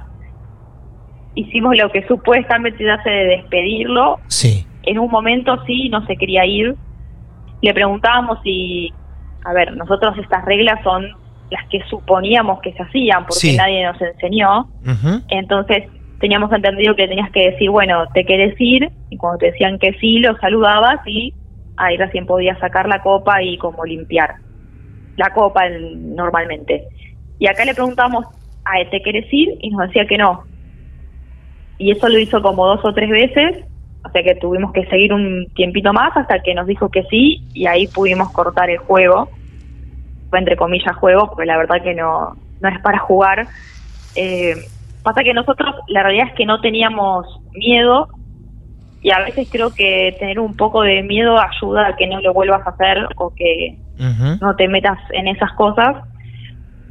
Hicimos 1.38 1.77
lo 1.77 1.90
que 1.90 2.05
supuestamente 2.09 2.90
hace 2.90 3.11
de 3.11 3.24
despedirlo. 3.37 4.18
Sí. 4.27 4.66
En 4.83 4.98
un 4.98 5.09
momento 5.11 5.57
sí, 5.66 5.88
no 5.88 6.05
se 6.07 6.16
quería 6.16 6.44
ir. 6.44 6.74
Le 7.62 7.72
preguntábamos 7.74 8.38
si, 8.42 8.92
a 9.44 9.53
ver, 9.53 9.77
nosotros 9.77 10.16
estas 10.18 10.44
reglas 10.44 10.81
son 10.83 11.07
las 11.51 11.64
que 11.70 11.81
suponíamos 11.88 12.61
que 12.61 12.72
se 12.72 12.83
hacían 12.83 13.20
porque 13.22 13.35
Sí. 13.53 13.57
nadie 13.57 13.85
nos 13.85 14.01
enseñó. 14.01 14.68
Entonces 15.29 15.85
teníamos 16.20 16.53
entendido 16.53 16.96
que 16.96 17.07
tenías 17.07 17.31
que 17.31 17.51
decir, 17.51 17.70
bueno, 17.70 18.05
te 18.14 18.24
querés 18.24 18.55
ir, 18.59 18.90
y 19.11 19.16
cuando 19.16 19.38
te 19.38 19.46
decían 19.53 19.79
que 19.79 19.92
sí, 20.01 20.18
lo 20.18 20.37
saludabas 20.38 20.98
y 21.07 21.33
ahí 21.77 21.96
recién 21.96 22.27
podías 22.27 22.59
sacar 22.59 22.88
la 22.88 23.01
copa 23.03 23.40
y 23.42 23.57
como 23.59 23.85
limpiar 23.85 24.35
la 25.16 25.33
copa 25.33 25.66
el- 25.66 26.14
normalmente. 26.16 26.85
Y 27.38 27.46
acá 27.48 27.64
le 27.64 27.74
preguntamos, 27.74 28.24
a 28.64 28.90
¿te 28.90 29.01
querés 29.03 29.27
ir? 29.33 29.48
Y 29.61 29.70
nos 29.70 29.87
decía 29.87 30.07
que 30.07 30.18
no. 30.18 30.42
Y 31.78 31.92
eso 31.92 32.08
lo 32.08 32.18
hizo 32.18 32.42
como 32.42 32.66
dos 32.66 32.84
o 32.84 32.92
tres 32.92 33.08
veces, 33.08 33.64
o 34.04 34.10
sea 34.10 34.22
que 34.22 34.34
tuvimos 34.34 34.72
que 34.72 34.86
seguir 34.86 35.12
un 35.12 35.46
tiempito 35.54 35.92
más 35.92 36.16
hasta 36.16 36.40
que 36.40 36.54
nos 36.54 36.66
dijo 36.66 36.88
que 36.88 37.04
sí 37.04 37.42
y 37.54 37.66
ahí 37.66 37.86
pudimos 37.86 38.30
cortar 38.32 38.70
el 38.70 38.78
juego. 38.78 39.28
Fue 40.30 40.38
entre 40.38 40.56
comillas 40.56 40.96
juego, 40.96 41.28
porque 41.28 41.46
la 41.46 41.56
verdad 41.56 41.82
que 41.82 41.94
no, 41.94 42.36
no 42.60 42.68
es 42.68 42.80
para 42.80 42.98
jugar. 42.98 43.46
Eh, 44.14 44.54
pasa 45.02 45.22
que 45.22 45.32
nosotros 45.32 45.74
la 45.88 46.02
realidad 46.02 46.28
es 46.28 46.34
que 46.34 46.46
no 46.46 46.60
teníamos 46.60 47.26
miedo 47.54 48.08
y 49.00 49.10
a 49.12 49.20
veces 49.20 49.48
creo 49.50 49.72
que 49.72 50.16
tener 50.18 50.40
un 50.40 50.56
poco 50.56 50.82
de 50.82 51.02
miedo 51.02 51.38
ayuda 51.38 51.88
a 51.88 51.96
que 51.96 52.06
no 52.06 52.20
lo 52.20 52.34
vuelvas 52.34 52.66
a 52.66 52.70
hacer 52.70 53.06
o 53.16 53.32
que 53.34 53.78
no 54.40 54.56
te 54.56 54.68
metas 54.68 54.98
en 55.12 55.28
esas 55.28 55.52
cosas. 55.52 55.96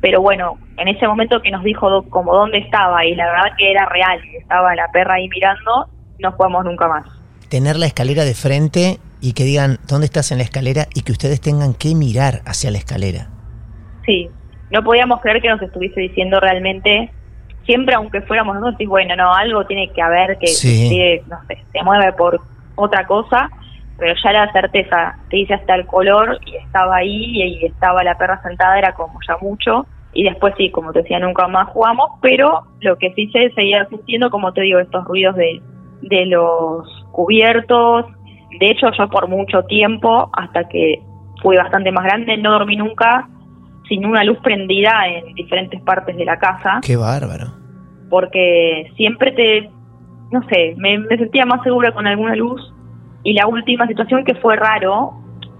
Pero 0.02 0.22
bueno, 0.22 0.58
en 0.78 0.88
ese 0.88 1.08
momento 1.08 1.42
que 1.42 1.52
nos 1.52 1.64
dijo 1.64 2.04
como 2.10 2.34
dónde 2.34 2.60
estaba 2.60 3.04
y 3.06 3.16
la 3.16 3.26
verdad 3.26 3.56
que 3.58 3.72
era 3.72 3.86
real, 3.88 4.20
estaba 4.40 4.76
la 4.76 4.88
perra 4.92 5.16
ahí 5.16 5.28
mirando, 5.30 5.88
no 6.20 6.32
jugamos 6.34 6.66
nunca 6.66 6.88
más. 6.88 7.06
Tener 7.50 7.78
la 7.78 7.88
escalera 7.88 8.24
de 8.24 8.34
frente 8.36 8.98
y 9.22 9.34
que 9.34 9.44
digan 9.44 9.78
dónde 9.88 10.06
estás 10.06 10.32
en 10.32 10.38
la 10.38 10.44
escalera 10.44 10.86
y 10.94 11.02
que 11.02 11.12
ustedes 11.12 11.42
tengan 11.42 11.74
que 11.74 11.96
mirar 11.96 12.42
hacia 12.46 12.70
la 12.72 12.78
escalera. 12.78 13.30
Sí, 14.06 14.30
no 14.70 14.84
podíamos 14.84 15.22
creer 15.22 15.42
que 15.42 15.50
nos 15.50 15.62
estuviese 15.62 16.02
diciendo 16.02 16.40
realmente, 16.40 17.12
siempre 17.66 17.96
aunque 17.96 18.22
fuéramos 18.22 18.56
nosotros, 18.60 18.88
bueno, 18.88 19.16
no, 19.16 19.34
algo 19.34 19.66
tiene 19.66 19.92
que 19.94 20.02
haber 20.02 20.38
que, 20.38 20.48
Sí. 20.48 20.90
que, 20.90 21.24
no 21.28 21.38
sé, 21.48 21.58
se 21.72 21.84
mueve 21.84 22.14
por 22.14 22.40
otra 22.76 23.08
cosa, 23.08 23.50
pero 23.98 24.14
ya 24.24 24.32
la 24.32 24.52
certeza, 24.52 25.18
te 25.30 25.38
dice 25.38 25.54
hasta 25.56 25.76
el 25.76 25.86
color 25.86 26.40
y 26.46 26.56
estaba 26.56 26.98
ahí 26.98 27.42
y 27.42 27.66
estaba 27.66 28.04
la 28.04 28.18
perra 28.18 28.42
sentada, 28.44 28.78
era 28.78 28.94
como 28.94 29.20
ya 29.28 29.38
mucho. 29.42 29.86
Y 30.14 30.24
después 30.24 30.54
sí, 30.58 30.72
como 30.72 30.94
te 30.94 31.02
decía, 31.02 31.20
nunca 31.20 31.48
más 31.48 31.68
jugamos, 31.70 32.12
pero 32.22 32.64
lo 32.82 32.98
que 32.98 33.14
sí 33.14 33.30
se 33.32 33.50
seguía 33.52 33.86
sintiendo, 33.88 34.30
como 34.30 34.52
te 34.54 34.62
digo, 34.62 34.80
estos 34.80 35.06
ruidos 35.06 35.36
de, 35.36 35.62
de 36.02 36.26
los 36.28 36.88
cubiertos. 37.12 38.06
De 38.60 38.68
hecho, 38.68 38.88
yo 38.98 39.10
por 39.10 39.28
mucho 39.28 39.64
tiempo, 39.64 40.30
hasta 40.34 40.68
que 40.70 41.02
fui 41.42 41.56
bastante 41.58 41.92
más 41.92 42.04
grande, 42.06 42.38
no 42.38 42.52
dormí 42.52 42.76
nunca 42.76 43.28
sin 43.88 44.06
una 44.06 44.24
luz 44.24 44.38
prendida 44.40 45.08
en 45.08 45.34
diferentes 45.36 45.82
partes 45.82 46.16
de 46.18 46.26
la 46.26 46.38
casa, 46.38 46.80
Qué 46.84 46.96
bárbaro. 46.98 47.48
porque 48.10 48.92
siempre 48.96 49.32
te, 49.32 49.70
no 50.32 50.42
sé, 50.50 50.74
me, 50.78 50.98
me 51.00 51.18
sentía 51.18 51.46
más 51.46 51.62
segura 51.64 51.92
con 51.92 52.06
alguna 52.08 52.36
luz. 52.36 52.62
Y 53.24 53.34
la 53.34 53.48
última 53.48 53.88
situación 53.88 54.24
que 54.24 54.36
fue 54.36 54.56
raro, 54.56 55.14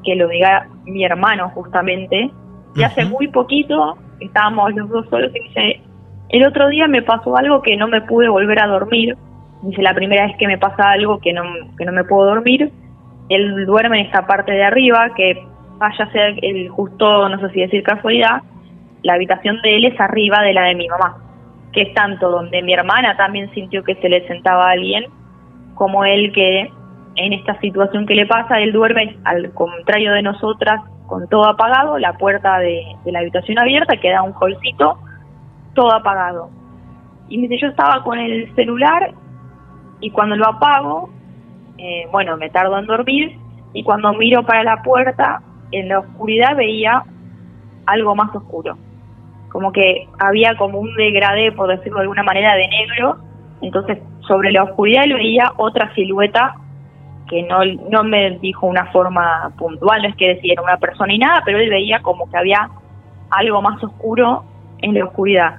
que 0.04 0.16
lo 0.16 0.28
diga 0.28 0.68
mi 0.86 1.04
hermano 1.04 1.50
justamente, 1.50 2.32
y 2.76 2.84
hace 2.84 3.06
muy 3.06 3.28
poquito 3.28 3.98
estábamos 4.20 4.74
los 4.76 4.90
dos 4.90 5.08
solos 5.10 5.32
y 5.36 5.40
me 5.40 5.48
dice, 5.48 5.82
el 6.30 6.46
otro 6.46 6.68
día 6.70 6.88
me 6.88 7.02
pasó 7.02 7.36
algo 7.36 7.62
que 7.62 7.78
no 7.78 7.88
me 7.88 8.02
pude 8.02 8.30
volver 8.30 8.62
a 8.62 8.68
dormir. 8.68 9.18
Dice, 9.64 9.82
la 9.82 9.94
primera 9.94 10.28
vez 10.28 10.36
que 10.38 10.48
me 10.48 10.58
pasa 10.58 10.92
algo 10.92 11.20
que 11.20 11.34
no, 11.34 11.44
que 11.78 11.86
no 11.86 11.92
me 11.92 12.04
puedo 12.04 12.26
dormir. 12.26 12.72
Él 13.30 13.66
duerme 13.66 14.02
en 14.02 14.06
esta 14.06 14.28
parte 14.28 14.52
de 14.52 14.64
arriba, 14.64 15.10
que 15.16 15.44
vaya 15.78 16.06
a 16.06 16.12
ser 16.12 16.36
el 16.44 16.70
justo, 16.70 17.30
no 17.30 17.40
sé 17.40 17.50
si 17.54 17.62
decir 17.62 17.84
casualidad, 17.84 18.42
la 19.04 19.14
habitación 19.14 19.62
de 19.62 19.78
él 19.78 19.86
es 19.86 20.00
arriba 20.00 20.42
de 20.42 20.54
la 20.54 20.64
de 20.64 20.76
mi 20.76 20.88
mamá. 20.88 21.18
que 21.74 21.84
es 21.84 21.94
tanto 21.94 22.32
donde 22.32 22.62
mi 22.64 22.74
hermana 22.74 23.16
también 23.18 23.52
sintió 23.54 23.84
que 23.84 23.96
se 23.96 24.10
le 24.10 24.26
sentaba 24.28 24.68
a 24.68 24.72
alguien, 24.72 25.06
como 25.76 26.06
él 26.06 26.32
que 26.34 26.72
en 27.18 27.34
esta 27.34 27.60
situación 27.60 28.06
que 28.06 28.14
le 28.14 28.28
pasa, 28.28 28.60
él 28.60 28.72
duerme 28.72 29.18
al 29.26 29.52
contrario 29.54 30.14
de 30.14 30.22
nosotras, 30.22 30.82
con 31.08 31.28
todo 31.28 31.46
apagado, 31.46 31.98
la 31.98 32.14
puerta 32.14 32.60
de, 32.60 32.86
la 33.06 33.20
habitación 33.20 33.58
abierta, 33.60 33.98
queda 33.98 34.22
un 34.22 34.34
holcito, 34.40 35.00
todo 35.74 35.92
apagado. 35.94 36.50
Y 37.28 37.38
me 37.38 37.48
dice, 37.48 37.64
yo 37.64 37.68
estaba 37.70 38.04
con 38.04 38.20
el 38.20 38.54
celular 38.56 39.14
y 40.00 40.12
cuando 40.12 40.36
lo 40.36 40.48
apago, 40.48 41.10
eh, 41.80 42.08
bueno, 42.12 42.38
me 42.38 42.50
tardo 42.52 42.78
en 42.78 42.86
dormir 42.86 43.38
y 43.74 43.84
cuando 43.84 44.14
miro 44.14 44.44
para 44.44 44.64
la 44.64 44.84
puerta, 44.84 45.42
en 45.72 45.90
la 45.90 46.00
oscuridad 46.00 46.56
veía 46.56 47.04
algo 47.88 48.16
más 48.16 48.34
oscuro. 48.36 48.78
Como 49.50 49.72
que 49.72 50.08
había 50.20 50.56
como 50.56 50.80
un 50.80 50.94
degradé, 50.96 51.52
por 51.52 51.68
decirlo 51.70 51.98
de 51.98 52.04
alguna 52.04 52.24
manera, 52.24 52.54
de 52.56 52.68
negro. 52.68 53.18
Entonces, 53.62 53.98
sobre 54.28 54.52
la 54.52 54.64
oscuridad 54.64 55.06
él 55.06 55.14
veía 55.16 55.52
otra 55.58 55.94
silueta 55.96 56.56
que 57.30 57.44
no, 57.44 57.60
no 57.90 58.04
me 58.04 58.38
dijo 58.40 58.66
una 58.68 58.86
forma 58.88 59.52
puntual, 59.58 60.02
no 60.02 60.08
es 60.10 60.16
que 60.16 60.36
decía 60.36 60.54
era 60.54 60.62
una 60.62 60.78
persona 60.78 61.14
y 61.14 61.18
nada, 61.18 61.42
pero 61.46 61.60
él 61.60 61.70
veía 61.70 62.00
como 62.02 62.30
que 62.30 62.38
había 62.38 62.70
algo 63.32 63.62
más 63.62 63.84
oscuro 63.84 64.44
en 64.82 64.94
la 64.94 65.06
oscuridad. 65.06 65.56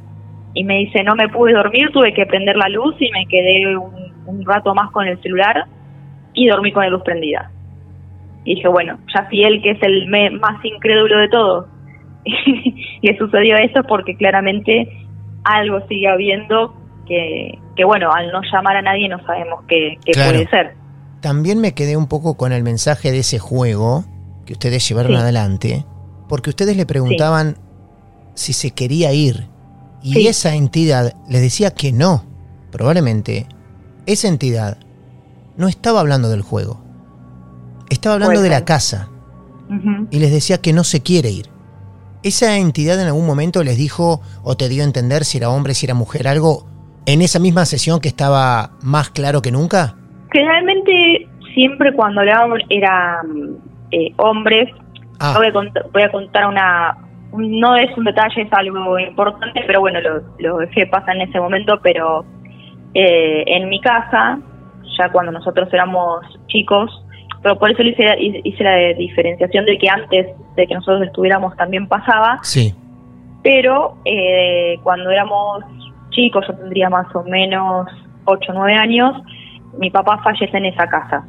Y 0.55 0.65
me 0.65 0.77
dice, 0.79 1.03
no 1.05 1.15
me 1.15 1.29
pude 1.29 1.53
dormir, 1.53 1.91
tuve 1.93 2.13
que 2.15 2.27
prender 2.27 2.57
la 2.57 2.69
luz 2.69 2.95
y 3.01 3.11
me 3.13 3.27
quedé 3.27 3.77
un, 3.77 3.93
un 4.27 4.45
rato 4.47 4.75
más 4.75 4.91
con 4.91 5.07
el 5.07 5.21
celular 5.23 5.65
y 6.33 6.47
dormí 6.49 6.73
con 6.73 6.83
la 6.85 6.91
luz 6.91 7.03
prendida. 7.03 7.51
Y 8.45 8.55
dije, 8.55 8.69
bueno, 8.69 8.99
ya 9.15 9.29
si 9.29 9.43
él, 9.45 9.61
que 9.63 9.73
es 9.73 9.83
el 9.83 10.07
me- 10.09 10.31
más 10.31 10.65
incrédulo 10.65 11.19
de 11.19 11.29
todos, 11.29 11.67
le 13.03 13.19
sucedió 13.19 13.57
eso 13.57 13.83
porque 13.85 14.17
claramente 14.17 14.89
algo 15.45 15.81
sigue 15.89 16.09
habiendo 16.09 16.75
que, 17.07 17.59
que, 17.77 17.85
bueno, 17.85 18.11
al 18.13 18.31
no 18.33 18.41
llamar 18.53 18.77
a 18.77 18.83
nadie 18.83 19.09
no 19.09 19.19
sabemos 19.25 19.65
qué, 19.67 19.97
qué 20.05 20.13
Claro. 20.13 20.33
puede 20.33 20.47
ser. 20.49 20.73
También 21.21 21.61
me 21.61 21.75
quedé 21.75 21.97
un 21.97 22.07
poco 22.07 22.35
con 22.35 22.53
el 22.53 22.63
mensaje 22.63 23.11
de 23.11 23.19
ese 23.21 23.39
juego 23.39 24.05
que 24.47 24.53
ustedes 24.53 24.87
llevaron 24.89 25.13
Sí. 25.13 25.19
adelante, 25.19 25.87
porque 26.29 26.51
ustedes 26.51 26.77
le 26.77 26.87
preguntaban 26.87 27.57
si 28.35 28.53
se 28.53 28.71
quería 28.71 29.13
ir 29.13 29.49
y 30.03 30.13
Sí. 30.15 30.27
esa 30.29 30.55
entidad 30.55 31.15
les 31.29 31.43
decía 31.43 31.73
que 31.73 31.93
no. 31.93 32.25
Probablemente 32.71 33.47
esa 34.07 34.29
entidad 34.29 34.79
no 35.57 35.69
estaba 35.69 36.01
hablando 36.01 36.29
del 36.29 36.43
juego, 36.43 36.81
estaba 37.91 38.15
hablando 38.15 38.43
de 38.43 38.51
la 38.51 38.65
casa 38.65 39.09
y 40.11 40.19
les 40.19 40.31
decía 40.31 40.59
que 40.59 40.73
no 40.73 40.85
se 40.85 41.01
quiere 41.01 41.31
ir. 41.31 41.51
¿Esa 42.23 42.57
entidad 42.57 43.01
en 43.01 43.07
algún 43.07 43.27
momento 43.27 43.63
les 43.65 43.77
dijo 43.77 44.21
o 44.43 44.57
te 44.57 44.69
dio 44.69 44.83
a 44.83 44.87
entender 44.87 45.25
si 45.25 45.39
era 45.39 45.51
hombre, 45.51 45.75
si 45.75 45.87
era 45.87 45.95
mujer, 45.95 46.29
algo 46.29 46.67
en 47.07 47.23
esa 47.23 47.39
misma 47.39 47.65
sesión 47.65 48.01
que 48.01 48.09
estaba 48.09 48.73
más 48.83 49.11
claro 49.11 49.41
que 49.43 49.51
nunca? 49.53 49.97
Siempre 51.59 51.93
cuando 51.93 52.21
hablábamos 52.21 52.61
eran 52.71 53.57
eh, 53.91 54.13
hombres. 54.19 54.71
Ah. 55.19 55.35
Voy, 55.37 55.49
a 55.49 55.53
contar, 55.53 55.87
voy 55.93 56.03
a 56.03 56.11
contar 56.13 56.47
una, 56.47 56.97
un- 57.33 57.59
no 57.59 57.75
es 57.75 57.91
un 57.99 58.05
detalle, 58.05 58.43
es 58.43 58.53
algo 58.53 58.97
importante, 58.97 59.65
pero 59.67 59.81
bueno, 59.81 60.01
lo, 60.01 60.21
lo 60.39 60.59
dejé 60.59 60.87
pasar 60.87 61.17
en 61.17 61.23
ese 61.23 61.41
momento, 61.41 61.81
pero 61.83 62.25
eh, 62.95 63.43
en 63.49 63.69
mi 63.69 63.81
casa, 63.81 64.39
ya 64.97 65.09
cuando 65.11 65.33
nosotros 65.33 65.69
éramos 65.73 66.21
chicos, 66.47 67.05
pero 67.43 67.59
por 67.59 67.73
eso 67.73 67.83
le 67.83 67.91
hice, 67.91 68.05
hice 68.45 68.63
la 68.63 68.77
diferenciación 68.97 69.65
de 69.65 69.79
que 69.79 69.89
antes 69.89 70.29
de 70.55 70.65
que 70.69 70.75
nosotros 70.75 71.03
estuviéramos 71.09 71.57
también 71.57 71.89
pasaba, 71.89 72.39
Sí. 72.43 72.73
pero 73.43 73.97
eh, 74.05 74.79
cuando 74.85 75.11
éramos 75.11 75.65
chicos, 76.11 76.45
yo 76.47 76.55
tendría 76.55 76.89
más 76.89 77.13
o 77.17 77.25
menos 77.25 77.89
8 78.27 78.53
o 78.53 78.55
9 78.55 78.75
años, 78.75 79.13
mi 79.77 79.91
papá 79.91 80.19
fallece 80.23 80.57
en 80.57 80.67
esa 80.67 80.87
casa 80.87 81.25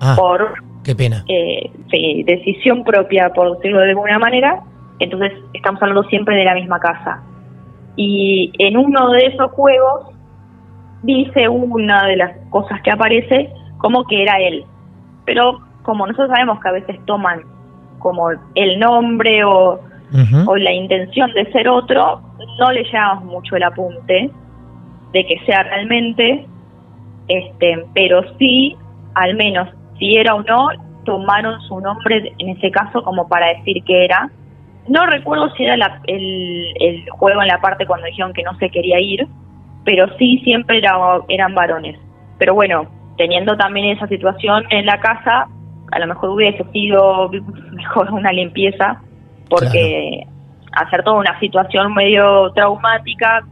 Ah, 0.00 0.14
por 0.18 0.54
qué 0.82 0.94
pena. 0.94 1.24
eh, 1.28 1.70
sí, 1.90 2.22
decisión 2.24 2.84
propia, 2.84 3.30
por 3.32 3.56
decirlo 3.56 3.80
de 3.80 3.90
alguna 3.90 4.18
manera. 4.18 4.62
Entonces 4.98 5.32
estamos 5.52 5.82
hablando 5.82 6.04
siempre 6.04 6.36
de 6.36 6.44
la 6.44 6.54
misma 6.54 6.78
casa. 6.80 7.22
Y 7.96 8.52
en 8.58 8.76
uno 8.76 9.10
de 9.10 9.26
esos 9.26 9.50
juegos 9.52 10.06
dice 11.02 11.48
una 11.48 12.06
de 12.06 12.16
las 12.16 12.32
cosas 12.50 12.80
que 12.82 12.90
aparece 12.90 13.50
como 13.78 14.04
que 14.04 14.22
era 14.22 14.38
él. 14.40 14.64
Pero 15.24 15.60
como 15.82 16.06
nosotros 16.06 16.30
sabemos 16.30 16.60
que 16.60 16.68
a 16.68 16.72
veces 16.72 16.98
toman 17.06 17.42
como 17.98 18.30
el 18.54 18.78
nombre 18.78 19.44
o, 19.44 19.80
o 20.46 20.56
la 20.56 20.72
intención 20.72 21.32
de 21.32 21.50
ser 21.52 21.68
otro, 21.68 22.20
no 22.58 22.72
le 22.72 22.84
llevamos 22.84 23.24
mucho 23.24 23.56
el 23.56 23.62
apunte 23.62 24.30
de 25.12 25.26
que 25.26 25.38
sea 25.46 25.62
realmente, 25.62 26.46
este, 27.28 27.84
pero 27.94 28.22
sí, 28.38 28.76
al 29.14 29.34
menos 29.36 29.68
si 29.98 30.16
era 30.16 30.34
o 30.34 30.42
no, 30.42 30.68
tomaron 31.04 31.60
su 31.62 31.80
nombre 31.80 32.32
en 32.38 32.48
ese 32.50 32.70
caso 32.70 33.02
como 33.02 33.28
para 33.28 33.48
decir 33.48 33.82
que 33.84 34.04
era. 34.04 34.30
No 34.88 35.06
recuerdo 35.06 35.50
si 35.54 35.64
era 35.64 35.76
la- 35.76 36.00
el, 36.06 36.66
el 36.80 37.08
juego 37.10 37.40
en 37.42 37.48
la 37.48 37.60
parte 37.60 37.86
cuando 37.86 38.06
dijeron 38.06 38.32
que 38.32 38.42
no 38.42 38.54
se 38.58 38.70
quería 38.70 39.00
ir, 39.00 39.26
pero 39.84 40.06
sí 40.18 40.40
siempre 40.44 40.78
era- 40.78 40.96
eran 41.28 41.54
varones. 41.54 41.98
Pero 42.38 42.54
bueno, 42.54 42.86
teniendo 43.16 43.56
también 43.56 43.96
esa 43.96 44.06
situación 44.08 44.64
en 44.70 44.86
la 44.86 44.98
casa, 45.00 45.46
a 45.92 45.98
lo 45.98 46.06
mejor 46.06 46.30
hubiese 46.30 46.64
sido 46.72 47.30
mejor 47.72 48.10
una 48.12 48.32
limpieza, 48.32 49.00
porque 49.48 50.24
hacer 50.72 51.02
toda 51.04 51.18
una 51.18 51.38
situación 51.38 51.94
medio 51.94 52.50
traumática, 52.52 53.44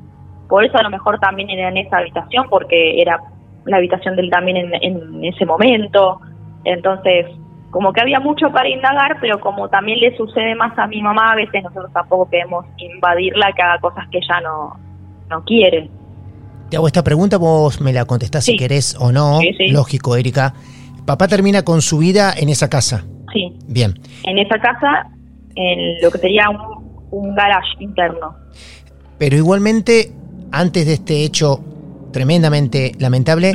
por 0.48 0.64
eso 0.64 0.76
a 0.78 0.82
lo 0.82 0.90
mejor 0.90 1.18
también 1.20 1.50
era 1.50 1.68
en 1.68 1.76
esa 1.78 1.98
habitación, 1.98 2.46
porque 2.50 3.00
era 3.00 3.20
la 3.64 3.76
habitación 3.76 4.16
de 4.16 4.22
él 4.22 4.30
también 4.30 4.56
en, 4.56 4.74
en 4.82 5.24
ese 5.24 5.46
momento. 5.46 6.20
Entonces, 6.64 7.26
como 7.70 7.92
que 7.92 8.00
había 8.00 8.20
mucho 8.20 8.50
para 8.52 8.68
indagar, 8.68 9.18
pero 9.20 9.40
como 9.40 9.68
también 9.68 9.98
le 10.00 10.16
sucede 10.16 10.54
más 10.54 10.78
a 10.78 10.86
mi 10.86 11.00
mamá, 11.00 11.32
a 11.32 11.36
veces 11.36 11.62
nosotros 11.62 11.92
tampoco 11.92 12.28
queremos 12.28 12.66
invadirla, 12.76 13.52
que 13.52 13.62
haga 13.62 13.80
cosas 13.80 14.06
que 14.10 14.18
ella 14.18 14.40
no, 14.42 14.76
no 15.28 15.44
quiere. 15.44 15.90
Te 16.70 16.76
hago 16.76 16.86
esta 16.86 17.02
pregunta, 17.02 17.36
vos 17.38 17.80
me 17.80 17.92
la 17.92 18.04
contestás 18.04 18.44
si 18.44 18.56
querés 18.56 18.96
o 18.98 19.12
no. 19.12 19.38
Sí, 19.40 19.52
sí. 19.58 19.68
Lógico, 19.68 20.16
Erika. 20.16 20.54
Papá 21.06 21.28
termina 21.28 21.62
con 21.62 21.82
su 21.82 21.98
vida 21.98 22.32
en 22.36 22.48
esa 22.48 22.70
casa. 22.70 23.04
Sí, 23.32 23.56
Bien. 23.66 23.94
en 24.24 24.38
esa 24.38 24.58
casa, 24.58 25.10
en 25.54 26.02
lo 26.02 26.10
que 26.10 26.18
sería 26.18 26.48
un, 26.50 26.92
un 27.10 27.34
garage 27.34 27.68
interno. 27.80 28.34
Pero 29.18 29.36
igualmente, 29.36 30.12
antes 30.50 30.86
de 30.86 30.94
este 30.94 31.24
hecho 31.24 31.60
tremendamente 32.12 32.92
lamentable, 32.98 33.52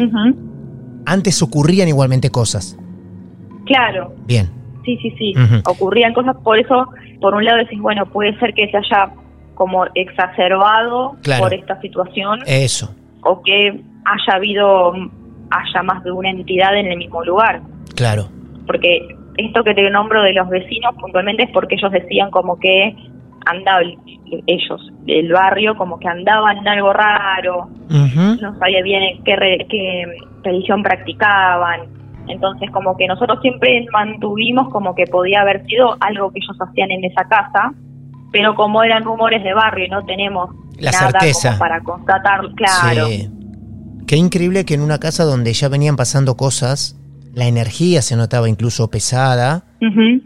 antes 1.06 1.42
ocurrían 1.42 1.88
igualmente 1.88 2.30
cosas. 2.30 2.78
Claro, 3.68 4.14
Bien. 4.26 4.50
Sí, 4.86 4.98
sí, 5.02 5.12
sí. 5.18 5.34
Ocurrían 5.68 6.14
cosas, 6.14 6.36
por 6.44 6.58
eso, 6.58 6.88
por 7.20 7.34
un 7.36 7.44
lado 7.44 7.58
decís, 7.58 7.80
bueno, 7.82 8.06
puede 8.06 8.38
ser 8.40 8.54
que 8.54 8.70
se 8.72 8.78
haya 8.78 9.10
como 9.54 9.86
exacerbado 9.96 11.16
Claro. 11.24 11.44
por 11.44 11.54
esta 11.54 11.80
situación 11.82 12.40
Eso. 12.46 12.96
o 13.24 13.42
que 13.42 13.82
haya 14.06 14.34
habido, 14.36 14.94
haya 14.94 15.84
más 15.84 16.04
de 16.06 16.12
una 16.12 16.30
entidad 16.30 16.78
en 16.78 16.88
el 16.88 16.98
mismo 16.98 17.22
lugar. 17.26 17.62
Claro. 17.96 18.30
Porque 18.66 19.08
esto 19.38 19.64
que 19.64 19.74
te 19.74 19.90
nombro 19.90 20.22
de 20.24 20.32
los 20.34 20.48
vecinos 20.48 20.96
puntualmente 21.02 21.44
es 21.44 21.50
porque 21.52 21.76
ellos 21.76 21.92
decían 21.92 22.32
como 22.32 22.58
que 22.60 22.96
andaban, 23.46 23.94
ellos, 24.46 24.92
el 25.08 25.32
barrio, 25.34 25.76
como 25.76 26.00
que 26.00 26.08
andaban 26.08 26.58
en 26.60 26.68
algo 26.68 26.94
raro, 26.94 27.68
no 27.90 28.58
sabía 28.60 28.82
bien 28.84 29.04
en 29.04 29.24
qué, 29.24 29.36
re- 29.36 29.66
qué 29.70 30.06
religión 30.44 30.82
practicaban. 30.84 31.97
Entonces, 32.30 32.70
como 32.72 32.96
que 32.98 33.08
nosotros 33.08 33.40
siempre 33.42 33.86
mantuvimos 33.92 34.70
como 34.72 34.94
que 34.96 35.06
podía 35.06 35.42
haber 35.42 35.66
sido 35.66 35.96
algo 36.00 36.32
que 36.32 36.40
ellos 36.40 36.58
hacían 36.60 36.92
en 36.92 37.04
esa 37.06 37.24
casa, 37.28 37.74
pero 38.32 38.56
como 38.56 38.84
eran 38.84 39.04
rumores 39.04 39.44
de 39.44 39.54
barrio 39.54 39.86
y 39.86 39.90
no 39.90 40.06
tenemos 40.06 40.50
La 40.78 40.92
nada 40.92 41.12
certeza. 41.20 41.50
como 41.50 41.60
para 41.60 41.82
constatar, 41.82 42.42
claro. 42.56 43.08
Sí. 43.08 43.30
Qué 44.06 44.16
increíble 44.16 44.64
que 44.66 44.74
en 44.74 44.82
una 44.82 45.00
casa 45.00 45.24
donde 45.26 45.52
ya 45.54 45.68
venían 45.70 45.96
pasando 45.96 46.36
cosas, 46.38 46.98
la 47.34 47.46
energía 47.48 48.02
se 48.02 48.16
notaba 48.16 48.48
incluso 48.50 48.90
pesada, 48.90 49.64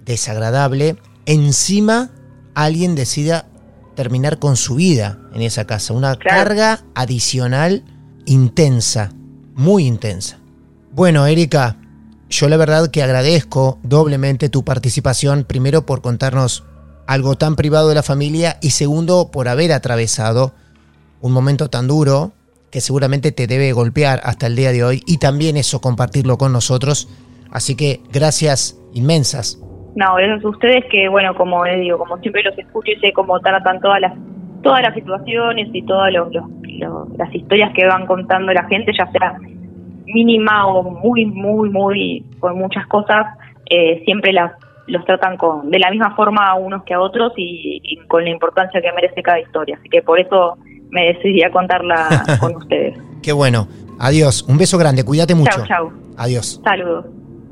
desagradable, 0.06 0.96
encima 1.26 2.10
alguien 2.56 2.96
decida 2.96 3.46
terminar 3.96 4.40
con 4.40 4.56
su 4.56 4.76
vida 4.76 5.18
en 5.34 5.42
esa 5.42 5.66
casa. 5.66 5.94
Una 5.94 6.16
Claro. 6.16 6.38
carga 6.44 6.80
adicional 6.96 7.84
intensa, 8.26 9.12
muy 9.56 9.86
intensa. 9.86 10.38
Bueno, 10.94 11.26
Erika, 11.26 11.78
yo 12.32 12.50
la 12.50 12.58
verdad 12.58 12.90
que 12.90 13.04
agradezco 13.04 13.78
doblemente 13.84 14.50
tu 14.50 14.64
participación, 14.66 15.44
primero 15.44 15.86
por 15.86 16.02
contarnos 16.02 16.64
algo 17.08 17.36
tan 17.36 17.56
privado 17.56 17.90
de 17.90 17.96
la 17.96 18.04
familia 18.04 18.58
y 18.62 18.72
segundo 18.72 19.30
por 19.32 19.48
haber 19.48 19.72
atravesado 19.74 20.54
un 21.22 21.34
momento 21.34 21.70
tan 21.70 21.88
duro 21.88 22.32
que 22.72 22.80
seguramente 22.82 23.32
te 23.34 23.48
debe 23.48 23.74
golpear 23.74 24.22
hasta 24.24 24.48
el 24.48 24.56
día 24.56 24.72
de 24.72 24.84
hoy 24.84 25.04
y 25.06 25.18
también 25.18 25.58
eso 25.58 25.82
compartirlo 25.82 26.38
con 26.38 26.54
nosotros. 26.54 27.10
Así 27.52 27.76
que 27.76 28.00
gracias 28.14 28.78
inmensas. 28.94 29.60
No, 29.96 30.18
esos 30.18 30.46
ustedes 30.46 30.86
que, 30.90 31.10
bueno, 31.10 31.36
como 31.36 31.66
les 31.66 31.82
digo, 31.82 31.98
como 31.98 32.18
siempre 32.20 32.44
los 32.44 32.58
escucho 32.58 32.92
y 32.92 33.00
sé 33.02 33.12
cómo 33.14 33.40
tratan 33.42 33.82
todas 33.82 34.00
las 34.00 34.14
todas 34.64 34.82
las 34.84 34.94
situaciones 34.94 35.68
y 35.74 35.84
todos 35.86 36.12
los, 36.14 36.32
los, 36.34 36.46
lo- 36.80 37.08
las 37.18 37.34
historias 37.36 37.74
que 37.76 37.86
van 37.88 38.06
contando 38.06 38.54
la 38.54 38.64
gente, 38.70 38.92
ya 38.98 39.12
sea 39.12 39.36
mínima 40.14 40.68
o 40.68 40.84
muy, 40.84 41.26
muy, 41.26 41.70
muy, 41.70 42.26
con 42.40 42.58
muchas 42.58 42.86
cosas, 42.88 43.28
eh, 43.70 44.02
siempre 44.06 44.34
las 44.34 44.52
los 44.88 45.06
tratan 45.06 45.38
con 45.38 45.70
de 45.70 45.80
la 45.80 45.90
misma 45.90 46.16
forma 46.16 46.48
a 46.48 46.56
unos 46.56 46.84
que 46.84 46.94
a 46.94 47.00
otros 47.00 47.32
y, 47.38 47.80
y 47.84 47.98
con 48.08 48.24
la 48.26 48.30
importancia 48.30 48.82
que 48.82 48.92
merece 48.92 49.24
cada 49.24 49.40
historia. 49.40 49.78
Así 49.80 49.88
que 49.88 50.02
por 50.02 50.20
eso 50.20 50.58
me 50.90 51.14
decidí 51.14 51.44
a 51.44 51.52
contarla 51.52 52.24
con 52.40 52.56
ustedes. 52.58 52.98
Qué 53.24 53.32
bueno. 53.32 53.68
Adiós. 54.00 54.44
Un 54.48 54.58
beso 54.58 54.78
grande. 54.78 55.04
Cuídate 55.04 55.36
mucho. 55.36 55.66
Chau, 55.66 55.68
chau. 55.68 55.92
Adiós. 56.18 56.60
Saludos. 56.64 57.06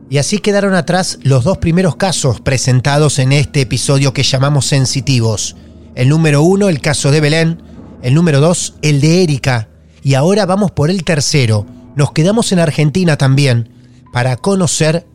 Y 0.10 0.18
así 0.18 0.40
quedaron 0.40 0.74
atrás 0.74 1.20
los 1.24 1.44
dos 1.44 1.60
primeros 1.60 1.96
casos 1.96 2.42
presentados 2.42 3.20
en 3.20 3.32
este 3.32 3.62
episodio 3.62 4.12
que 4.12 4.24
llamamos 4.24 4.66
sensitivos. 4.66 5.56
El 5.96 6.10
número 6.10 6.42
uno, 6.42 6.68
el 6.70 6.82
caso 6.82 7.12
de 7.12 7.22
Belén. 7.22 7.62
El 8.02 8.16
número 8.16 8.40
dos, 8.40 8.76
el 8.82 9.02
de 9.02 9.24
Erika. 9.24 9.68
Y 10.02 10.16
ahora 10.16 10.46
vamos 10.46 10.72
por 10.72 10.90
el 10.90 11.04
tercero. 11.04 11.66
Nos 12.00 12.14
quedamos 12.14 12.54
en 12.54 12.60
Argentina 12.60 13.18
también 13.18 13.74
para 14.14 14.38
conocer 14.38 15.06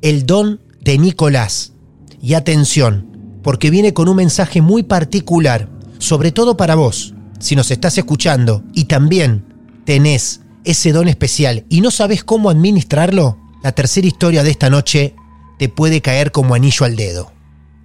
el 0.00 0.26
don 0.26 0.60
de 0.80 0.98
Nicolás. 0.98 1.72
Y 2.20 2.34
atención, 2.34 3.38
porque 3.44 3.70
viene 3.70 3.94
con 3.94 4.08
un 4.08 4.16
mensaje 4.16 4.60
muy 4.60 4.82
particular, 4.82 5.68
sobre 5.98 6.32
todo 6.32 6.56
para 6.56 6.74
vos, 6.74 7.14
si 7.38 7.54
nos 7.54 7.70
estás 7.70 7.96
escuchando 7.96 8.64
y 8.74 8.86
también 8.86 9.44
tenés 9.84 10.40
ese 10.64 10.90
don 10.90 11.06
especial 11.06 11.64
y 11.68 11.80
no 11.80 11.92
sabes 11.92 12.24
cómo 12.24 12.50
administrarlo, 12.50 13.38
la 13.62 13.70
tercera 13.70 14.08
historia 14.08 14.42
de 14.42 14.50
esta 14.50 14.68
noche 14.68 15.14
te 15.60 15.68
puede 15.68 16.00
caer 16.00 16.32
como 16.32 16.56
anillo 16.56 16.84
al 16.84 16.96
dedo. 16.96 17.30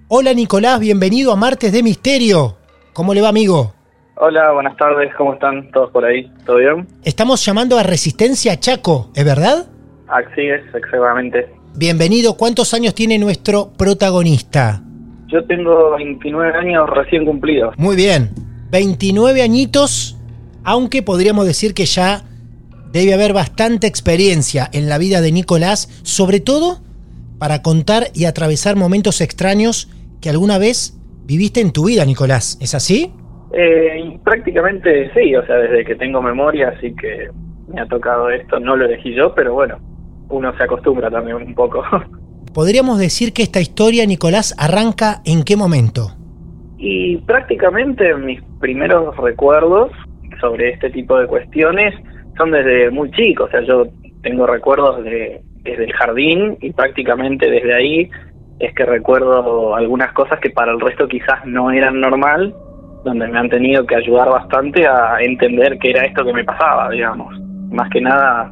Hola 0.08 0.34
Nicolás, 0.34 0.80
bienvenido 0.80 1.30
a 1.30 1.36
Martes 1.36 1.70
de 1.70 1.84
Misterio. 1.84 2.58
¿Cómo 2.92 3.14
le 3.14 3.20
va 3.20 3.28
amigo? 3.28 3.77
Hola, 4.20 4.50
buenas 4.50 4.76
tardes, 4.76 5.14
¿cómo 5.16 5.34
están 5.34 5.70
todos 5.70 5.92
por 5.92 6.04
ahí? 6.04 6.28
¿Todo 6.44 6.56
bien? 6.56 6.88
Estamos 7.04 7.44
llamando 7.44 7.78
a 7.78 7.84
Resistencia 7.84 8.58
Chaco, 8.58 9.12
¿es 9.14 9.24
verdad? 9.24 9.68
Así 10.08 10.40
es, 10.40 10.60
exactamente. 10.74 11.48
Bienvenido, 11.76 12.36
¿cuántos 12.36 12.74
años 12.74 12.96
tiene 12.96 13.16
nuestro 13.16 13.70
protagonista? 13.78 14.82
Yo 15.28 15.44
tengo 15.44 15.92
29 15.96 16.52
años 16.58 16.90
recién 16.90 17.24
cumplidos. 17.26 17.78
Muy 17.78 17.94
bien, 17.94 18.30
29 18.72 19.40
añitos, 19.40 20.16
aunque 20.64 21.04
podríamos 21.04 21.46
decir 21.46 21.72
que 21.72 21.86
ya 21.86 22.24
debe 22.90 23.14
haber 23.14 23.32
bastante 23.32 23.86
experiencia 23.86 24.68
en 24.72 24.88
la 24.88 24.98
vida 24.98 25.20
de 25.20 25.30
Nicolás, 25.30 26.00
sobre 26.02 26.40
todo 26.40 26.80
para 27.38 27.62
contar 27.62 28.08
y 28.14 28.24
atravesar 28.24 28.74
momentos 28.74 29.20
extraños 29.20 29.88
que 30.20 30.28
alguna 30.28 30.58
vez 30.58 30.98
viviste 31.24 31.60
en 31.60 31.70
tu 31.70 31.84
vida, 31.84 32.04
Nicolás. 32.04 32.58
¿Es 32.60 32.74
así? 32.74 33.12
Eh, 33.52 34.02
y 34.04 34.18
prácticamente 34.18 35.10
sí, 35.14 35.34
o 35.34 35.44
sea, 35.46 35.56
desde 35.56 35.84
que 35.84 35.94
tengo 35.94 36.20
memoria, 36.20 36.74
así 36.76 36.94
que 36.94 37.30
me 37.68 37.80
ha 37.80 37.86
tocado 37.86 38.30
esto, 38.30 38.58
no 38.60 38.76
lo 38.76 38.84
elegí 38.84 39.14
yo, 39.14 39.34
pero 39.34 39.54
bueno, 39.54 39.78
uno 40.28 40.54
se 40.56 40.64
acostumbra 40.64 41.10
también 41.10 41.36
un 41.36 41.54
poco. 41.54 41.82
Podríamos 42.54 42.98
decir 42.98 43.32
que 43.32 43.42
esta 43.42 43.60
historia, 43.60 44.06
Nicolás, 44.06 44.54
arranca 44.58 45.20
en 45.24 45.44
qué 45.44 45.56
momento? 45.56 46.12
Y 46.78 47.16
prácticamente 47.18 48.14
mis 48.14 48.40
primeros 48.60 49.16
recuerdos 49.16 49.90
sobre 50.40 50.70
este 50.70 50.90
tipo 50.90 51.18
de 51.18 51.26
cuestiones 51.26 51.94
son 52.36 52.52
desde 52.52 52.90
muy 52.90 53.10
chico, 53.10 53.44
o 53.44 53.50
sea, 53.50 53.60
yo 53.62 53.86
tengo 54.22 54.46
recuerdos 54.46 55.02
de, 55.04 55.40
desde 55.62 55.84
el 55.84 55.92
jardín 55.92 56.56
y 56.60 56.72
prácticamente 56.72 57.50
desde 57.50 57.74
ahí 57.74 58.10
es 58.60 58.74
que 58.74 58.84
recuerdo 58.84 59.74
algunas 59.74 60.12
cosas 60.12 60.40
que 60.40 60.50
para 60.50 60.72
el 60.72 60.80
resto 60.80 61.08
quizás 61.08 61.44
no 61.46 61.70
eran 61.70 62.00
normal, 62.00 62.54
donde 63.04 63.28
me 63.28 63.38
han 63.38 63.48
tenido 63.48 63.86
que 63.86 63.96
ayudar 63.96 64.28
bastante 64.28 64.86
a 64.86 65.18
entender 65.20 65.78
qué 65.78 65.90
era 65.90 66.04
esto 66.04 66.24
que 66.24 66.32
me 66.32 66.44
pasaba, 66.44 66.90
digamos. 66.90 67.34
Más 67.70 67.88
que 67.90 68.00
nada 68.00 68.50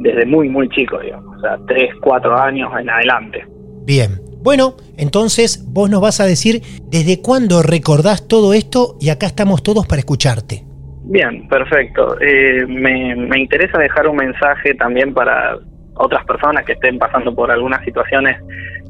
desde 0.00 0.26
muy, 0.26 0.48
muy 0.48 0.68
chico, 0.68 0.98
digamos, 0.98 1.36
o 1.36 1.40
sea, 1.40 1.58
tres, 1.66 1.90
cuatro 2.00 2.36
años 2.36 2.70
en 2.78 2.88
adelante. 2.88 3.44
Bien. 3.84 4.20
Bueno, 4.40 4.74
entonces 4.96 5.64
vos 5.72 5.90
nos 5.90 6.00
vas 6.00 6.20
a 6.20 6.24
decir 6.24 6.62
desde 6.84 7.20
cuándo 7.20 7.62
recordás 7.62 8.28
todo 8.28 8.54
esto 8.54 8.96
y 9.00 9.10
acá 9.10 9.26
estamos 9.26 9.62
todos 9.62 9.86
para 9.86 9.98
escucharte. 9.98 10.62
Bien, 11.04 11.48
perfecto. 11.48 12.20
Eh, 12.20 12.64
me, 12.66 13.16
me 13.16 13.40
interesa 13.40 13.78
dejar 13.78 14.06
un 14.06 14.16
mensaje 14.16 14.74
también 14.74 15.12
para 15.12 15.58
otras 15.94 16.24
personas 16.24 16.64
que 16.64 16.72
estén 16.72 16.98
pasando 16.98 17.34
por 17.34 17.50
algunas 17.50 17.84
situaciones 17.84 18.36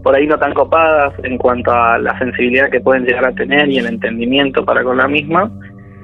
por 0.02 0.14
ahí 0.14 0.26
no 0.26 0.38
tan 0.38 0.54
copadas 0.54 1.12
en 1.22 1.38
cuanto 1.38 1.72
a 1.72 1.98
la 1.98 2.18
sensibilidad 2.18 2.70
que 2.70 2.80
pueden 2.80 3.04
llegar 3.04 3.26
a 3.26 3.34
tener 3.34 3.68
y 3.68 3.78
el 3.78 3.86
entendimiento 3.86 4.64
para 4.64 4.82
con 4.82 4.96
la 4.96 5.08
misma. 5.08 5.50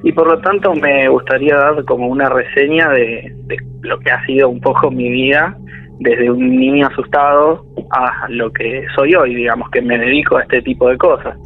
Y 0.02 0.12
por 0.12 0.26
lo 0.26 0.38
tanto 0.40 0.74
me 0.74 1.08
gustaría 1.08 1.56
dar 1.56 1.84
como 1.84 2.08
una 2.08 2.28
reseña 2.28 2.90
de, 2.90 3.32
de 3.46 3.56
lo 3.82 3.98
que 4.00 4.10
ha 4.10 4.24
sido 4.26 4.48
un 4.50 4.60
poco 4.60 4.90
mi 4.90 5.08
vida 5.08 5.56
desde 6.00 6.30
un 6.30 6.56
niño 6.56 6.86
asustado 6.86 7.64
a 7.90 8.26
lo 8.28 8.52
que 8.52 8.84
soy 8.94 9.14
hoy, 9.14 9.34
digamos 9.34 9.70
que 9.70 9.80
me 9.80 9.98
dedico 9.98 10.36
a 10.36 10.42
este 10.42 10.62
tipo 10.62 10.88
de 10.88 10.98
cosas. 10.98 11.36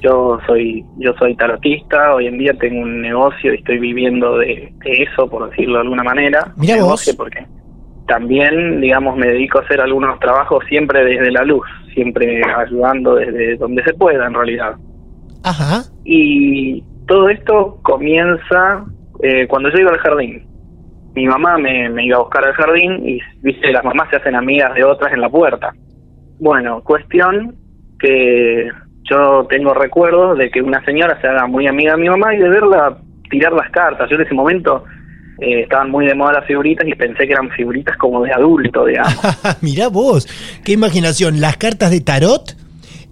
Yo 0.00 0.38
soy 0.46 0.84
yo 0.98 1.14
soy 1.18 1.36
tarotista, 1.36 2.14
hoy 2.14 2.26
en 2.26 2.38
día 2.38 2.52
tengo 2.54 2.82
un 2.82 3.00
negocio 3.00 3.52
y 3.52 3.58
estoy 3.58 3.78
viviendo 3.78 4.38
de, 4.38 4.72
de 4.84 4.92
eso, 5.02 5.28
por 5.28 5.48
decirlo 5.50 5.74
de 5.74 5.82
alguna 5.82 6.02
manera. 6.02 6.52
Negocio 6.56 7.12
vos. 7.12 7.16
porque 7.16 7.46
también, 8.06 8.80
digamos, 8.80 9.16
me 9.16 9.28
dedico 9.28 9.58
a 9.58 9.62
hacer 9.62 9.80
algunos 9.80 10.18
trabajos 10.18 10.64
siempre 10.68 11.04
desde 11.04 11.30
la 11.30 11.44
luz, 11.44 11.66
siempre 11.94 12.42
ayudando 12.56 13.14
desde 13.14 13.56
donde 13.56 13.82
se 13.84 13.94
pueda 13.94 14.26
en 14.26 14.34
realidad. 14.34 14.74
Ajá. 15.44 15.82
Y 16.04 16.82
todo 17.06 17.28
esto 17.28 17.78
comienza 17.82 18.84
eh, 19.22 19.46
cuando 19.48 19.70
yo 19.70 19.78
iba 19.78 19.90
al 19.90 19.98
jardín. 19.98 20.46
Mi 21.14 21.26
mamá 21.26 21.58
me, 21.58 21.90
me 21.90 22.06
iba 22.06 22.16
a 22.16 22.20
buscar 22.20 22.44
al 22.46 22.54
jardín 22.54 23.08
y, 23.08 23.20
viste, 23.42 23.70
las 23.70 23.84
mamás 23.84 24.08
se 24.10 24.16
hacen 24.16 24.34
amigas 24.34 24.74
de 24.74 24.84
otras 24.84 25.12
en 25.12 25.20
la 25.20 25.28
puerta. 25.28 25.72
Bueno, 26.38 26.82
cuestión 26.82 27.54
que 27.98 28.68
yo 29.04 29.46
tengo 29.48 29.74
recuerdos 29.74 30.38
de 30.38 30.50
que 30.50 30.62
una 30.62 30.84
señora 30.84 31.20
se 31.20 31.28
haga 31.28 31.46
muy 31.46 31.66
amiga 31.66 31.92
de 31.92 32.02
mi 32.02 32.08
mamá 32.08 32.34
y 32.34 32.38
de 32.38 32.48
verla 32.48 32.96
tirar 33.30 33.52
las 33.52 33.70
cartas. 33.70 34.08
Yo 34.10 34.16
en 34.16 34.22
ese 34.22 34.34
momento 34.34 34.84
eh, 35.40 35.60
estaban 35.62 35.90
muy 35.90 36.06
de 36.06 36.14
moda 36.14 36.32
las 36.34 36.46
figuritas 36.46 36.86
y 36.86 36.94
pensé 36.94 37.26
que 37.26 37.32
eran 37.32 37.50
figuritas 37.50 37.96
como 37.96 38.22
de 38.22 38.32
adulto, 38.32 38.84
digamos. 38.86 39.14
Mirá 39.60 39.88
vos, 39.88 40.26
qué 40.64 40.72
imaginación. 40.72 41.40
Las 41.40 41.56
cartas 41.56 41.90
de 41.90 42.00
tarot 42.00 42.56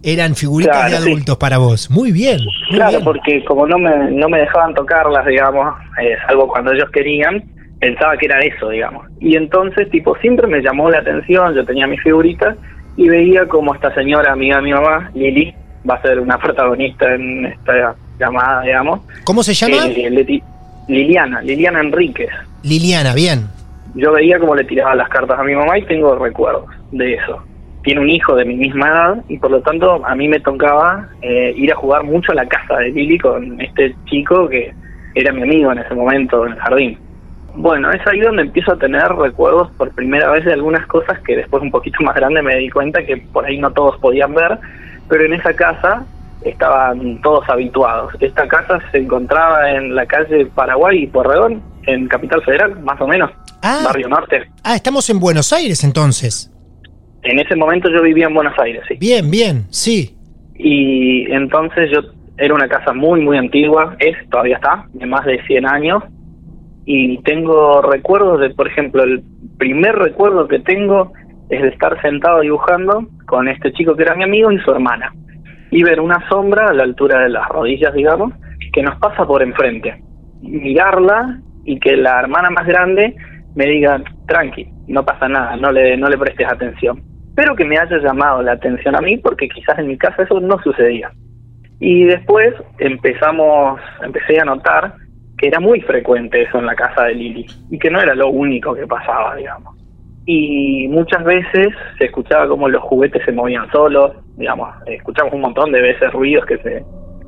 eran 0.02 0.34
figuritas 0.34 0.76
Claro, 0.76 0.90
de 0.96 1.02
sí. 1.02 1.08
adultos 1.10 1.36
para 1.38 1.58
vos. 1.58 1.90
Muy 1.90 2.12
bien. 2.12 2.38
muy 2.70 2.76
Claro, 2.76 2.90
bien. 2.92 3.04
porque 3.04 3.44
como 3.44 3.66
no 3.66 3.78
me, 3.78 4.10
no 4.12 4.28
me 4.28 4.38
dejaban 4.40 4.74
tocarlas, 4.74 5.26
digamos, 5.26 5.74
eh, 6.02 6.16
salvo 6.26 6.48
cuando 6.48 6.72
ellos 6.72 6.88
querían, 6.90 7.42
pensaba 7.80 8.16
que 8.16 8.26
era 8.26 8.38
eso, 8.40 8.68
digamos. 8.70 9.06
Y 9.20 9.36
entonces, 9.36 9.90
tipo, 9.90 10.16
siempre 10.18 10.46
me 10.46 10.62
llamó 10.62 10.90
la 10.90 10.98
atención, 10.98 11.54
yo 11.54 11.64
tenía 11.64 11.86
mis 11.86 12.02
figuritas 12.02 12.56
y 12.96 13.08
veía 13.08 13.46
como 13.46 13.74
esta 13.74 13.92
señora, 13.94 14.32
amiga 14.32 14.56
de 14.56 14.62
mi 14.62 14.72
mamá, 14.72 15.10
Lili, 15.14 15.54
va 15.88 15.94
a 15.94 16.02
ser 16.02 16.18
una 16.20 16.38
protagonista 16.38 17.14
en 17.14 17.46
esta 17.46 17.94
llamada, 18.18 18.62
digamos. 18.62 19.00
¿Cómo 19.24 19.42
se 19.42 19.54
llama? 19.54 19.86
Eh, 19.86 20.10
Liliana, 20.90 21.40
Liliana 21.42 21.80
Enríquez. 21.80 22.30
Liliana, 22.62 23.14
bien. 23.14 23.46
Yo 23.94 24.12
veía 24.12 24.38
cómo 24.38 24.54
le 24.54 24.64
tiraba 24.64 24.94
las 24.94 25.08
cartas 25.08 25.38
a 25.38 25.44
mi 25.44 25.54
mamá 25.54 25.78
y 25.78 25.82
tengo 25.84 26.16
recuerdos 26.16 26.66
de 26.92 27.14
eso. 27.14 27.42
Tiene 27.82 28.00
un 28.00 28.10
hijo 28.10 28.34
de 28.36 28.44
mi 28.44 28.56
misma 28.56 28.88
edad 28.88 29.24
y 29.28 29.38
por 29.38 29.50
lo 29.50 29.62
tanto 29.62 30.04
a 30.04 30.14
mí 30.14 30.28
me 30.28 30.40
tocaba 30.40 31.08
eh, 31.22 31.54
ir 31.56 31.72
a 31.72 31.76
jugar 31.76 32.04
mucho 32.04 32.32
a 32.32 32.34
la 32.34 32.46
casa 32.46 32.76
de 32.76 32.90
Lili 32.90 33.18
con 33.18 33.60
este 33.60 33.94
chico 34.06 34.48
que 34.48 34.74
era 35.14 35.32
mi 35.32 35.42
amigo 35.42 35.72
en 35.72 35.78
ese 35.78 35.94
momento 35.94 36.46
en 36.46 36.52
el 36.52 36.58
jardín. 36.58 36.98
Bueno, 37.54 37.90
es 37.90 38.06
ahí 38.06 38.20
donde 38.20 38.42
empiezo 38.42 38.72
a 38.72 38.78
tener 38.78 39.08
recuerdos 39.08 39.70
por 39.72 39.90
primera 39.92 40.30
vez 40.30 40.44
de 40.44 40.52
algunas 40.52 40.86
cosas 40.86 41.18
que 41.20 41.36
después 41.36 41.62
un 41.62 41.70
poquito 41.70 42.02
más 42.02 42.14
grande 42.14 42.42
me 42.42 42.56
di 42.56 42.70
cuenta 42.70 43.04
que 43.04 43.16
por 43.16 43.44
ahí 43.44 43.58
no 43.58 43.72
todos 43.72 43.98
podían 43.98 44.34
ver, 44.34 44.58
pero 45.08 45.24
en 45.24 45.32
esa 45.32 45.54
casa 45.54 46.04
estaban 46.44 47.20
todos 47.22 47.48
habituados. 47.48 48.12
Esta 48.20 48.46
casa 48.48 48.78
se 48.92 48.98
encontraba 48.98 49.70
en 49.70 49.94
la 49.94 50.06
calle 50.06 50.46
Paraguay 50.46 51.04
y 51.04 51.06
Porredón, 51.06 51.62
en 51.86 52.08
Capital 52.08 52.42
Federal, 52.42 52.80
más 52.82 53.00
o 53.00 53.06
menos, 53.06 53.30
Ah. 53.62 53.82
Barrio 53.84 54.08
Norte. 54.08 54.48
Ah, 54.64 54.74
estamos 54.74 55.08
en 55.10 55.20
Buenos 55.20 55.52
Aires 55.52 55.84
entonces. 55.84 56.50
En 57.22 57.38
ese 57.38 57.54
momento 57.56 57.90
yo 57.90 58.02
vivía 58.02 58.26
en 58.26 58.34
Buenos 58.34 58.58
Aires, 58.58 58.82
sí. 58.88 58.94
Bien, 58.98 59.30
bien, 59.30 59.66
sí. 59.70 60.16
Y 60.54 61.30
entonces 61.30 61.90
yo 61.92 62.00
era 62.38 62.54
una 62.54 62.68
casa 62.68 62.94
muy, 62.94 63.20
muy 63.20 63.36
antigua, 63.36 63.96
es, 63.98 64.16
todavía 64.30 64.56
está, 64.56 64.86
de 64.94 65.04
más 65.06 65.26
de 65.26 65.42
100 65.46 65.66
años. 65.66 66.02
Y 66.86 67.18
tengo 67.22 67.82
recuerdos 67.82 68.40
de, 68.40 68.50
por 68.50 68.66
ejemplo, 68.66 69.02
el 69.02 69.22
primer 69.58 69.94
recuerdo 69.96 70.48
que 70.48 70.58
tengo 70.60 71.12
es 71.50 71.60
de 71.60 71.68
estar 71.68 72.00
sentado 72.00 72.40
dibujando 72.40 73.06
con 73.26 73.48
este 73.48 73.72
chico 73.74 73.94
que 73.94 74.04
era 74.04 74.14
mi 74.14 74.24
amigo 74.24 74.50
y 74.50 74.58
su 74.60 74.70
hermana. 74.70 75.12
Y 75.70 75.82
ver 75.82 76.00
una 76.00 76.28
sombra 76.28 76.66
a 76.68 76.72
la 76.72 76.82
altura 76.82 77.20
de 77.20 77.28
las 77.28 77.48
rodillas, 77.48 77.94
digamos, 77.94 78.32
que 78.72 78.82
nos 78.82 78.98
pasa 78.98 79.24
por 79.24 79.42
enfrente. 79.42 80.02
Mirarla 80.40 81.40
y 81.64 81.78
que 81.78 81.96
la 81.96 82.20
hermana 82.20 82.50
más 82.50 82.66
grande 82.66 83.14
me 83.54 83.66
diga, 83.66 84.02
tranqui, 84.26 84.68
no 84.88 85.04
pasa 85.04 85.28
nada, 85.28 85.56
no 85.56 85.70
le, 85.72 85.96
no 85.96 86.08
le 86.08 86.18
prestes 86.18 86.46
atención. 86.48 87.02
Pero 87.36 87.54
que 87.54 87.64
me 87.64 87.78
haya 87.78 87.98
llamado 87.98 88.42
la 88.42 88.52
atención 88.52 88.96
a 88.96 89.00
mí 89.00 89.16
porque 89.18 89.48
quizás 89.48 89.78
en 89.78 89.88
mi 89.88 89.96
casa 89.96 90.22
eso 90.22 90.40
no 90.40 90.58
sucedía. 90.62 91.10
Y 91.78 92.04
después 92.04 92.54
empezamos, 92.78 93.80
empecé 94.02 94.40
a 94.40 94.44
notar 94.44 94.94
que 95.38 95.48
era 95.48 95.58
muy 95.58 95.80
frecuente 95.80 96.42
eso 96.42 96.58
en 96.58 96.66
la 96.66 96.74
casa 96.74 97.04
de 97.04 97.14
Lili 97.14 97.46
y 97.70 97.78
que 97.78 97.90
no 97.90 98.00
era 98.00 98.14
lo 98.14 98.28
único 98.28 98.74
que 98.74 98.86
pasaba, 98.86 99.36
digamos. 99.36 99.74
Y 100.26 100.86
muchas 100.88 101.24
veces 101.24 101.68
se 101.96 102.04
escuchaba 102.04 102.46
como 102.46 102.68
los 102.68 102.82
juguetes 102.82 103.24
se 103.24 103.32
movían 103.32 103.70
solos, 103.70 104.12
digamos, 104.40 104.68
escuchamos 104.86 105.32
un 105.32 105.42
montón 105.42 105.70
de 105.70 105.80
veces 105.80 106.12
ruidos 106.12 106.44
que 106.46 106.58
se 106.58 106.84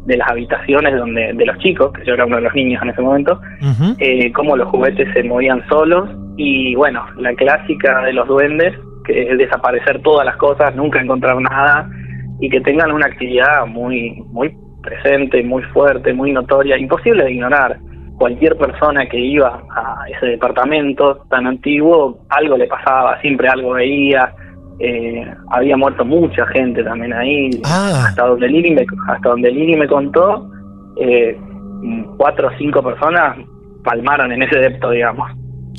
de 0.06 0.16
las 0.16 0.28
habitaciones 0.28 0.96
donde 0.96 1.32
de 1.32 1.46
los 1.46 1.56
chicos, 1.58 1.92
que 1.92 2.04
yo 2.04 2.14
era 2.14 2.26
uno 2.26 2.36
de 2.36 2.42
los 2.42 2.54
niños 2.54 2.82
en 2.82 2.90
ese 2.90 3.02
momento, 3.02 3.40
eh, 3.98 4.32
cómo 4.32 4.56
los 4.56 4.68
juguetes 4.68 5.08
se 5.12 5.22
movían 5.22 5.64
solos 5.68 6.10
y 6.36 6.74
bueno, 6.74 7.06
la 7.18 7.32
clásica 7.34 8.00
de 8.02 8.12
los 8.12 8.26
duendes, 8.26 8.74
que 9.04 9.30
es 9.30 9.38
desaparecer 9.38 10.02
todas 10.02 10.26
las 10.26 10.36
cosas, 10.38 10.74
nunca 10.74 11.00
encontrar 11.00 11.40
nada 11.40 11.88
y 12.40 12.50
que 12.50 12.60
tengan 12.60 12.90
una 12.90 13.06
actividad 13.06 13.64
muy 13.66 14.22
muy 14.32 14.52
presente, 14.82 15.42
muy 15.44 15.62
fuerte, 15.64 16.12
muy 16.12 16.32
notoria, 16.32 16.76
imposible 16.76 17.24
de 17.24 17.32
ignorar. 17.32 17.78
Cualquier 18.18 18.56
persona 18.56 19.08
que 19.08 19.18
iba 19.18 19.62
a 19.70 20.04
ese 20.08 20.26
departamento 20.26 21.24
tan 21.30 21.46
antiguo, 21.46 22.18
algo 22.28 22.56
le 22.56 22.66
pasaba, 22.66 23.20
siempre 23.20 23.48
algo 23.48 23.72
veía. 23.72 24.34
Eh, 24.84 25.24
había 25.52 25.76
muerto 25.76 26.04
mucha 26.04 26.44
gente 26.46 26.82
también 26.82 27.12
ahí. 27.12 27.50
Ah. 27.64 28.06
Hasta 28.08 28.26
donde 28.26 28.48
Lili 28.48 28.72
me, 28.72 28.84
hasta 29.08 29.28
donde 29.28 29.52
Lili 29.52 29.76
me 29.76 29.86
contó, 29.86 30.50
eh, 31.00 31.38
cuatro 32.16 32.48
o 32.48 32.50
cinco 32.58 32.82
personas 32.82 33.38
palmaron 33.84 34.32
en 34.32 34.42
ese 34.42 34.58
depto, 34.58 34.90
digamos. 34.90 35.30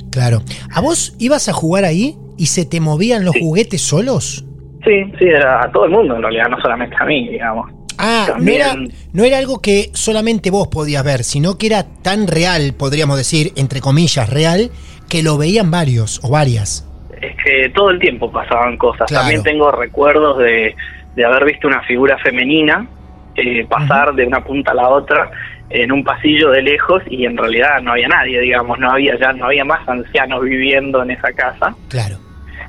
Claro. 0.09 0.41
¿A 0.73 0.79
vos 0.79 1.17
ibas 1.19 1.49
a 1.49 1.53
jugar 1.53 1.83
ahí 1.83 2.15
y 2.37 2.45
se 2.45 2.65
te 2.65 2.79
movían 2.79 3.25
los 3.25 3.35
juguetes 3.37 3.81
solos? 3.81 4.45
Sí, 4.85 5.03
sí, 5.19 5.25
era 5.25 5.63
a 5.63 5.71
todo 5.71 5.83
el 5.83 5.91
mundo 5.91 6.15
en 6.15 6.21
realidad, 6.21 6.45
no 6.49 6.61
solamente 6.61 6.95
a 6.97 7.05
mí, 7.05 7.27
digamos. 7.27 7.71
Ah, 7.97 8.35
no 8.39 8.51
era, 8.51 8.73
no 9.11 9.23
era 9.23 9.37
algo 9.37 9.61
que 9.61 9.89
solamente 9.93 10.49
vos 10.49 10.69
podías 10.69 11.03
ver, 11.03 11.25
sino 11.25 11.57
que 11.57 11.67
era 11.67 11.83
tan 12.01 12.27
real, 12.27 12.73
podríamos 12.77 13.17
decir, 13.17 13.51
entre 13.57 13.81
comillas, 13.81 14.29
real, 14.29 14.71
que 15.09 15.23
lo 15.23 15.37
veían 15.37 15.71
varios 15.71 16.21
o 16.23 16.29
varias. 16.29 16.87
Es 17.27 17.35
que 17.43 17.69
todo 17.69 17.89
el 17.89 17.99
tiempo 17.99 18.31
pasaban 18.31 18.77
cosas. 18.77 19.07
Claro. 19.07 19.23
También 19.23 19.43
tengo 19.43 19.71
recuerdos 19.71 20.37
de, 20.39 20.75
de 21.15 21.25
haber 21.25 21.45
visto 21.45 21.67
una 21.67 21.81
figura 21.83 22.17
femenina 22.17 22.87
eh, 23.35 23.65
pasar 23.67 24.13
de 24.13 24.27
una 24.27 24.43
punta 24.43 24.71
a 24.71 24.75
la 24.75 24.89
otra 24.89 25.31
en 25.69 25.91
un 25.91 26.03
pasillo 26.03 26.51
de 26.51 26.61
lejos 26.61 27.01
y 27.09 27.25
en 27.25 27.35
realidad 27.35 27.81
no 27.81 27.93
había 27.93 28.07
nadie, 28.07 28.39
digamos, 28.39 28.77
no 28.77 28.91
había 28.91 29.17
ya 29.17 29.33
no 29.33 29.45
había 29.45 29.65
más 29.65 29.87
ancianos 29.89 30.43
viviendo 30.43 31.01
en 31.01 31.11
esa 31.11 31.33
casa. 31.33 31.75
Claro. 31.89 32.17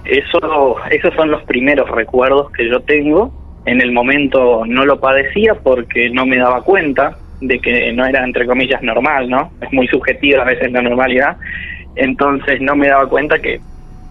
Eso, 0.06 0.76
esos 0.90 1.14
son 1.14 1.30
los 1.30 1.42
primeros 1.44 1.90
recuerdos 1.90 2.50
que 2.52 2.68
yo 2.68 2.80
tengo. 2.80 3.30
En 3.66 3.82
el 3.82 3.92
momento 3.92 4.64
no 4.66 4.86
lo 4.86 4.98
padecía 5.00 5.54
porque 5.54 6.08
no 6.10 6.24
me 6.24 6.38
daba 6.38 6.62
cuenta 6.62 7.16
de 7.42 7.58
que 7.58 7.92
no 7.92 8.06
era 8.06 8.24
entre 8.24 8.46
comillas 8.46 8.82
normal, 8.82 9.28
¿no? 9.28 9.50
Es 9.60 9.70
muy 9.70 9.86
subjetiva 9.88 10.42
a 10.42 10.46
veces 10.46 10.72
la 10.72 10.80
normalidad. 10.80 11.36
Entonces 11.96 12.60
no 12.62 12.74
me 12.74 12.88
daba 12.88 13.06
cuenta 13.06 13.38
que 13.38 13.60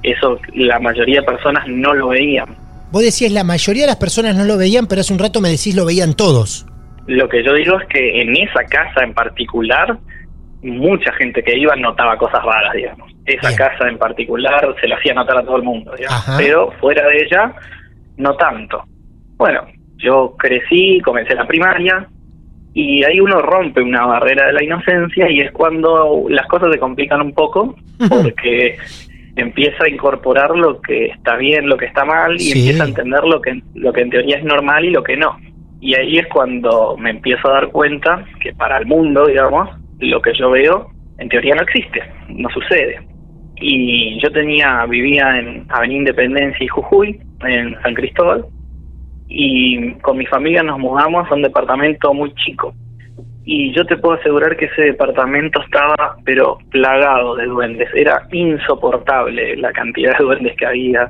eso 0.04 0.40
la 0.54 0.80
mayoría 0.80 1.22
de 1.22 1.26
personas 1.26 1.66
no 1.68 1.94
lo 1.94 2.10
veían. 2.10 2.56
Vos 2.92 3.02
decías, 3.02 3.32
la 3.32 3.44
mayoría 3.44 3.84
de 3.84 3.88
las 3.88 3.96
personas 3.98 4.36
no 4.36 4.44
lo 4.44 4.58
veían, 4.58 4.86
pero 4.86 5.02
hace 5.02 5.14
un 5.14 5.20
rato 5.20 5.42
me 5.42 5.50
decís 5.50 5.76
lo 5.76 5.86
veían 5.86 6.14
todos. 6.14 6.66
Lo 7.08 7.28
que 7.28 7.44
yo 7.44 7.54
digo 7.54 7.80
es 7.80 7.88
que 7.88 8.22
en 8.22 8.36
esa 8.38 8.64
casa 8.66 9.04
en 9.04 9.14
particular, 9.14 9.98
mucha 10.62 11.12
gente 11.14 11.44
que 11.44 11.58
iba 11.58 11.76
notaba 11.76 12.18
cosas 12.18 12.44
raras, 12.44 12.74
digamos. 12.74 13.12
Esa 13.26 13.56
casa 13.56 13.88
en 13.88 13.98
particular 13.98 14.76
se 14.80 14.88
lo 14.88 14.96
hacía 14.96 15.14
notar 15.14 15.38
a 15.38 15.44
todo 15.44 15.58
el 15.58 15.64
mundo, 15.64 15.94
digamos. 15.98 16.24
Pero 16.38 16.72
fuera 16.80 17.08
de 17.08 17.24
ella, 17.24 17.54
no 18.18 18.36
tanto. 18.36 18.84
Bueno, 19.38 19.66
yo 19.98 20.36
crecí, 20.38 21.02
comencé 21.02 21.34
la 21.34 21.48
primaria 21.48 22.08
y 22.74 23.04
ahí 23.04 23.20
uno 23.20 23.42
rompe 23.42 23.82
una 23.82 24.06
barrera 24.06 24.48
de 24.48 24.54
la 24.54 24.64
inocencia 24.64 25.30
y 25.30 25.42
es 25.42 25.52
cuando 25.52 26.26
las 26.30 26.48
cosas 26.48 26.72
se 26.72 26.80
complican 26.80 27.22
un 27.22 27.34
poco 27.34 27.76
porque 28.10 28.78
empieza 29.36 29.86
a 29.86 29.90
incorporar 29.90 30.52
lo 30.56 30.80
que 30.82 31.06
está 31.08 31.36
bien, 31.38 31.68
lo 31.68 31.78
que 31.78 31.86
está 31.86 32.06
mal 32.06 32.36
y 32.36 32.40
Sí. 32.40 32.60
empieza 32.60 32.84
a 32.84 32.88
entender 32.88 33.24
lo 33.24 33.42
que 33.42 33.62
lo 33.76 33.92
que 33.94 34.02
en 34.02 34.10
teoría 34.10 34.38
es 34.38 34.44
normal 34.44 34.86
y 34.86 34.92
lo 34.92 35.04
que 35.04 35.18
no. 35.18 35.38
Y 35.82 35.96
ahí 35.96 36.18
es 36.18 36.28
cuando 36.28 36.96
me 36.98 37.10
empiezo 37.10 37.50
a 37.50 37.54
dar 37.54 37.68
cuenta 37.70 38.26
que 38.42 38.54
para 38.54 38.78
el 38.78 38.86
mundo, 38.86 39.26
digamos, 39.28 39.70
lo 40.00 40.22
que 40.22 40.34
yo 40.34 40.50
veo 40.52 40.88
en 41.18 41.30
teoría 41.30 41.56
no 41.56 41.64
existe, 41.64 42.02
no 42.30 42.50
sucede. 42.50 43.00
Y 43.58 44.20
yo 44.22 44.32
tenía, 44.32 44.86
vivía 44.86 45.40
en 45.40 45.66
Avenida 45.70 46.00
Independencia 46.00 46.64
y 46.64 46.68
Jujuy, 46.68 47.20
en 47.46 47.80
San 47.82 47.94
Cristóbal, 47.94 48.46
y 49.28 49.92
con 49.96 50.18
mi 50.18 50.26
familia 50.26 50.64
nos 50.64 50.80
mudamos 50.80 51.30
a 51.30 51.34
un 51.34 51.42
departamento 51.42 52.14
muy 52.14 52.34
chico. 52.36 52.74
Y 53.46 53.74
yo 53.74 53.86
te 53.86 53.98
puedo 53.98 54.16
asegurar 54.16 54.56
que 54.56 54.66
ese 54.66 54.84
departamento 54.84 55.62
estaba, 55.62 56.16
pero 56.24 56.58
plagado 56.72 57.36
de 57.36 57.46
duendes. 57.46 57.90
Era 57.94 58.26
insoportable 58.32 59.58
la 59.58 59.72
cantidad 59.74 60.18
de 60.18 60.24
duendes 60.24 60.56
que 60.58 60.66
había, 60.66 61.10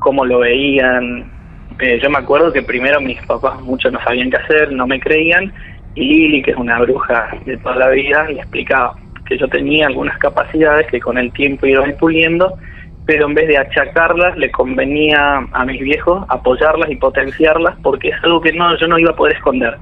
cómo 0.00 0.26
lo 0.26 0.40
veían. 0.40 1.30
Eh, 1.78 1.98
yo 2.02 2.10
me 2.10 2.18
acuerdo 2.18 2.52
que 2.52 2.62
primero 2.62 3.00
mis 3.00 3.20
papás 3.22 3.60
muchos 3.62 3.90
no 3.92 4.02
sabían 4.02 4.30
qué 4.30 4.36
hacer, 4.36 4.72
no 4.72 4.86
me 4.86 5.00
creían, 5.00 5.52
y 5.94 6.04
Lili, 6.04 6.42
que 6.42 6.52
es 6.52 6.56
una 6.56 6.78
bruja 6.80 7.30
de 7.44 7.56
toda 7.58 7.76
la 7.76 7.88
vida, 7.88 8.24
le 8.28 8.40
explicaba 8.40 8.94
que 9.26 9.38
yo 9.38 9.48
tenía 9.48 9.86
algunas 9.86 10.18
capacidades 10.18 10.86
que 10.88 11.00
con 11.00 11.18
el 11.18 11.32
tiempo 11.32 11.66
iba 11.66 11.84
puliendo, 11.98 12.58
pero 13.06 13.26
en 13.26 13.34
vez 13.34 13.48
de 13.48 13.58
achacarlas, 13.58 14.36
le 14.36 14.50
convenía 14.50 15.38
a 15.52 15.64
mis 15.64 15.80
viejos 15.80 16.24
apoyarlas 16.28 16.90
y 16.90 16.96
potenciarlas, 16.96 17.76
porque 17.82 18.10
es 18.10 18.16
algo 18.22 18.40
que 18.40 18.52
no 18.52 18.76
yo 18.76 18.86
no 18.86 18.98
iba 18.98 19.10
a 19.10 19.16
poder 19.16 19.36
esconder, 19.36 19.76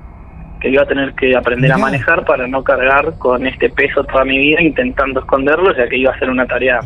que 0.60 0.68
iba 0.68 0.82
a 0.82 0.86
tener 0.86 1.14
que 1.14 1.36
aprender 1.36 1.72
a 1.72 1.78
manejar 1.78 2.24
para 2.24 2.46
no 2.46 2.62
cargar 2.62 3.18
con 3.18 3.46
este 3.46 3.70
peso 3.70 4.04
toda 4.04 4.24
mi 4.24 4.38
vida 4.38 4.60
intentando 4.62 5.20
esconderlo, 5.20 5.76
ya 5.76 5.88
que 5.88 5.96
iba 5.96 6.12
a 6.12 6.18
ser 6.18 6.30
una 6.30 6.46
tarea, 6.46 6.80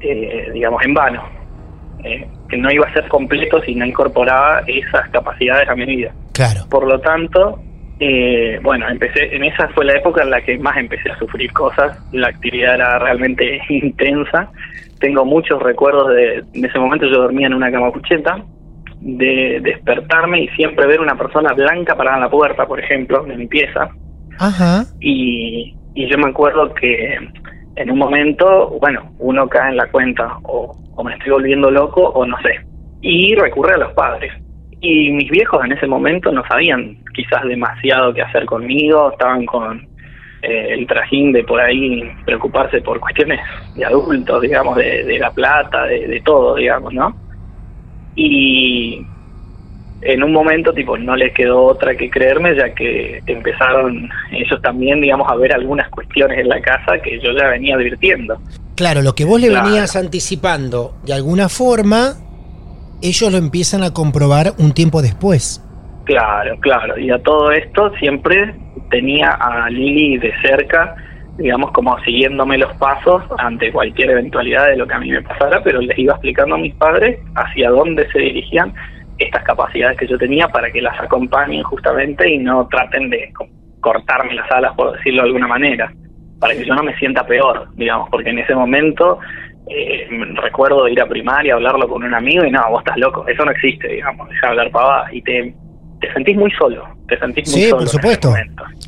eh, 0.00 0.50
digamos, 0.52 0.84
en 0.84 0.94
vano, 0.94 1.22
eh, 2.04 2.26
que 2.48 2.56
no 2.56 2.70
iba 2.70 2.86
a 2.86 2.92
ser 2.92 3.08
completo 3.08 3.60
si 3.62 3.74
no 3.74 3.84
incorporaba 3.84 4.62
esas 4.66 5.08
capacidades 5.10 5.68
a 5.68 5.74
mi 5.74 5.86
vida. 5.86 6.12
Claro. 6.32 6.60
Por 6.70 6.86
lo 6.86 7.00
tanto, 7.00 7.60
eh, 7.98 8.58
bueno, 8.62 8.88
empecé, 8.88 9.34
en 9.34 9.44
esa 9.44 9.68
fue 9.68 9.84
la 9.84 9.94
época 9.94 10.22
en 10.22 10.30
la 10.30 10.40
que 10.40 10.58
más 10.58 10.76
empecé 10.76 11.10
a 11.10 11.18
sufrir 11.18 11.52
cosas, 11.52 11.98
la 12.12 12.28
actividad 12.28 12.74
era 12.76 12.98
realmente 12.98 13.60
intensa, 13.68 14.50
tengo 15.00 15.24
muchos 15.24 15.60
recuerdos 15.60 16.08
de, 16.08 16.42
de 16.52 16.68
ese 16.68 16.78
momento, 16.78 17.06
yo 17.06 17.22
dormía 17.22 17.48
en 17.48 17.54
una 17.54 17.70
cama 17.70 17.90
cucheta, 17.90 18.44
de 19.04 19.60
despertarme 19.62 20.42
y 20.42 20.48
siempre 20.50 20.86
ver 20.86 21.00
una 21.00 21.16
persona 21.16 21.52
blanca 21.54 21.96
parada 21.96 22.16
en 22.18 22.22
la 22.22 22.30
puerta, 22.30 22.66
por 22.66 22.78
ejemplo, 22.78 23.24
de 23.24 23.36
mi 23.36 23.46
pieza, 23.48 23.90
Ajá. 24.38 24.84
y, 25.00 25.74
y 25.94 26.06
yo 26.08 26.18
me 26.18 26.30
acuerdo 26.30 26.72
que 26.74 27.18
en 27.76 27.90
un 27.90 27.98
momento, 27.98 28.78
bueno, 28.80 29.12
uno 29.18 29.48
cae 29.48 29.70
en 29.70 29.76
la 29.76 29.90
cuenta 29.90 30.38
o, 30.44 30.76
o 30.94 31.04
me 31.04 31.14
estoy 31.14 31.32
volviendo 31.32 31.70
loco 31.70 32.02
o 32.02 32.24
no 32.24 32.36
sé, 32.42 32.60
y 33.00 33.34
recurre 33.34 33.74
a 33.74 33.78
los 33.78 33.92
padres. 33.92 34.32
Y 34.80 35.10
mis 35.10 35.30
viejos 35.30 35.64
en 35.64 35.72
ese 35.72 35.86
momento 35.86 36.32
no 36.32 36.42
sabían 36.48 36.96
quizás 37.14 37.42
demasiado 37.44 38.12
qué 38.14 38.22
hacer 38.22 38.46
conmigo, 38.46 39.12
estaban 39.12 39.46
con 39.46 39.80
eh, 40.42 40.68
el 40.70 40.86
trajín 40.86 41.32
de 41.32 41.44
por 41.44 41.60
ahí 41.60 42.02
preocuparse 42.24 42.80
por 42.80 42.98
cuestiones 42.98 43.40
de 43.76 43.84
adultos, 43.84 44.42
digamos, 44.42 44.76
de, 44.76 45.04
de 45.04 45.18
la 45.18 45.30
plata, 45.30 45.84
de, 45.84 46.06
de 46.08 46.20
todo, 46.22 46.56
digamos, 46.56 46.92
¿no? 46.92 47.14
Y 48.14 49.06
en 50.02 50.22
un 50.22 50.32
momento, 50.32 50.72
tipo, 50.72 50.98
no 50.98 51.16
les 51.16 51.32
quedó 51.32 51.62
otra 51.62 51.94
que 51.96 52.10
creerme, 52.10 52.56
ya 52.56 52.74
que 52.74 53.20
empezaron 53.26 54.08
ellos 54.32 54.60
también, 54.62 55.00
digamos, 55.00 55.30
a 55.30 55.36
ver 55.36 55.52
algunas 55.52 55.88
cuestiones 55.90 56.38
en 56.38 56.48
la 56.48 56.60
casa 56.60 56.98
que 57.02 57.20
yo 57.20 57.30
ya 57.38 57.48
venía 57.48 57.76
advirtiendo. 57.76 58.38
Claro, 58.74 59.02
lo 59.02 59.14
que 59.14 59.24
vos 59.24 59.40
le 59.40 59.48
Claro. 59.48 59.66
venías 59.66 59.94
anticipando 59.96 60.94
de 61.04 61.12
alguna 61.14 61.48
forma, 61.48 62.14
ellos 63.00 63.30
lo 63.30 63.38
empiezan 63.38 63.82
a 63.82 63.92
comprobar 63.92 64.54
un 64.58 64.72
tiempo 64.72 65.02
después. 65.02 65.62
Claro, 66.04 66.56
claro. 66.60 66.98
Y 66.98 67.10
a 67.10 67.18
todo 67.22 67.52
esto 67.52 67.92
siempre 68.00 68.54
tenía 68.90 69.30
a 69.30 69.70
Lili 69.70 70.18
de 70.18 70.32
cerca, 70.42 70.96
digamos, 71.38 71.72
como 71.72 71.98
siguiéndome 72.00 72.58
los 72.58 72.72
pasos 72.76 73.22
ante 73.38 73.72
cualquier 73.72 74.10
eventualidad 74.10 74.66
de 74.68 74.76
lo 74.76 74.86
que 74.86 74.94
a 74.94 74.98
mí 74.98 75.10
me 75.10 75.22
pasara, 75.22 75.62
pero 75.62 75.80
les 75.80 75.98
iba 75.98 76.12
explicando 76.14 76.54
a 76.54 76.58
mis 76.58 76.74
padres 76.74 77.18
hacia 77.34 77.70
dónde 77.70 78.06
se 78.10 78.18
dirigían 78.18 78.72
estas 79.18 79.42
capacidades 79.44 79.96
que 79.98 80.06
yo 80.06 80.18
tenía 80.18 80.48
para 80.48 80.70
que 80.70 80.80
las 80.82 80.98
acompañen 81.00 81.62
justamente 81.62 82.28
y 82.30 82.38
no 82.38 82.66
traten 82.70 83.08
de 83.10 83.30
co- 83.32 83.46
cortarme 83.80 84.34
las 84.34 84.50
alas, 84.50 84.72
por 84.76 84.92
decirlo 84.96 85.22
de 85.22 85.28
alguna 85.28 85.46
manera, 85.48 85.92
para 86.38 86.54
que 86.54 86.64
yo 86.64 86.74
no 86.74 86.82
me 86.82 86.94
sienta 86.96 87.24
peor, 87.26 87.68
digamos, 87.76 88.08
porque 88.10 88.30
en 88.30 88.38
ese 88.40 88.54
momento 88.54 89.18
eh, 89.70 90.06
recuerdo 90.42 90.88
ir 90.88 91.00
a 91.00 91.06
primaria, 91.08 91.54
hablarlo 91.54 91.88
con 91.88 92.02
un 92.02 92.14
amigo 92.14 92.44
y 92.44 92.50
no, 92.50 92.62
vos 92.70 92.80
estás 92.80 92.96
loco, 92.98 93.24
eso 93.28 93.44
no 93.44 93.52
existe, 93.52 93.88
digamos, 93.88 94.28
deja 94.28 94.46
de 94.46 94.50
hablar 94.50 94.70
pavada 94.70 95.06
y 95.12 95.22
te, 95.22 95.54
te 96.00 96.12
sentís 96.12 96.36
muy 96.36 96.50
solo, 96.52 96.84
te 97.08 97.16
sentís 97.18 97.48
muy 97.48 97.60
Sí, 97.62 97.70
solo. 97.70 97.76
por 97.76 97.82
en 97.82 97.88
ese 97.88 97.96
supuesto. 97.96 98.34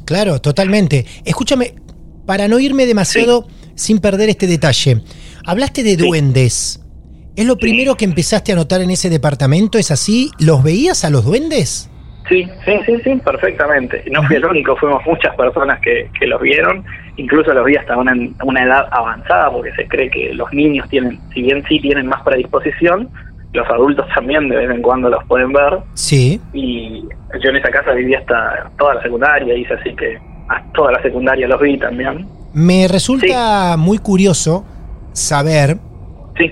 Claro, 0.04 0.40
totalmente. 0.40 1.04
Escúchame, 1.24 1.72
para 2.26 2.48
no 2.48 2.58
irme 2.58 2.86
demasiado 2.86 3.46
sin 3.74 3.98
perder 3.98 4.28
este 4.28 4.46
detalle, 4.46 5.00
hablaste 5.46 5.82
de 5.82 5.96
duendes. 5.96 6.80
¿Es 7.36 7.46
lo 7.46 7.56
primero 7.56 7.96
que 7.96 8.04
empezaste 8.04 8.52
a 8.52 8.54
notar 8.54 8.80
en 8.80 8.90
ese 8.90 9.10
departamento? 9.10 9.76
¿Es 9.76 9.90
así? 9.90 10.30
¿Los 10.38 10.62
veías 10.62 11.04
a 11.04 11.10
los 11.10 11.24
duendes? 11.24 11.90
Sí, 12.28 12.48
sí, 12.64 12.72
sí, 12.86 13.00
sí, 13.02 13.20
perfectamente. 13.24 14.04
No 14.10 14.22
fui 14.22 14.36
el 14.36 14.44
único, 14.44 14.76
fuimos 14.76 15.04
muchas 15.04 15.34
personas 15.36 15.80
que, 15.80 16.08
que 16.18 16.26
los 16.26 16.40
vieron, 16.40 16.84
incluso 17.16 17.52
los 17.52 17.66
vi 17.66 17.76
hasta 17.76 17.96
una, 17.96 18.14
una 18.44 18.64
edad 18.64 18.86
avanzada, 18.92 19.50
porque 19.50 19.72
se 19.72 19.86
cree 19.88 20.08
que 20.10 20.32
los 20.32 20.50
niños 20.52 20.88
tienen, 20.88 21.18
si 21.34 21.42
bien 21.42 21.62
sí 21.68 21.80
tienen 21.80 22.06
más 22.06 22.22
predisposición, 22.22 23.10
los 23.52 23.68
adultos 23.68 24.06
también 24.14 24.48
de 24.48 24.56
vez 24.56 24.70
en 24.70 24.80
cuando 24.82 25.10
los 25.10 25.22
pueden 25.24 25.52
ver. 25.52 25.80
Sí. 25.94 26.40
Y 26.52 27.02
yo 27.42 27.50
en 27.50 27.56
esa 27.56 27.70
casa 27.70 27.92
viví 27.92 28.14
hasta 28.14 28.70
toda 28.78 28.94
la 28.94 29.02
secundaria, 29.02 29.54
hice 29.54 29.74
así 29.74 29.94
que 29.94 30.18
hasta 30.48 30.72
toda 30.72 30.92
la 30.92 31.02
secundaria 31.02 31.48
los 31.48 31.60
vi 31.60 31.78
también. 31.78 32.26
Me 32.52 32.86
resulta 32.88 33.76
muy 33.76 33.98
curioso 33.98 34.64
saber 35.12 35.78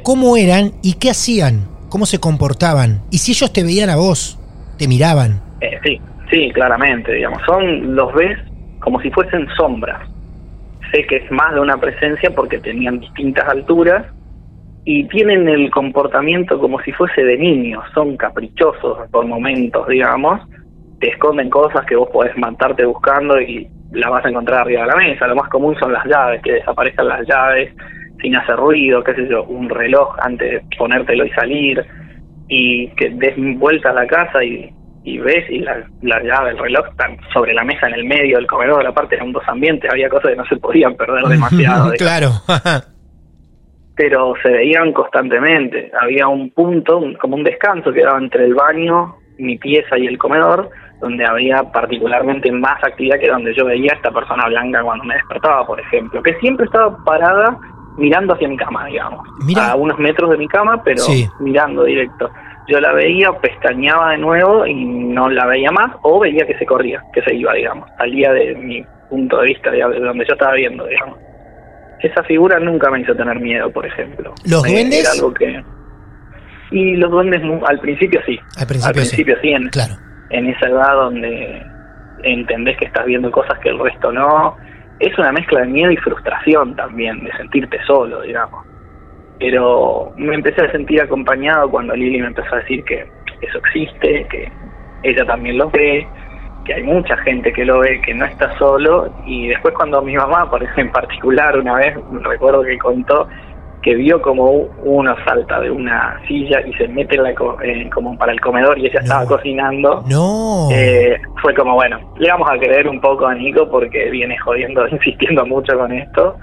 cómo 0.03 0.37
eran 0.37 0.73
y 0.83 0.95
qué 0.95 1.11
hacían, 1.11 1.69
cómo 1.89 2.07
se 2.07 2.19
comportaban, 2.19 3.03
y 3.11 3.19
si 3.19 3.33
ellos 3.33 3.53
te 3.53 3.63
veían 3.63 3.91
a 3.91 3.97
vos, 3.97 4.39
te 4.79 4.89
miraban. 4.89 5.41
Eh, 5.61 5.79
sí, 5.85 6.01
sí, 6.31 6.51
claramente, 6.53 7.13
digamos. 7.13 7.41
Son, 7.47 7.95
los 7.95 8.13
ves 8.15 8.39
como 8.81 9.01
si 9.01 9.11
fuesen 9.11 9.47
sombras. 9.57 10.09
Sé 10.91 11.07
que 11.07 11.17
es 11.17 11.31
más 11.31 11.55
de 11.55 11.61
una 11.61 11.79
presencia 11.79 12.35
porque 12.35 12.59
tenían 12.59 13.01
distintas 13.01 13.49
alturas 13.49 14.07
y 14.85 15.05
tienen 15.05 15.49
el 15.49 15.71
comportamiento 15.71 16.59
como 16.59 16.81
si 16.83 16.93
fuese 16.93 17.23
de 17.23 17.39
niños. 17.39 17.85
Son 17.95 18.17
caprichosos 18.17 18.99
por 19.11 19.25
momentos, 19.27 19.87
digamos. 19.89 20.41
Te 21.01 21.11
esconden 21.11 21.49
cosas 21.49 21.87
que 21.87 21.97
vos 21.97 22.09
podés 22.13 22.37
matarte 22.37 22.85
buscando 22.85 23.41
y 23.41 23.69
la 23.93 24.11
vas 24.11 24.25
a 24.25 24.29
encontrar 24.29 24.61
arriba 24.61 24.83
de 24.83 24.89
la 24.89 24.97
mesa. 24.97 25.27
Lo 25.27 25.37
más 25.37 25.49
común 25.49 25.77
son 25.79 25.93
las 25.93 26.05
llaves, 26.07 26.43
que 26.43 26.53
desaparezcan 26.53 27.09
las 27.09 27.27
llaves 27.27 27.75
sin 28.21 28.37
hacer 28.37 28.57
ruido, 28.57 29.03
qué 29.03 29.15
sé 29.15 29.29
yo, 29.29 29.45
un 29.45 29.69
reloj 29.69 30.17
antes 30.23 30.51
de 30.51 30.77
ponértelo 30.77 31.27
y 31.27 31.31
salir 31.31 31.85
y 32.49 32.89
que 32.95 33.11
des 33.11 33.35
vuelta 33.59 33.91
a 33.91 33.95
la 33.95 34.07
casa 34.07 34.45
y, 34.45 34.73
ves 35.19 35.51
y 35.51 35.59
la, 35.59 35.85
la 36.03 36.23
llave, 36.23 36.51
el 36.51 36.59
reloj 36.59 36.87
están 36.91 37.17
sobre 37.33 37.53
la 37.53 37.65
mesa 37.65 37.89
en 37.89 37.95
el 37.95 38.05
medio 38.05 38.37
del 38.37 38.47
comedor, 38.47 38.87
aparte 38.87 39.17
eran 39.17 39.33
dos 39.33 39.43
ambientes, 39.49 39.91
había 39.91 40.09
cosas 40.09 40.31
que 40.31 40.37
no 40.37 40.45
se 40.47 40.57
podían 40.57 40.95
perder 40.95 41.25
demasiado. 41.25 41.93
claro. 41.99 42.31
pero 43.95 44.35
se 44.43 44.51
veían 44.51 44.93
constantemente. 44.93 45.91
Había 46.01 46.27
un 46.29 46.51
punto, 46.51 47.01
como 47.21 47.37
un 47.37 47.45
descanso 47.45 47.93
que 47.93 48.03
daba 48.03 48.19
entre 48.19 48.45
el 48.45 48.55
baño, 48.55 49.17
mi 49.39 49.59
pieza 49.59 49.99
y 49.99 50.07
el 50.07 50.19
comedor, 50.19 50.71
donde 51.03 51.27
había 51.27 51.65
particularmente 51.65 52.51
más 52.53 52.83
actividad 52.83 53.19
que 53.19 53.29
donde 53.29 53.53
yo 53.55 53.67
veía 53.67 53.93
a 53.93 53.97
esta 53.97 54.13
persona 54.13 54.47
blanca 54.47 54.83
cuando 54.83 55.05
me 55.05 55.15
despertaba, 55.15 55.67
por 55.67 55.81
ejemplo, 55.81 56.23
que 56.23 56.35
siempre 56.39 56.65
estaba 56.65 56.97
parada 57.05 57.59
mirando 57.99 58.35
hacia 58.35 58.49
mi 58.49 58.57
cama, 58.57 58.87
digamos. 58.87 59.27
A 59.59 59.75
unos 59.75 59.99
metros 59.99 60.31
de 60.31 60.39
mi 60.39 60.49
cama, 60.49 60.83
pero 60.83 61.03
mirando 61.41 61.85
directo. 61.85 62.31
Yo 62.69 62.81
la 62.81 62.93
veía, 62.93 63.33
pestañeaba 63.33 64.13
de 64.13 64.19
nuevo 64.19 64.65
y 64.65 64.75
no 64.75 65.29
la 65.29 65.47
veía 65.47 65.73
más, 65.73 65.91
o 66.03 66.21
veía 66.21 66.47
que 66.47 66.57
se 66.57 66.65
corría, 66.65 67.03
que 67.13 67.21
se 67.23 67.35
iba, 67.35 67.53
digamos. 67.53 67.91
Salía 67.99 68.33
de 68.33 68.55
mi 68.55 68.85
punto 69.11 69.39
de 69.39 69.49
vista, 69.49 69.71
de 69.73 69.81
donde 69.81 70.25
yo 70.25 70.35
estaba 70.35 70.55
viendo, 70.55 70.87
digamos. 70.87 71.19
Esa 72.01 72.23
figura 72.23 72.61
nunca 72.61 72.91
me 72.91 73.01
hizo 73.01 73.15
tener 73.15 73.41
miedo, 73.41 73.71
por 73.71 73.85
ejemplo. 73.85 74.33
¿Los 74.45 74.63
duendes? 74.63 75.11
algo 75.19 75.35
que... 75.35 75.63
Y 76.71 76.97
los 76.97 77.11
duendes 77.11 77.43
al 77.67 77.81
principio 77.81 78.21
sí. 78.25 78.39
Al 78.57 78.67
principio, 78.67 79.37
sí. 79.43 79.51
en, 79.51 79.69
claro. 79.69 79.95
En 80.33 80.49
esa 80.49 80.67
edad 80.69 80.95
donde 80.95 81.63
entendés 82.25 82.77
que 82.79 82.87
estás 82.87 83.07
viendo 83.07 83.31
cosas 83.31 83.59
que 83.61 83.69
el 83.69 83.79
resto 83.79 84.13
no 84.13 84.57
es 85.03 85.19
una 85.19 85.33
mezcla 85.33 85.61
de 85.61 85.67
miedo 85.67 85.91
y 85.91 85.97
frustración 85.97 86.77
también, 86.77 87.25
de 87.25 87.33
sentirte 87.33 87.79
solo, 87.87 88.23
digamos. 88.23 88.65
Pero 89.41 90.13
me 90.17 90.35
empecé 90.37 90.65
a 90.65 90.71
sentir 90.71 91.03
acompañado 91.03 91.69
cuando 91.69 91.95
Lili 91.97 92.21
me 92.21 92.29
empezó 92.29 92.55
a 92.55 92.59
decir 92.59 92.85
que 92.85 93.09
eso 93.41 93.59
existe, 93.59 94.27
que 94.31 94.53
ella 95.03 95.25
también 95.27 95.59
lo 95.59 95.69
ve, 95.71 96.07
que 96.65 96.75
hay 96.75 96.85
mucha 96.85 97.17
gente 97.19 97.53
que 97.53 97.65
lo 97.65 97.81
ve, 97.81 98.01
que 98.03 98.15
no 98.15 98.25
está 98.25 98.57
solo. 98.59 99.13
Y 99.27 99.49
después 99.49 99.75
cuando 99.75 100.01
mi 100.03 100.15
mamá, 100.15 100.49
por 100.49 100.63
ejemplo, 100.63 100.85
en 100.85 100.93
particular, 100.93 101.59
una 101.59 101.75
vez 101.75 101.97
recuerdo 102.23 102.63
que 102.63 102.79
contó 102.79 103.29
que 103.83 103.97
vio 103.97 104.23
como 104.23 104.49
uno 104.85 105.15
salta 105.25 105.61
de 105.61 105.71
una 105.71 106.21
silla 106.29 106.61
y 106.65 106.73
se 106.75 106.87
mete 106.87 107.17
en 107.17 107.25
la 107.25 107.35
como 107.35 108.17
para 108.17 108.33
el 108.33 108.41
comedor 108.41 108.79
y 108.79 108.87
ella 108.87 109.01
estaba 109.01 109.27
cocinando. 109.27 110.05
No. 110.09 110.69
Eh, 110.73 111.21
fue 111.41 111.53
como, 111.55 111.75
bueno, 111.75 111.99
le 112.17 112.29
vamos 112.29 112.49
a 112.49 112.59
creer 112.59 112.87
un 112.87 113.01
poco 113.01 113.27
a 113.27 113.35
Nico 113.35 113.69
porque 113.69 114.09
viene 114.11 114.39
jodiendo, 114.39 114.87
insistiendo 114.93 115.45
mucho 115.45 115.77
con 115.77 115.93
esto. 115.93 116.37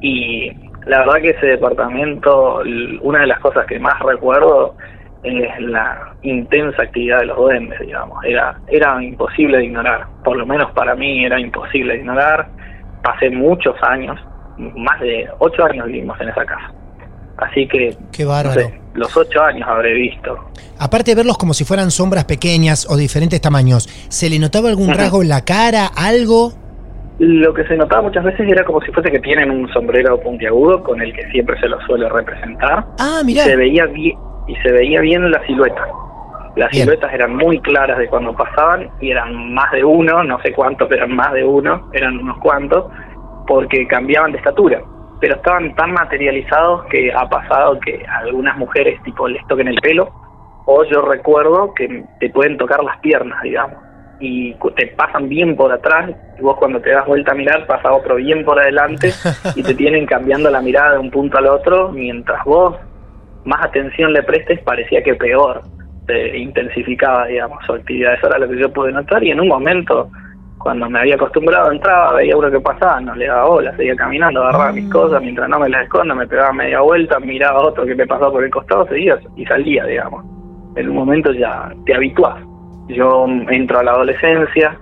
Y 0.00 0.50
la 0.86 0.98
verdad 0.98 1.22
que 1.22 1.30
ese 1.30 1.46
departamento, 1.46 2.62
una 3.02 3.20
de 3.20 3.26
las 3.28 3.38
cosas 3.38 3.64
que 3.66 3.78
más 3.78 3.98
recuerdo 4.00 4.74
es 5.22 5.60
la 5.60 6.14
intensa 6.22 6.82
actividad 6.82 7.20
de 7.20 7.26
los 7.26 7.36
duendes, 7.36 7.78
digamos. 7.78 8.24
Era, 8.24 8.58
era 8.66 9.00
imposible 9.00 9.58
de 9.58 9.66
ignorar, 9.66 10.06
por 10.24 10.36
lo 10.36 10.44
menos 10.44 10.72
para 10.72 10.96
mí 10.96 11.24
era 11.24 11.38
imposible 11.38 11.92
de 11.94 12.00
ignorar. 12.00 12.48
Pasé 13.04 13.30
muchos 13.30 13.76
años 13.82 14.18
más 14.58 15.00
de 15.00 15.28
ocho 15.38 15.64
años 15.64 15.86
vivimos 15.86 16.20
en 16.20 16.28
esa 16.28 16.44
casa. 16.44 16.72
Así 17.38 17.66
que 17.66 17.96
Qué 18.12 18.24
bárbaro. 18.24 18.60
los 18.94 19.16
ocho 19.16 19.42
años 19.42 19.66
habré 19.68 19.94
visto. 19.94 20.38
Aparte 20.78 21.12
de 21.12 21.14
verlos 21.16 21.38
como 21.38 21.54
si 21.54 21.64
fueran 21.64 21.90
sombras 21.90 22.24
pequeñas 22.24 22.86
o 22.90 22.96
diferentes 22.96 23.40
tamaños, 23.40 23.88
¿se 24.08 24.28
le 24.28 24.38
notaba 24.38 24.68
algún 24.68 24.90
rasgo 24.94 25.22
en 25.22 25.28
la 25.28 25.44
cara, 25.44 25.86
algo? 25.96 26.52
Lo 27.18 27.54
que 27.54 27.64
se 27.64 27.76
notaba 27.76 28.02
muchas 28.02 28.24
veces 28.24 28.48
era 28.48 28.64
como 28.64 28.80
si 28.82 28.90
fuese 28.90 29.10
que 29.10 29.20
tienen 29.20 29.50
un 29.50 29.68
sombrero 29.72 30.20
puntiagudo 30.20 30.82
con 30.82 31.00
el 31.00 31.12
que 31.12 31.30
siempre 31.30 31.58
se 31.60 31.68
lo 31.68 31.80
suele 31.82 32.08
representar. 32.08 32.84
Ah, 32.98 33.22
mira. 33.24 33.44
Se 33.44 33.56
veía 33.56 33.86
bien 33.86 34.16
y 34.48 34.56
se 34.56 34.72
veía 34.72 35.00
bien 35.00 35.30
la 35.30 35.44
silueta. 35.46 35.86
Las 36.56 36.70
siluetas 36.70 37.12
eran 37.14 37.36
muy 37.36 37.60
claras 37.60 37.98
de 37.98 38.08
cuando 38.08 38.34
pasaban 38.34 38.90
y 39.00 39.10
eran 39.10 39.54
más 39.54 39.70
de 39.72 39.84
uno, 39.84 40.22
no 40.22 40.40
sé 40.42 40.52
cuántos, 40.52 40.86
pero 40.88 41.04
eran 41.04 41.16
más 41.16 41.32
de 41.32 41.44
uno, 41.44 41.88
eran 41.92 42.18
unos 42.18 42.38
cuantos 42.38 42.86
porque 43.46 43.86
cambiaban 43.86 44.32
de 44.32 44.38
estatura, 44.38 44.82
pero 45.20 45.36
estaban 45.36 45.74
tan 45.76 45.92
materializados 45.92 46.84
que 46.86 47.12
ha 47.12 47.28
pasado 47.28 47.78
que 47.80 48.04
algunas 48.06 48.56
mujeres 48.56 49.02
tipo 49.02 49.28
les 49.28 49.46
toquen 49.46 49.68
el 49.68 49.76
pelo, 49.76 50.10
o 50.66 50.84
yo 50.84 51.02
recuerdo 51.02 51.74
que 51.74 52.04
te 52.20 52.30
pueden 52.30 52.56
tocar 52.56 52.82
las 52.82 52.98
piernas, 52.98 53.40
digamos, 53.42 53.78
y 54.20 54.54
te 54.76 54.86
pasan 54.88 55.28
bien 55.28 55.56
por 55.56 55.72
atrás, 55.72 56.10
y 56.38 56.42
vos 56.42 56.56
cuando 56.56 56.80
te 56.80 56.90
das 56.90 57.06
vuelta 57.06 57.32
a 57.32 57.34
mirar 57.34 57.66
pasa 57.66 57.92
otro 57.92 58.16
bien 58.16 58.44
por 58.44 58.58
adelante 58.58 59.12
y 59.56 59.62
te 59.62 59.74
tienen 59.74 60.06
cambiando 60.06 60.50
la 60.50 60.60
mirada 60.60 60.92
de 60.92 60.98
un 60.98 61.10
punto 61.10 61.38
al 61.38 61.46
otro, 61.46 61.90
mientras 61.90 62.44
vos 62.44 62.76
más 63.44 63.64
atención 63.64 64.12
le 64.12 64.22
prestes 64.22 64.60
parecía 64.60 65.02
que 65.02 65.14
peor 65.14 65.62
se 66.06 66.38
intensificaba, 66.38 67.26
digamos, 67.26 67.64
su 67.64 67.72
actividad. 67.72 68.14
Eso 68.14 68.28
era 68.28 68.38
lo 68.38 68.48
que 68.48 68.58
yo 68.58 68.72
pude 68.72 68.92
notar 68.92 69.22
y 69.24 69.30
en 69.30 69.40
un 69.40 69.48
momento 69.48 70.10
cuando 70.62 70.88
me 70.88 71.00
había 71.00 71.16
acostumbrado, 71.16 71.72
entraba, 71.72 72.14
veía 72.14 72.36
uno 72.36 72.50
que 72.50 72.60
pasaba, 72.60 73.00
no 73.00 73.14
le 73.14 73.26
daba 73.26 73.48
bola, 73.48 73.76
seguía 73.76 73.96
caminando, 73.96 74.42
agarraba 74.42 74.72
mis 74.72 74.84
mm. 74.84 74.90
cosas, 74.90 75.20
mientras 75.20 75.48
no 75.48 75.58
me 75.58 75.68
las 75.68 75.84
escondo, 75.84 76.14
me 76.14 76.26
pegaba 76.26 76.52
media 76.52 76.80
vuelta, 76.80 77.18
miraba 77.18 77.60
a 77.60 77.66
otro 77.66 77.84
que 77.84 77.94
me 77.94 78.06
pasaba 78.06 78.30
por 78.30 78.44
el 78.44 78.50
costado, 78.50 78.86
seguía 78.86 79.18
y 79.36 79.44
salía, 79.44 79.84
digamos. 79.84 80.24
En 80.76 80.88
un 80.88 80.96
momento 80.96 81.32
ya 81.32 81.72
te 81.84 81.94
habituás. 81.94 82.42
Yo 82.88 83.26
entro 83.50 83.80
a 83.80 83.82
la 83.82 83.92
adolescencia, 83.92 84.78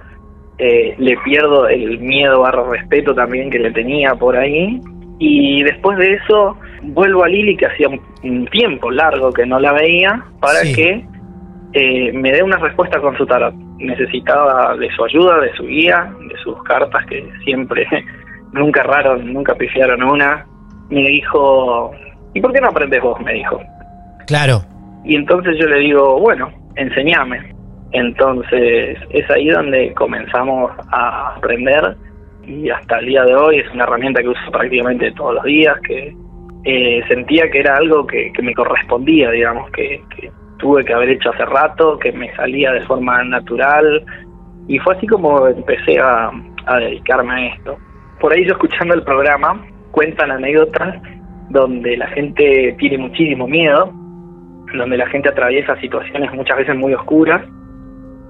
eh, 0.58 0.94
le 0.98 1.16
pierdo 1.24 1.68
el 1.68 1.98
miedo 2.00 2.40
barro 2.40 2.70
respeto 2.70 3.14
también 3.14 3.50
que 3.50 3.58
le 3.58 3.70
tenía 3.70 4.14
por 4.14 4.36
ahí, 4.36 4.80
y 5.18 5.62
después 5.62 5.96
de 5.98 6.14
eso 6.14 6.56
vuelvo 6.82 7.24
a 7.24 7.28
Lili, 7.28 7.56
que 7.56 7.66
hacía 7.66 7.88
un 7.88 8.46
tiempo 8.46 8.90
largo 8.90 9.32
que 9.32 9.46
no 9.46 9.58
la 9.58 9.72
veía, 9.72 10.24
para 10.40 10.62
que 10.62 11.04
eh, 11.72 12.12
me 12.12 12.32
dé 12.32 12.42
una 12.42 12.56
respuesta 12.56 13.00
con 13.00 13.16
su 13.16 13.26
tarot. 13.26 13.54
Necesitaba 13.78 14.76
de 14.76 14.90
su 14.90 15.04
ayuda, 15.04 15.40
de 15.40 15.52
su 15.54 15.64
guía, 15.64 16.12
de 16.28 16.36
sus 16.42 16.62
cartas 16.64 17.04
que 17.06 17.28
siempre, 17.44 17.86
nunca 18.52 18.80
erraron, 18.80 19.32
nunca 19.32 19.54
pifiaron 19.54 20.02
una. 20.02 20.46
Me 20.90 21.02
dijo, 21.02 21.92
¿y 22.34 22.40
por 22.40 22.52
qué 22.52 22.60
no 22.60 22.68
aprendes 22.68 23.02
vos? 23.02 23.20
Me 23.20 23.34
dijo. 23.34 23.60
Claro. 24.26 24.62
Y 25.04 25.16
entonces 25.16 25.56
yo 25.58 25.66
le 25.66 25.78
digo, 25.80 26.20
bueno, 26.20 26.50
enseñame. 26.76 27.54
Entonces 27.92 28.98
es 29.10 29.30
ahí 29.30 29.48
donde 29.48 29.92
comenzamos 29.94 30.70
a 30.92 31.34
aprender 31.36 31.96
y 32.46 32.70
hasta 32.70 32.98
el 32.98 33.06
día 33.06 33.24
de 33.24 33.34
hoy 33.34 33.58
es 33.58 33.70
una 33.72 33.84
herramienta 33.84 34.22
que 34.22 34.28
uso 34.28 34.50
prácticamente 34.50 35.12
todos 35.12 35.34
los 35.34 35.44
días, 35.44 35.78
que 35.80 36.14
eh, 36.64 37.02
sentía 37.08 37.50
que 37.50 37.60
era 37.60 37.76
algo 37.76 38.06
que, 38.06 38.32
me 38.42 38.54
correspondía, 38.54 39.30
digamos, 39.30 39.70
que, 39.70 40.02
que 40.16 40.30
tuve 40.60 40.84
que 40.84 40.92
haber 40.92 41.10
hecho 41.10 41.30
hace 41.30 41.44
rato, 41.44 41.98
que 41.98 42.12
me 42.12 42.34
salía 42.36 42.72
de 42.72 42.82
forma 42.82 43.22
natural 43.24 44.04
y 44.68 44.78
fue 44.78 44.94
así 44.94 45.06
como 45.06 45.46
empecé 45.48 45.98
a, 45.98 46.30
dedicarme 46.78 47.32
a 47.34 47.54
esto. 47.54 47.76
Por 48.20 48.32
ahí 48.32 48.44
yo 48.44 48.52
escuchando 48.52 48.94
el 48.94 49.02
programa 49.02 49.66
cuentan 49.90 50.30
anécdotas 50.30 51.02
donde 51.48 51.96
la 51.96 52.06
gente 52.08 52.76
tiene 52.78 52.98
muchísimo 52.98 53.48
miedo, 53.48 53.92
donde 54.72 54.96
la 54.96 55.08
gente 55.08 55.28
atraviesa 55.28 55.80
situaciones 55.80 56.32
muchas 56.32 56.58
veces 56.58 56.76
muy 56.76 56.94
oscuras 56.94 57.42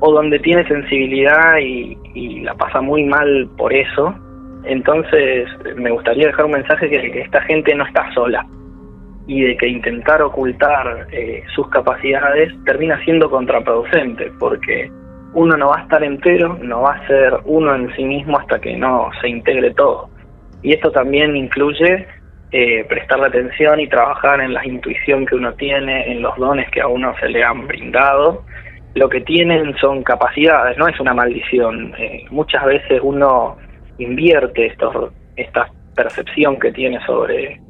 o 0.01 0.13
donde 0.13 0.39
tiene 0.39 0.67
sensibilidad 0.67 1.59
y, 1.61 1.99
la 2.41 2.55
pasa 2.55 2.81
muy 2.81 3.05
mal 3.05 3.51
por 3.59 3.73
eso. 3.75 4.15
Entonces 4.65 5.49
me 5.77 5.91
gustaría 5.91 6.29
dejar 6.29 6.47
un 6.47 6.53
mensaje 6.53 6.89
que, 6.89 7.11
que 7.11 7.21
esta 7.21 7.43
gente 7.43 7.75
no 7.75 7.85
está 7.85 8.11
sola, 8.15 8.47
y 9.31 9.43
de 9.43 9.57
que 9.57 9.69
intentar 9.69 10.21
ocultar 10.23 11.07
eh, 11.13 11.45
sus 11.55 11.69
capacidades 11.69 12.53
termina 12.65 12.99
siendo 13.05 13.31
contraproducente, 13.31 14.33
porque 14.41 14.91
uno 15.35 15.57
no 15.57 15.69
va 15.69 15.79
a 15.79 15.83
estar 15.83 16.03
entero, 16.03 16.59
no 16.61 16.81
va 16.81 16.95
a 16.95 17.07
ser 17.07 17.35
uno 17.45 17.77
en 17.77 17.95
sí 17.95 18.03
mismo 18.03 18.37
hasta 18.41 18.61
que 18.61 18.77
no 18.77 19.09
se 19.21 19.29
integre 19.29 19.73
todo. 19.75 20.11
Y 20.65 20.73
esto 20.73 20.91
también 20.91 21.37
incluye 21.37 22.09
eh, 22.51 22.85
prestarle 22.89 23.29
atención 23.29 23.79
y 23.79 23.87
trabajar 23.87 24.41
en 24.41 24.53
la 24.53 24.67
intuición 24.67 25.25
que 25.27 25.37
uno 25.37 25.55
tiene, 25.55 26.11
en 26.11 26.23
los 26.23 26.37
dones 26.37 26.69
que 26.73 26.81
a 26.81 26.89
uno 26.89 27.15
se 27.21 27.29
le 27.29 27.45
han 27.45 27.69
brindado. 27.69 28.43
Lo 28.97 29.09
que 29.09 29.21
tienen 29.21 29.77
son 29.77 30.03
capacidades, 30.03 30.77
no 30.77 30.89
es 30.89 30.99
una 30.99 31.15
maldición. 31.15 31.95
Eh, 31.97 32.25
muchas 32.31 32.65
veces 32.65 32.99
uno 33.01 33.59
invierte 33.99 34.67
estos, 34.67 35.13
esta 35.37 35.71
percepción 35.95 36.59
que 36.59 36.73
tiene 36.73 36.99
sobre 37.07 37.61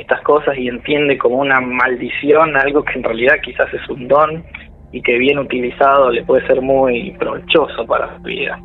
estas 0.00 0.20
cosas 0.22 0.56
y 0.58 0.68
entiende 0.68 1.18
como 1.18 1.36
una 1.36 1.60
maldición 1.60 2.56
algo 2.56 2.84
que 2.84 2.94
en 2.94 3.04
realidad 3.04 3.36
quizás 3.42 3.72
es 3.72 3.88
un 3.88 4.08
don 4.08 4.44
y 4.92 5.02
que 5.02 5.18
bien 5.18 5.38
utilizado 5.38 6.10
le 6.10 6.24
puede 6.24 6.46
ser 6.46 6.60
muy 6.60 7.12
provechoso 7.18 7.86
para 7.86 8.16
su 8.16 8.22
vida. 8.22 8.58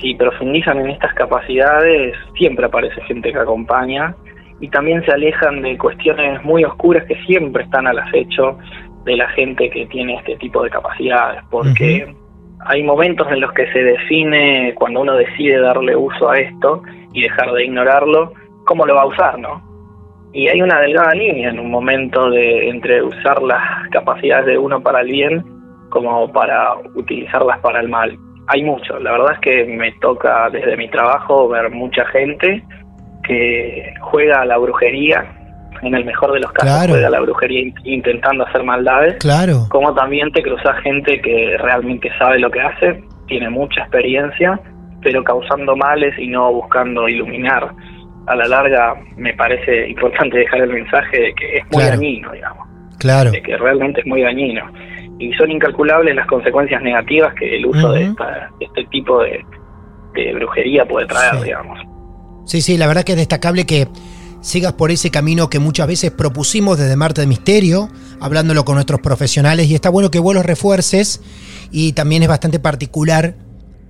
Si 0.00 0.14
profundizan 0.14 0.78
en 0.78 0.90
estas 0.90 1.14
capacidades, 1.14 2.14
siempre 2.36 2.66
aparece 2.66 3.00
gente 3.02 3.32
que 3.32 3.38
acompaña 3.38 4.14
y 4.60 4.68
también 4.68 5.04
se 5.04 5.12
alejan 5.12 5.62
de 5.62 5.78
cuestiones 5.78 6.42
muy 6.44 6.64
oscuras 6.64 7.04
que 7.06 7.14
siempre 7.26 7.64
están 7.64 7.86
al 7.86 7.98
acecho 7.98 8.58
de 9.04 9.16
la 9.16 9.28
gente 9.30 9.70
que 9.70 9.86
tiene 9.86 10.16
este 10.16 10.36
tipo 10.36 10.62
de 10.62 10.70
capacidades, 10.70 11.42
porque 11.50 12.12
hay 12.66 12.82
momentos 12.82 13.30
en 13.30 13.40
los 13.40 13.52
que 13.52 13.70
se 13.72 13.82
define, 13.82 14.74
cuando 14.74 15.00
uno 15.00 15.14
decide 15.14 15.60
darle 15.60 15.96
uso 15.96 16.28
a 16.28 16.38
esto 16.38 16.82
y 17.12 17.22
dejar 17.22 17.52
de 17.52 17.64
ignorarlo, 17.64 18.32
cómo 18.66 18.84
lo 18.84 18.94
va 18.96 19.02
a 19.02 19.06
usar, 19.06 19.38
¿no? 19.38 19.67
Y 20.32 20.48
hay 20.48 20.60
una 20.60 20.80
delgada 20.80 21.12
línea 21.14 21.50
en 21.50 21.58
un 21.58 21.70
momento 21.70 22.30
de 22.30 22.68
entre 22.68 23.02
usar 23.02 23.42
las 23.42 23.88
capacidades 23.90 24.46
de 24.46 24.58
uno 24.58 24.80
para 24.82 25.00
el 25.00 25.08
bien 25.08 25.44
como 25.88 26.30
para 26.32 26.74
utilizarlas 26.94 27.58
para 27.60 27.80
el 27.80 27.88
mal. 27.88 28.16
Hay 28.48 28.62
mucho, 28.62 28.98
la 28.98 29.12
verdad 29.12 29.32
es 29.34 29.40
que 29.40 29.64
me 29.64 29.92
toca 30.00 30.48
desde 30.50 30.76
mi 30.76 30.88
trabajo 30.88 31.48
ver 31.48 31.70
mucha 31.70 32.04
gente 32.06 32.62
que 33.24 33.94
juega 34.00 34.40
a 34.40 34.46
la 34.46 34.56
brujería, 34.56 35.34
en 35.82 35.94
el 35.94 36.04
mejor 36.04 36.32
de 36.32 36.40
los 36.40 36.50
casos 36.52 36.88
juega 36.88 37.08
a 37.08 37.10
la 37.10 37.20
brujería 37.20 37.72
intentando 37.84 38.46
hacer 38.46 38.64
maldades, 38.64 39.16
claro. 39.18 39.66
como 39.68 39.94
también 39.94 40.32
te 40.32 40.42
cruzas 40.42 40.80
gente 40.82 41.20
que 41.20 41.56
realmente 41.58 42.10
sabe 42.18 42.38
lo 42.38 42.50
que 42.50 42.60
hace, 42.60 43.02
tiene 43.26 43.50
mucha 43.50 43.82
experiencia, 43.82 44.58
pero 45.02 45.22
causando 45.22 45.76
males 45.76 46.18
y 46.18 46.28
no 46.28 46.52
buscando 46.52 47.08
iluminar. 47.08 47.70
A 48.28 48.36
la 48.36 48.46
larga 48.46 48.94
me 49.16 49.34
parece 49.34 49.88
importante 49.88 50.38
dejar 50.38 50.60
el 50.60 50.70
mensaje 50.70 51.18
de 51.18 51.34
que 51.34 51.58
es 51.58 51.64
muy 51.70 51.82
dañino, 51.82 52.32
digamos. 52.32 52.68
Claro. 52.98 53.30
De 53.30 53.42
que 53.42 53.56
realmente 53.56 54.00
es 54.00 54.06
muy 54.06 54.22
dañino. 54.22 54.70
Y 55.18 55.32
son 55.34 55.50
incalculables 55.50 56.14
las 56.14 56.26
consecuencias 56.26 56.82
negativas 56.82 57.34
que 57.34 57.56
el 57.56 57.66
uso 57.66 57.92
de, 57.92 58.14
este 58.60 58.84
tipo 58.90 59.22
de, 59.22 59.44
brujería 60.34 60.84
puede 60.84 61.06
traer, 61.06 61.42
digamos. 61.42 61.78
Sí, 62.44 62.60
sí, 62.60 62.76
la 62.76 62.86
verdad 62.86 63.04
que 63.04 63.12
es 63.12 63.18
destacable 63.18 63.66
que 63.66 63.88
sigas 64.40 64.72
por 64.72 64.90
ese 64.90 65.10
camino 65.10 65.50
que 65.50 65.58
muchas 65.58 65.86
veces 65.86 66.10
propusimos 66.10 66.78
desde 66.78 66.96
Marte 66.96 67.20
de 67.20 67.26
Misterio, 67.26 67.88
hablándolo 68.20 68.64
con 68.64 68.76
nuestros 68.76 69.00
profesionales, 69.00 69.66
y 69.68 69.74
está 69.74 69.90
bueno 69.90 70.10
que 70.10 70.18
vos 70.18 70.34
los 70.34 70.46
refuerces, 70.46 71.22
y 71.70 71.92
también 71.92 72.22
es 72.22 72.28
bastante 72.28 72.58
particular 72.58 73.34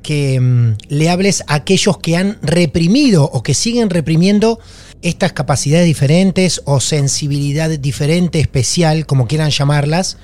que 0.03 0.41
mm, 0.41 0.77
le 0.89 1.11
hables 1.11 1.45
a 1.49 1.55
aquellos 1.55 1.99
que 1.99 2.17
han 2.17 2.39
reprimido 2.43 3.25
o 3.25 3.43
que 3.43 3.55
siguen 3.55 3.91
reprimiendo 3.91 4.59
estas 5.03 5.33
capacidades 5.33 5.87
diferentes 5.87 6.63
o 6.67 6.81
sensibilidad 6.81 7.71
diferente, 7.71 8.41
especial, 8.41 9.07
como 9.07 9.27
quieran 9.27 9.51
llamarlas, 9.51 10.19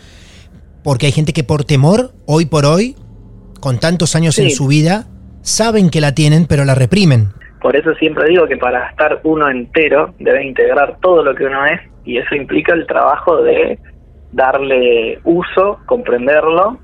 porque 0.83 1.07
hay 1.07 1.13
gente 1.13 1.33
que 1.33 1.45
por 1.45 1.65
temor, 1.65 2.13
hoy 2.27 2.47
por 2.47 2.67
hoy, 2.67 2.97
con 3.61 3.79
tantos 3.79 4.17
años 4.17 4.39
en 4.39 4.51
su 4.51 4.67
vida, 4.67 5.07
saben 5.43 5.91
que 5.91 6.01
la 6.01 6.15
tienen, 6.15 6.47
pero 6.47 6.65
la 6.65 6.75
reprimen. 6.75 7.29
Por 7.61 7.77
eso 7.77 7.95
siempre 7.95 8.29
digo 8.29 8.47
que 8.47 8.59
para 8.59 8.91
estar 8.91 9.21
uno 9.25 9.49
entero 9.49 10.15
debe 10.19 10.45
integrar 10.45 10.99
todo 11.01 11.23
lo 11.23 11.35
que 11.35 11.45
uno 11.45 11.65
es 11.65 11.81
y 12.05 12.19
eso 12.19 12.35
implica 12.35 12.75
el 12.75 12.87
trabajo 12.87 13.43
de 13.43 13.79
darle 14.33 15.19
uso, 15.25 15.79
comprenderlo, 15.87 16.79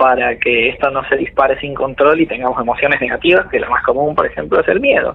para 0.00 0.38
que 0.38 0.70
esto 0.70 0.90
no 0.90 1.06
se 1.10 1.16
dispare 1.16 1.60
sin 1.60 1.74
control 1.74 2.22
y 2.22 2.26
tengamos 2.26 2.58
emociones 2.58 2.98
negativas, 3.02 3.46
que 3.50 3.60
la 3.60 3.68
más 3.68 3.84
común, 3.84 4.14
por 4.14 4.24
ejemplo, 4.24 4.58
es 4.58 4.66
el 4.68 4.80
miedo. 4.80 5.14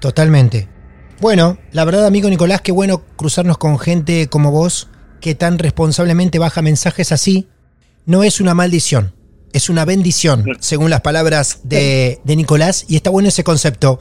Totalmente. 0.00 0.68
Bueno, 1.20 1.58
la 1.72 1.84
verdad, 1.84 2.06
amigo 2.06 2.30
Nicolás, 2.30 2.60
qué 2.60 2.70
bueno 2.70 3.02
cruzarnos 3.16 3.58
con 3.58 3.80
gente 3.80 4.28
como 4.28 4.52
vos, 4.52 4.88
que 5.20 5.34
tan 5.34 5.58
responsablemente 5.58 6.38
baja 6.38 6.62
mensajes 6.62 7.10
así. 7.10 7.48
No 8.06 8.22
es 8.22 8.40
una 8.40 8.54
maldición, 8.54 9.14
es 9.52 9.68
una 9.68 9.84
bendición, 9.84 10.44
mm. 10.44 10.52
según 10.60 10.90
las 10.90 11.00
palabras 11.00 11.68
de, 11.68 12.20
de 12.22 12.36
Nicolás, 12.36 12.86
y 12.88 12.94
está 12.94 13.10
bueno 13.10 13.30
ese 13.30 13.42
concepto. 13.42 13.98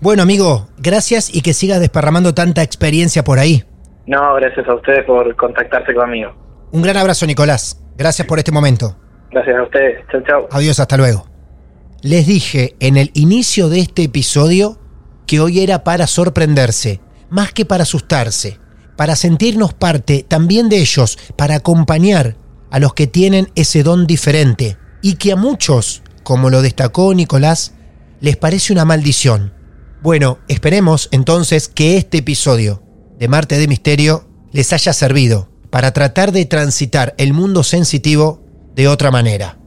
Bueno, 0.00 0.22
amigo, 0.22 0.68
gracias 0.78 1.28
y 1.34 1.42
que 1.42 1.52
sigas 1.52 1.78
desparramando 1.78 2.32
tanta 2.32 2.62
experiencia 2.62 3.22
por 3.22 3.38
ahí. 3.38 3.64
No, 4.06 4.34
gracias 4.36 4.66
a 4.66 4.74
ustedes 4.74 5.04
por 5.04 5.36
contactarse 5.36 5.92
conmigo. 5.92 6.32
Un 6.72 6.80
gran 6.80 6.96
abrazo, 6.96 7.26
Nicolás. 7.26 7.78
Gracias 7.98 8.26
por 8.26 8.38
este 8.38 8.50
momento. 8.50 8.96
Gracias 9.30 9.56
a 9.56 9.62
ustedes. 9.62 10.04
Chao, 10.10 10.22
chao. 10.26 10.48
Adiós, 10.50 10.80
hasta 10.80 10.96
luego. 10.96 11.26
Les 12.02 12.26
dije 12.26 12.76
en 12.80 12.96
el 12.96 13.10
inicio 13.14 13.68
de 13.68 13.80
este 13.80 14.04
episodio 14.04 14.78
que 15.26 15.40
hoy 15.40 15.60
era 15.60 15.84
para 15.84 16.06
sorprenderse, 16.06 17.00
más 17.28 17.52
que 17.52 17.64
para 17.64 17.82
asustarse, 17.82 18.58
para 18.96 19.16
sentirnos 19.16 19.74
parte 19.74 20.24
también 20.26 20.68
de 20.68 20.78
ellos, 20.78 21.18
para 21.36 21.56
acompañar 21.56 22.36
a 22.70 22.78
los 22.78 22.94
que 22.94 23.06
tienen 23.06 23.48
ese 23.54 23.82
don 23.82 24.06
diferente 24.06 24.76
y 25.02 25.14
que 25.14 25.32
a 25.32 25.36
muchos, 25.36 26.02
como 26.22 26.50
lo 26.50 26.62
destacó 26.62 27.12
Nicolás, 27.14 27.74
les 28.20 28.36
parece 28.36 28.72
una 28.72 28.84
maldición 28.84 29.58
bueno, 30.00 30.38
esperemos 30.46 31.08
entonces 31.10 31.66
que 31.66 31.96
este 31.96 32.18
episodio 32.18 32.84
de 33.18 33.26
Marte 33.26 33.58
de 33.58 33.66
Misterio 33.66 34.28
les 34.52 34.72
haya 34.72 34.92
servido 34.92 35.50
para 35.70 35.90
tratar 35.90 36.30
de 36.30 36.44
transitar 36.44 37.16
el 37.18 37.32
mundo 37.32 37.64
sensitivo 37.64 38.40
de 38.78 38.86
otra 38.86 39.10
manera. 39.10 39.58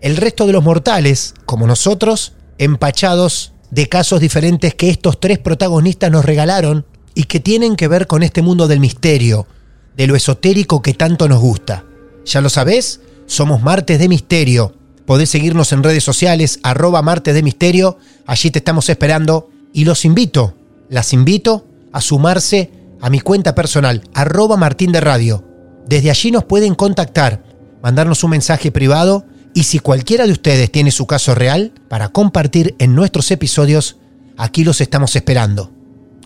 El 0.00 0.16
resto 0.16 0.46
de 0.46 0.54
los 0.54 0.64
mortales, 0.64 1.34
como 1.44 1.66
nosotros, 1.66 2.32
empachados 2.56 3.52
de 3.70 3.86
casos 3.86 4.18
diferentes 4.18 4.74
que 4.74 4.88
estos 4.88 5.20
tres 5.20 5.38
protagonistas 5.38 6.10
nos 6.10 6.24
regalaron 6.24 6.86
y 7.14 7.24
que 7.24 7.38
tienen 7.38 7.76
que 7.76 7.86
ver 7.86 8.06
con 8.06 8.22
este 8.22 8.40
mundo 8.40 8.66
del 8.66 8.80
misterio, 8.80 9.46
de 9.94 10.06
lo 10.06 10.16
esotérico 10.16 10.80
que 10.80 10.94
tanto 10.94 11.28
nos 11.28 11.38
gusta. 11.38 11.84
Ya 12.24 12.40
lo 12.40 12.48
sabés, 12.48 13.02
somos 13.26 13.60
Martes 13.60 13.98
de 13.98 14.08
Misterio. 14.08 14.74
Podés 15.04 15.28
seguirnos 15.28 15.72
en 15.72 15.82
redes 15.82 16.02
sociales, 16.02 16.58
arroba 16.62 17.02
Martes 17.02 17.34
de 17.34 17.42
Misterio, 17.42 17.98
allí 18.26 18.50
te 18.50 18.60
estamos 18.60 18.88
esperando 18.88 19.50
y 19.74 19.84
los 19.84 20.06
invito, 20.06 20.54
las 20.88 21.12
invito 21.12 21.66
a 21.92 22.00
sumarse 22.00 22.70
a 23.02 23.10
mi 23.10 23.20
cuenta 23.20 23.54
personal, 23.54 24.00
arroba 24.14 24.56
Martín 24.56 24.92
de 24.92 25.02
Radio. 25.02 25.44
Desde 25.86 26.08
allí 26.10 26.30
nos 26.30 26.44
pueden 26.44 26.74
contactar, 26.74 27.44
mandarnos 27.86 28.24
un 28.24 28.30
mensaje 28.32 28.72
privado 28.72 29.26
y 29.54 29.62
si 29.62 29.78
cualquiera 29.78 30.26
de 30.26 30.32
ustedes 30.32 30.72
tiene 30.72 30.90
su 30.90 31.06
caso 31.06 31.36
real 31.36 31.72
para 31.88 32.08
compartir 32.08 32.74
en 32.80 32.96
nuestros 32.96 33.30
episodios, 33.30 33.96
aquí 34.36 34.64
los 34.64 34.80
estamos 34.80 35.14
esperando. 35.14 35.70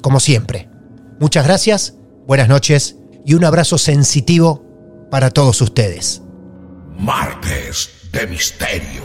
Como 0.00 0.20
siempre. 0.20 0.70
Muchas 1.18 1.44
gracias, 1.44 1.96
buenas 2.26 2.48
noches 2.48 2.96
y 3.26 3.34
un 3.34 3.44
abrazo 3.44 3.76
sensitivo 3.76 4.64
para 5.10 5.28
todos 5.28 5.60
ustedes. 5.60 6.22
Martes 6.98 7.90
de 8.10 8.26
Misterio 8.26 9.02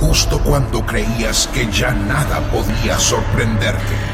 justo 0.00 0.42
cuando 0.42 0.84
creías 0.84 1.48
que 1.54 1.70
ya 1.70 1.92
nada 1.92 2.40
podía 2.50 2.98
sorprenderte. 2.98 4.13